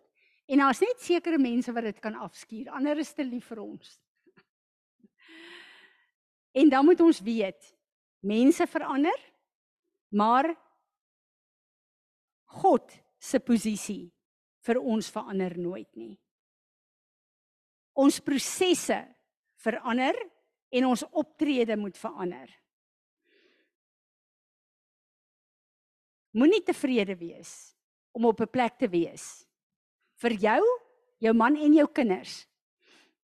en 0.50 0.64
daar's 0.64 0.82
net 0.82 1.02
sekere 1.06 1.38
mense 1.38 1.72
wat 1.76 1.86
dit 1.86 2.00
kan 2.02 2.16
afskuur. 2.18 2.72
Ander 2.74 2.98
is 2.98 3.14
te 3.14 3.24
lief 3.24 3.52
vir 3.52 3.62
ons. 3.64 3.98
en 6.60 6.70
dan 6.70 6.86
moet 6.86 7.02
ons 7.06 7.20
weet, 7.22 7.76
mense 8.20 8.66
verander, 8.68 9.20
maar 10.10 10.50
God 12.50 12.92
se 13.20 13.40
posisie 13.40 14.10
vir 14.66 14.80
ons 14.80 15.12
verander 15.12 15.56
nooit 15.58 15.90
nie. 15.96 16.18
Ons 18.00 18.20
prosesse 18.24 19.00
verander 19.60 20.16
en 20.72 20.86
ons 20.86 21.04
optrede 21.12 21.76
moet 21.80 21.98
verander. 21.98 22.50
Moenie 26.38 26.62
tevrede 26.62 27.16
wees 27.18 27.74
om 28.14 28.26
op 28.26 28.42
'n 28.42 28.48
plek 28.48 28.78
te 28.78 28.88
wees 28.88 29.46
vir 30.22 30.32
jou, 30.32 30.62
jou 31.20 31.34
man 31.34 31.56
en 31.56 31.74
jou 31.74 31.88
kinders 31.88 32.46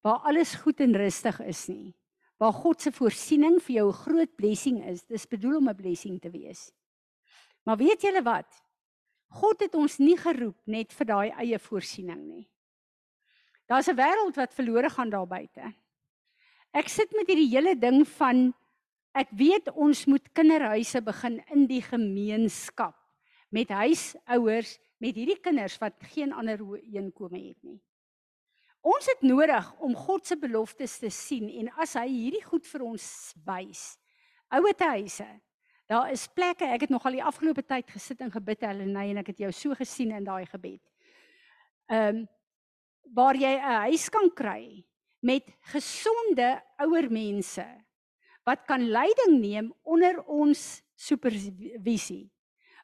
waar 0.02 0.22
alles 0.28 0.54
goed 0.54 0.80
en 0.80 0.94
rustig 0.94 1.40
is 1.40 1.66
nie. 1.68 1.94
Waar 2.38 2.52
God 2.52 2.80
se 2.80 2.92
voorsiening 2.92 3.60
vir 3.62 3.74
jou 3.76 3.88
'n 3.88 4.02
groot 4.04 4.36
blessing 4.36 4.84
is. 4.84 5.02
Dis 5.02 5.26
bedoel 5.26 5.56
om 5.56 5.68
'n 5.68 5.76
blessing 5.76 6.20
te 6.20 6.30
wees. 6.30 6.72
Maar 7.64 7.76
weet 7.76 8.02
julle 8.02 8.22
wat? 8.22 8.46
God 9.28 9.60
het 9.60 9.74
ons 9.74 9.98
nie 9.98 10.16
geroep 10.16 10.58
net 10.66 10.92
vir 10.92 11.06
daai 11.06 11.30
eie 11.30 11.58
voorsiening 11.58 12.22
nie. 12.26 12.46
Daar's 13.66 13.88
'n 13.88 13.96
wêreld 13.96 14.36
wat 14.36 14.54
verlore 14.54 14.90
gaan 14.90 15.10
daar 15.10 15.26
buite. 15.26 15.74
Ek 16.72 16.88
sit 16.88 17.12
met 17.12 17.26
hierdie 17.26 17.50
hele 17.50 17.74
ding 17.74 18.06
van 18.08 18.54
ek 19.14 19.28
weet 19.30 19.70
ons 19.72 20.06
moet 20.06 20.32
kinderhuise 20.32 21.00
begin 21.00 21.42
in 21.50 21.66
die 21.66 21.82
gemeenskap 21.82 22.94
met 23.50 23.68
huisouers 23.68 24.78
met 24.98 25.16
hierdie 25.16 25.40
kinders 25.40 25.78
wat 25.78 25.94
geen 26.12 26.32
ander 26.32 26.58
heenkome 26.92 27.38
het 27.38 27.62
nie. 27.62 27.80
Ons 28.86 29.08
het 29.10 29.22
nodig 29.26 29.72
om 29.82 29.96
God 29.98 30.26
se 30.26 30.36
beloftes 30.36 30.98
te 30.98 31.10
sien 31.10 31.48
en 31.48 31.72
as 31.82 31.96
hy 31.98 32.06
hierdie 32.06 32.44
goed 32.44 32.66
vir 32.66 32.84
ons 32.86 33.34
wys. 33.46 33.96
Ouete 34.54 34.84
huise, 34.84 35.26
Daar 35.86 36.10
is 36.10 36.26
plekke, 36.34 36.66
ek 36.66 36.88
het 36.88 36.90
nog 36.90 37.04
al 37.06 37.14
die 37.14 37.24
afgelope 37.24 37.62
tyd 37.62 37.90
gesit 37.94 38.22
en 38.24 38.32
gebid 38.34 38.64
Helene 38.66 39.04
en 39.06 39.20
ek 39.22 39.30
het 39.30 39.44
jou 39.44 39.52
so 39.54 39.74
gesien 39.78 40.10
in 40.16 40.26
daai 40.26 40.46
gebed. 40.50 40.82
Ehm 41.86 42.22
um, 42.22 42.24
waar 43.14 43.36
jy 43.38 43.54
'n 43.54 43.86
huis 43.86 44.08
kan 44.10 44.26
kry 44.34 44.82
met 45.22 45.46
gesonde 45.70 46.60
ouer 46.82 47.06
mense 47.06 47.62
wat 48.42 48.64
kan 48.66 48.82
leiding 48.82 49.38
neem 49.38 49.72
onder 49.82 50.24
ons 50.26 50.82
supervisie. 50.94 52.32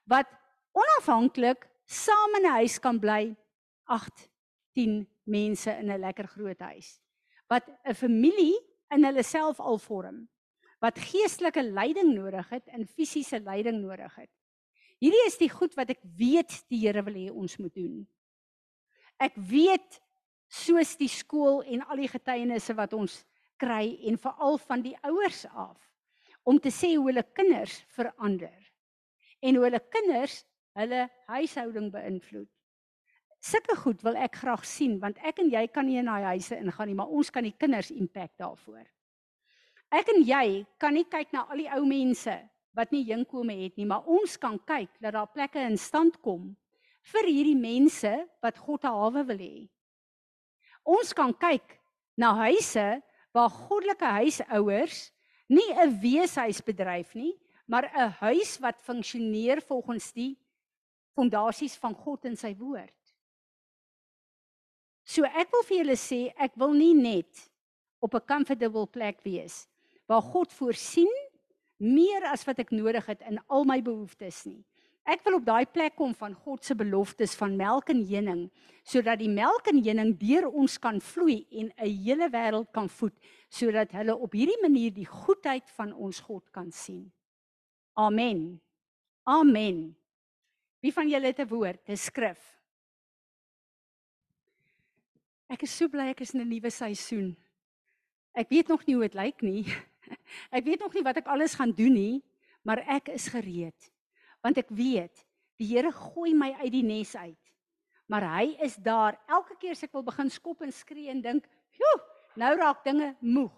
Wat 0.06 0.30
onafhanklik 0.72 1.66
saam 1.84 2.38
in 2.38 2.46
'n 2.46 2.54
huis 2.62 2.78
kan 2.78 3.00
bly 3.00 3.34
8 3.84 4.30
10 4.74 5.08
mense 5.24 5.70
in 5.70 5.90
'n 5.90 6.00
lekker 6.00 6.28
groot 6.28 6.60
huis. 6.60 7.00
Wat 7.48 7.66
'n 7.84 7.94
familie 7.94 8.54
in 8.94 9.04
hulle 9.04 9.22
self 9.22 9.60
al 9.60 9.78
vorm 9.78 10.28
wat 10.82 10.98
geestelike 10.98 11.62
leiding 11.62 12.12
nodig 12.16 12.48
het 12.50 12.66
en 12.74 12.88
fisiese 12.90 13.38
leiding 13.40 13.78
nodig 13.84 14.14
het. 14.18 14.30
Hierdie 15.02 15.26
is 15.26 15.38
die 15.38 15.50
goed 15.50 15.74
wat 15.78 15.90
ek 15.94 16.02
weet 16.18 16.60
die 16.70 16.82
Here 16.84 17.02
wil 17.06 17.18
hê 17.18 17.28
ons 17.30 17.56
moet 17.58 17.74
doen. 17.74 18.02
Ek 19.22 19.34
weet 19.36 20.00
soos 20.52 20.96
die 20.98 21.10
skool 21.10 21.62
en 21.62 21.84
al 21.86 22.02
die 22.02 22.10
getuienisse 22.10 22.74
wat 22.78 22.94
ons 22.98 23.22
kry 23.62 23.94
en 24.10 24.18
veral 24.20 24.58
van 24.66 24.82
die 24.84 24.96
ouers 25.06 25.44
af 25.50 25.78
om 26.42 26.58
te 26.58 26.72
sê 26.74 26.96
hoe 26.96 27.06
hulle 27.06 27.22
kinders 27.34 27.78
verander 27.94 28.58
en 29.42 29.58
hoe 29.58 29.66
hulle 29.68 29.82
kinders 29.94 30.40
hulle 30.78 31.04
huishouding 31.30 31.90
beïnvloed. 31.94 32.50
Sulke 33.42 33.74
goed 33.78 34.02
wil 34.06 34.18
ek 34.22 34.38
graag 34.42 34.66
sien 34.66 34.98
want 35.02 35.18
ek 35.26 35.42
en 35.42 35.50
jy 35.50 35.66
kan 35.70 35.86
nie 35.86 35.98
in 36.02 36.10
daai 36.10 36.34
huise 36.34 36.58
ingaan 36.58 36.90
nie, 36.90 36.98
maar 36.98 37.10
ons 37.10 37.30
kan 37.30 37.46
die 37.46 37.54
kinders 37.58 37.90
impak 37.94 38.34
daarvoor. 38.38 38.84
Ek 39.92 40.08
en 40.08 40.22
jy 40.24 40.64
kan 40.80 40.94
nie 40.96 41.04
kyk 41.04 41.34
na 41.36 41.44
al 41.52 41.60
die 41.60 41.68
ou 41.76 41.84
mense 41.84 42.32
wat 42.72 42.92
nie 42.94 43.04
inkome 43.12 43.52
het 43.58 43.76
nie, 43.76 43.84
maar 43.84 44.06
ons 44.08 44.38
kan 44.40 44.56
kyk 44.56 44.88
dat 45.04 45.12
daar 45.12 45.28
plekke 45.28 45.60
in 45.60 45.76
stand 45.76 46.16
kom 46.24 46.54
vir 47.12 47.28
hierdie 47.28 47.58
mense 47.58 48.12
wat 48.40 48.56
God 48.56 48.84
'n 48.84 48.94
hawe 48.96 49.22
wil 49.28 49.36
hê. 49.36 49.68
Ons 50.84 51.12
kan 51.12 51.34
kyk 51.34 51.76
na 52.16 52.32
huise 52.48 53.02
waar 53.34 53.50
goddelike 53.50 54.08
huisouers 54.16 55.12
nie 55.48 55.68
'n 55.76 56.00
weeshuis 56.00 56.64
bedryf 56.64 57.14
nie, 57.14 57.36
maar 57.68 57.84
'n 57.84 58.10
huis 58.24 58.58
wat 58.60 58.80
funksioneer 58.80 59.60
volgens 59.60 60.12
die 60.12 60.38
fondasies 61.14 61.76
van 61.76 61.94
God 61.94 62.24
en 62.24 62.36
sy 62.36 62.54
woord. 62.56 62.96
So 65.04 65.24
ek 65.24 65.50
wil 65.52 65.62
vir 65.62 65.78
julle 65.78 65.96
sê, 65.96 66.32
ek 66.38 66.52
wil 66.56 66.72
nie 66.72 66.94
net 66.94 67.50
op 68.00 68.14
'n 68.14 68.26
comfortable 68.26 68.86
plek 68.86 69.20
wees 69.22 69.68
waar 70.06 70.22
God 70.22 70.52
voorsien 70.52 71.10
meer 71.82 72.24
as 72.30 72.44
wat 72.46 72.58
ek 72.62 72.70
nodig 72.70 73.06
het 73.06 73.22
in 73.28 73.40
al 73.48 73.64
my 73.64 73.80
behoeftes 73.82 74.44
nie. 74.46 74.62
Ek 75.02 75.24
wil 75.26 75.40
op 75.40 75.46
daai 75.46 75.66
plek 75.66 75.96
kom 75.98 76.12
van 76.14 76.34
God 76.44 76.62
se 76.62 76.76
beloftes 76.78 77.34
van 77.34 77.56
melk 77.58 77.90
en 77.90 78.04
honing 78.06 78.44
sodat 78.86 79.18
die 79.18 79.30
melk 79.30 79.66
en 79.70 79.80
honing 79.82 80.12
deur 80.18 80.46
ons 80.50 80.76
kan 80.78 81.00
vloei 81.02 81.42
en 81.50 81.72
'n 81.74 81.90
hele 82.04 82.28
wêreld 82.30 82.70
kan 82.72 82.88
voed 82.88 83.14
sodat 83.50 83.90
hulle 83.92 84.14
op 84.14 84.32
hierdie 84.32 84.62
manier 84.62 84.94
die 84.94 85.06
goedheid 85.06 85.68
van 85.70 85.92
ons 85.92 86.20
God 86.20 86.50
kan 86.50 86.70
sien. 86.70 87.10
Amen. 87.94 88.60
Amen. 89.26 89.96
Wie 90.80 90.92
van 90.92 91.08
julle 91.08 91.26
het 91.26 91.40
'n 91.40 91.48
woord, 91.48 91.88
'n 91.88 91.96
skrif? 91.96 92.60
Ek 95.48 95.62
is 95.62 95.76
so 95.76 95.88
bly 95.88 96.08
ek 96.10 96.20
is 96.20 96.34
in 96.34 96.40
'n 96.40 96.48
nuwe 96.48 96.70
seisoen. 96.70 97.36
Ek 98.34 98.48
weet 98.48 98.68
nog 98.68 98.86
nie 98.86 98.94
hoe 98.94 99.08
dit 99.08 99.14
lyk 99.14 99.42
nie. 99.42 99.64
Ek 100.56 100.64
weet 100.64 100.80
nog 100.80 100.94
nie 100.94 101.04
wat 101.04 101.20
ek 101.22 101.30
alles 101.32 101.56
gaan 101.58 101.72
doen 101.76 101.94
nie, 101.94 102.22
maar 102.66 102.82
ek 102.86 103.10
is 103.14 103.28
gereed. 103.32 103.90
Want 104.42 104.58
ek 104.58 104.70
weet, 104.74 105.24
die 105.58 105.68
Here 105.74 105.92
gooi 105.94 106.32
my 106.34 106.52
uit 106.62 106.72
die 106.74 106.84
nes 106.86 107.14
uit. 107.16 107.38
Maar 108.10 108.26
hy 108.36 108.46
is 108.66 108.74
daar 108.82 109.16
elke 109.30 109.56
keer 109.60 109.76
as 109.76 109.84
ek 109.86 109.94
wil 109.94 110.04
begin 110.04 110.30
skop 110.32 110.64
en 110.64 110.72
skree 110.74 111.08
en 111.08 111.22
dink, 111.22 111.46
"Joe, 111.78 112.00
nou 112.36 112.56
raak 112.56 112.84
dinge 112.84 113.14
moeg." 113.20 113.54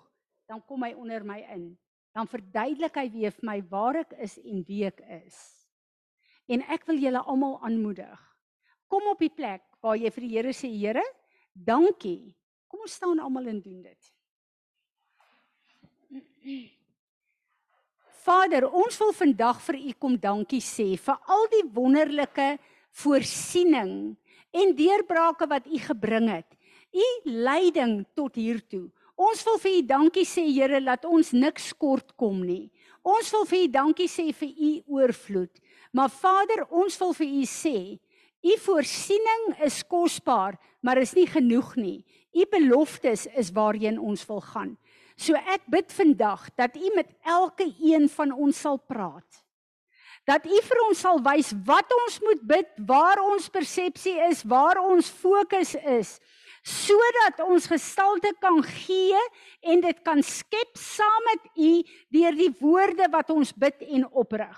Dan 0.46 0.60
kom 0.68 0.82
hy 0.82 0.92
onder 0.92 1.24
my 1.24 1.40
in. 1.54 1.78
Dan 2.14 2.28
verduidelik 2.28 2.94
hy 2.94 3.10
weer 3.10 3.32
vir 3.32 3.44
my 3.44 3.62
waar 3.70 3.96
ek 3.96 4.12
is 4.18 4.38
en 4.38 4.62
wie 4.68 4.84
ek 4.86 5.00
is. 5.24 5.66
En 6.46 6.62
ek 6.62 6.86
wil 6.86 6.98
julle 7.00 7.18
almal 7.18 7.58
aanmoedig. 7.64 8.20
Kom 8.88 9.02
op 9.08 9.18
die 9.18 9.32
plek 9.32 9.62
waar 9.80 9.96
jy 9.96 10.10
vir 10.10 10.20
die 10.20 10.36
Here 10.36 10.52
sê, 10.52 10.68
"Here, 10.68 11.04
dankie." 11.52 12.36
Kom 12.68 12.80
ons 12.80 12.92
staan 12.92 13.18
almal 13.18 13.48
en 13.48 13.60
doen 13.60 13.82
dit. 13.82 14.13
Vader, 18.24 18.64
ons 18.70 18.98
wil 19.02 19.12
vandag 19.12 19.60
vir 19.66 19.78
U 19.80 19.92
kom 20.00 20.14
dankie 20.20 20.62
sê 20.64 20.94
vir 20.96 21.32
al 21.34 21.48
die 21.52 21.64
wonderlike 21.76 22.54
voorsiening 23.02 24.14
en 24.54 24.74
deurbrake 24.78 25.48
wat 25.50 25.66
U 25.66 25.80
gebring 25.88 26.30
het. 26.30 26.46
U 26.94 27.06
leiding 27.26 28.04
tot 28.14 28.38
hier 28.38 28.62
toe. 28.62 28.86
Ons 29.14 29.44
wil 29.46 29.58
vir 29.62 29.76
U 29.78 29.82
dankie 29.90 30.26
sê 30.26 30.46
Here 30.46 30.80
dat 30.82 31.04
ons 31.06 31.32
niks 31.34 31.72
kort 31.78 32.14
kom 32.18 32.40
nie. 32.46 32.70
Ons 33.02 33.30
wil 33.34 33.44
vir 33.50 33.66
U 33.66 33.68
dankie 33.74 34.08
sê 34.10 34.30
vir 34.32 34.50
U 34.54 34.70
oorvloed. 34.98 35.52
Maar 35.92 36.10
Vader, 36.10 36.64
ons 36.70 36.96
wil 37.02 37.12
vir 37.14 37.30
U 37.42 37.44
sê, 37.46 37.78
U 38.44 38.56
voorsiening 38.60 39.44
is 39.64 39.82
kosbaar, 39.88 40.58
maar 40.84 40.98
is 41.00 41.14
nie 41.16 41.26
genoeg 41.26 41.76
nie. 41.80 41.98
U 42.34 42.44
beloftes 42.50 43.28
is 43.38 43.52
waarheen 43.56 43.98
ons 43.98 44.24
wil 44.28 44.42
gaan. 44.44 44.74
So 45.16 45.38
ek 45.38 45.66
bid 45.70 45.92
vandag 45.94 46.48
dat 46.58 46.76
U 46.76 46.90
met 46.94 47.10
elke 47.22 47.66
een 47.78 48.08
van 48.10 48.32
ons 48.32 48.60
sal 48.60 48.78
praat. 48.78 49.42
Dat 50.26 50.46
U 50.46 50.60
vir 50.66 50.80
ons 50.88 51.00
sal 51.04 51.20
wys 51.22 51.52
wat 51.66 51.90
ons 52.04 52.18
moet 52.24 52.42
bid, 52.48 52.70
waar 52.88 53.20
ons 53.22 53.50
persepsie 53.52 54.16
is, 54.30 54.42
waar 54.48 54.80
ons 54.80 55.10
fokus 55.10 55.74
is, 55.76 56.16
sodat 56.64 57.42
ons 57.44 57.66
gestalte 57.68 58.32
kan 58.40 58.62
gee 58.64 59.20
en 59.60 59.82
dit 59.84 59.98
kan 60.06 60.22
skep 60.24 60.78
saam 60.80 61.28
met 61.28 61.50
U 61.60 61.72
deur 62.16 62.38
die 62.40 62.52
woorde 62.60 63.10
wat 63.12 63.30
ons 63.30 63.52
bid 63.52 63.84
en 63.84 64.08
oprig. 64.08 64.56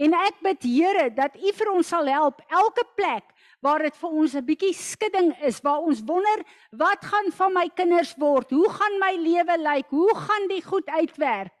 En 0.00 0.16
ek 0.24 0.40
bid 0.42 0.64
Here 0.66 1.10
dat 1.14 1.36
U 1.36 1.52
vir 1.54 1.70
ons 1.70 1.92
sal 1.92 2.08
help 2.10 2.40
elke 2.48 2.86
plek 2.96 3.28
waar 3.64 3.80
dit 3.86 3.96
vir 3.96 4.10
ons 4.10 4.34
'n 4.34 4.44
bietjie 4.44 4.74
skudding 4.76 5.32
is, 5.40 5.62
waar 5.64 5.80
ons 5.80 6.02
wonder 6.04 6.44
wat 6.70 7.04
gaan 7.04 7.32
van 7.32 7.52
my 7.52 7.68
kinders 7.74 8.14
word? 8.18 8.50
Hoe 8.50 8.68
gaan 8.68 8.98
my 9.00 9.14
lewe 9.16 9.56
lyk? 9.58 9.88
Hoe 9.88 10.14
gaan 10.14 10.48
die 10.48 10.62
goed 10.62 10.86
uitwerk? 10.86 11.52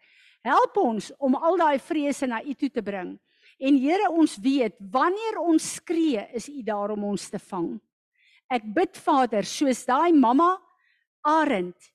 Help 0.42 0.76
ons 0.76 1.12
om 1.18 1.34
al 1.34 1.56
daai 1.56 1.78
vrese 1.78 2.26
na 2.26 2.42
U 2.42 2.54
toe 2.54 2.70
te 2.70 2.82
bring. 2.82 3.18
En 3.58 3.78
Here, 3.78 4.10
ons 4.10 4.36
weet 4.36 4.74
wanneer 4.78 5.38
ons 5.38 5.74
skree, 5.74 6.28
is 6.34 6.48
U 6.48 6.62
daar 6.62 6.90
om 6.90 7.04
ons 7.04 7.28
te 7.30 7.38
vang. 7.38 7.80
Ek 8.50 8.62
bid 8.74 8.96
Vader, 8.96 9.44
soos 9.44 9.84
daai 9.86 10.12
mamma 10.12 10.58
Arend 11.24 11.94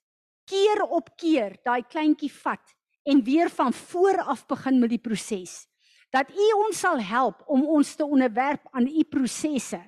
keer 0.50 0.82
op 0.90 1.12
keer 1.16 1.60
daai 1.64 1.84
kleintjie 1.86 2.32
vat 2.42 2.74
en 3.06 3.22
weer 3.24 3.50
van 3.54 3.74
voor 3.74 4.18
af 4.34 4.48
begin 4.50 4.80
met 4.80 4.90
die 4.90 5.02
proses. 5.02 5.68
Dat 6.10 6.32
U 6.34 6.48
ons 6.66 6.80
sal 6.80 6.98
help 7.06 7.44
om 7.46 7.68
ons 7.68 7.94
te 7.96 8.06
onderwerp 8.06 8.66
aan 8.72 8.88
U 8.88 9.04
prosesse. 9.04 9.80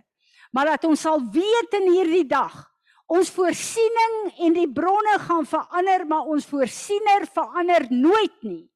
Maar 0.52 0.76
dat 0.76 0.86
ons 0.90 1.02
sal 1.02 1.22
weet 1.32 1.80
in 1.80 1.90
hierdie 1.92 2.28
dag 2.28 2.68
ons 3.12 3.32
voorsiening 3.36 4.14
en 4.46 4.54
die 4.56 4.70
bronne 4.72 5.18
gaan 5.26 5.44
verander, 5.44 6.06
maar 6.08 6.30
ons 6.32 6.46
voorsiener 6.48 7.26
verander 7.28 7.90
nooit 7.92 8.38
nie. 8.48 8.70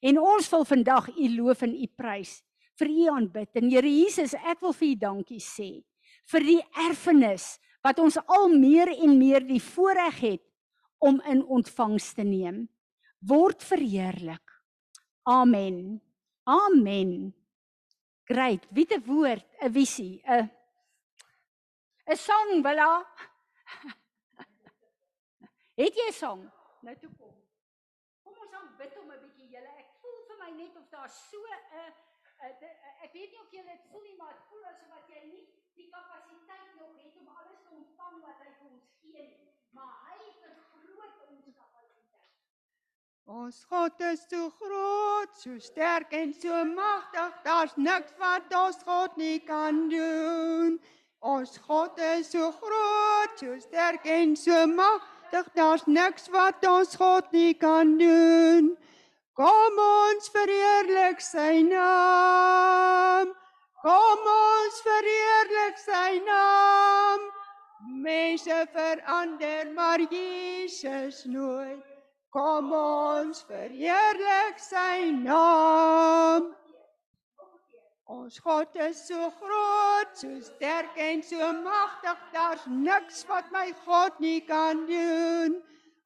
En 0.00 0.20
ons 0.20 0.48
wil 0.52 0.64
vandag 0.64 1.10
U 1.12 1.28
loof 1.36 1.66
en 1.66 1.74
U 1.76 1.88
prys 1.96 2.38
vir 2.80 2.88
U 2.88 3.08
aanbid. 3.12 3.50
En 3.60 3.68
Here 3.68 3.90
Jesus, 3.90 4.32
ek 4.34 4.64
wil 4.64 4.72
vir 4.72 4.88
U 4.88 4.94
dankie 5.04 5.42
sê 5.42 5.70
vir 6.32 6.44
die 6.46 6.60
erfenis 6.86 7.58
wat 7.84 7.98
ons 8.00 8.16
al 8.24 8.48
meer 8.48 8.88
en 8.94 9.18
meer 9.20 9.44
die 9.44 9.60
voorreg 9.60 10.20
het 10.22 10.44
om 11.04 11.18
in 11.28 11.42
ontvangs 11.44 12.14
te 12.16 12.24
neem. 12.24 12.64
Word 13.20 13.60
verheerlik. 13.64 14.54
Amen. 15.28 16.00
Amen. 16.48 17.34
Great. 18.24 18.64
Wie 18.72 18.86
te 18.88 19.00
woord, 19.04 19.44
'n 19.60 19.72
visie, 19.72 20.22
'n 20.24 20.48
'n 22.06 22.16
song, 22.16 22.62
voilà. 22.66 22.90
Het 25.80 25.94
jy 25.94 26.08
'n 26.08 26.12
song? 26.12 26.42
Nou 26.80 26.96
toe 26.98 27.10
kom. 27.18 27.34
Kom 28.22 28.36
ons 28.38 28.52
aanbid 28.52 28.94
hom 28.94 29.10
'n 29.10 29.20
bietjie 29.20 29.48
julle. 29.54 29.70
Ek 29.82 29.90
voel 30.00 30.18
vir 30.28 30.38
my 30.38 30.50
net 30.50 30.76
of 30.76 30.88
daar 30.90 31.08
so 31.08 31.38
'n 31.38 31.94
ek 33.04 33.12
weet 33.12 33.30
nie 33.30 33.40
of 33.40 33.52
jy 33.52 33.62
dit 33.62 33.82
voel 33.90 34.02
nie, 34.02 34.16
maar 34.16 34.32
dit 34.32 34.48
voel 34.50 34.64
asof 34.68 34.88
wat 34.88 35.08
jy 35.08 35.20
nie 35.30 35.44
die 35.78 35.88
kapasiteit 35.90 36.74
nog 36.80 36.96
het 37.00 37.16
om 37.20 37.28
alles 37.28 37.60
te 37.62 37.70
ontvang 37.78 38.16
wat 38.22 38.42
hy 38.44 38.50
vir 38.58 38.66
ons 38.70 38.88
gee 39.00 39.26
nie. 39.28 39.52
Maar 39.76 39.92
hy 40.08 40.18
vergroot 40.40 41.22
ons 41.28 41.46
kapasiteit. 41.60 42.32
Ons 43.24 43.62
God 43.70 44.00
is 44.00 44.26
so 44.28 44.50
groot, 44.60 45.38
so 45.40 45.58
sterk 45.58 46.12
en 46.12 46.34
so 46.34 46.64
magtig. 46.64 47.40
Daar's 47.48 47.76
niks 47.76 48.12
wat 48.18 48.54
ons 48.60 48.82
God 48.84 49.16
nie 49.16 49.40
kan 49.40 49.88
doen. 49.88 50.78
Ons 51.24 51.56
God 51.66 51.98
is 52.18 52.28
so 52.28 52.52
groot, 52.52 53.38
so 53.40 53.56
sterk 53.58 54.04
en 54.04 54.36
so 54.36 54.66
magtig. 54.66 55.46
Daar's 55.56 55.86
niks 55.88 56.28
wat 56.28 56.60
ons 56.68 56.92
God 57.00 57.30
nie 57.32 57.54
kan 57.56 57.94
doen. 57.96 58.74
Kom 59.32 59.78
ons 59.80 60.28
verheerlik 60.34 61.24
sy 61.24 61.62
naam. 61.64 63.32
Kom 63.80 64.28
ons 64.34 64.82
verheerlik 64.84 65.80
sy 65.80 66.20
naam. 66.28 67.24
Mense 68.04 68.58
verander, 68.76 69.72
maar 69.72 70.04
Jesus 70.04 71.24
nooit. 71.24 71.80
Kom 72.36 72.68
ons 72.76 73.40
verheerlik 73.48 74.60
sy 74.60 75.08
naam. 75.24 76.52
Ons 78.06 78.38
God 78.38 78.68
is 78.76 79.06
so 79.08 79.30
groot, 79.40 80.10
so 80.12 80.28
sterk 80.40 80.98
en 81.00 81.22
so 81.22 81.52
magtig. 81.64 82.18
Daar's 82.32 82.64
niks 82.68 83.24
wat 83.28 83.48
my 83.50 83.72
God 83.86 84.18
nie 84.20 84.40
kan 84.44 84.84
doen. 84.86 85.62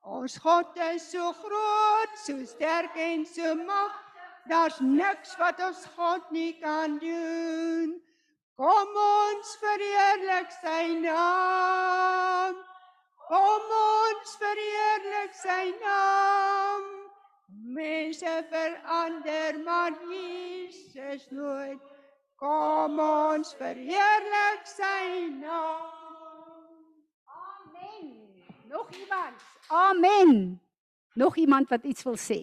Ons 0.07 0.39
God 0.39 0.79
is 0.95 1.11
so 1.11 1.33
groot, 1.33 2.15
so 2.25 2.45
sterk 2.47 2.95
en 2.97 3.27
so 3.27 3.55
magtig. 3.55 4.05
Daar's 4.49 4.79
niks 4.81 5.35
wat 5.39 5.59
ons 5.61 5.83
God 5.97 6.31
nie 6.31 6.55
kan 6.63 6.99
doen. 7.03 7.99
Kom 8.57 8.95
ons 9.03 9.51
verheerlik 9.61 10.55
sy 10.63 10.87
naam. 11.03 12.57
Kom 13.29 13.75
ons 13.81 14.39
verheerlik 14.41 15.37
sy 15.37 15.75
naam. 15.83 16.89
Mense 17.77 18.33
verander, 18.51 19.61
maar 19.67 19.93
Jesus 20.09 21.29
nooit. 21.31 21.88
Kom 22.39 23.01
ons 23.03 23.49
verheerlik 23.59 24.63
sy 24.63 25.27
naam. 25.41 25.91
Amen. 27.27 28.13
Nog 28.71 28.91
iemand? 28.95 29.43
Amen. 29.69 30.61
Nog 31.19 31.37
iemand 31.37 31.69
wat 31.69 31.83
iets 31.83 32.03
wil 32.07 32.15
sê? 32.15 32.39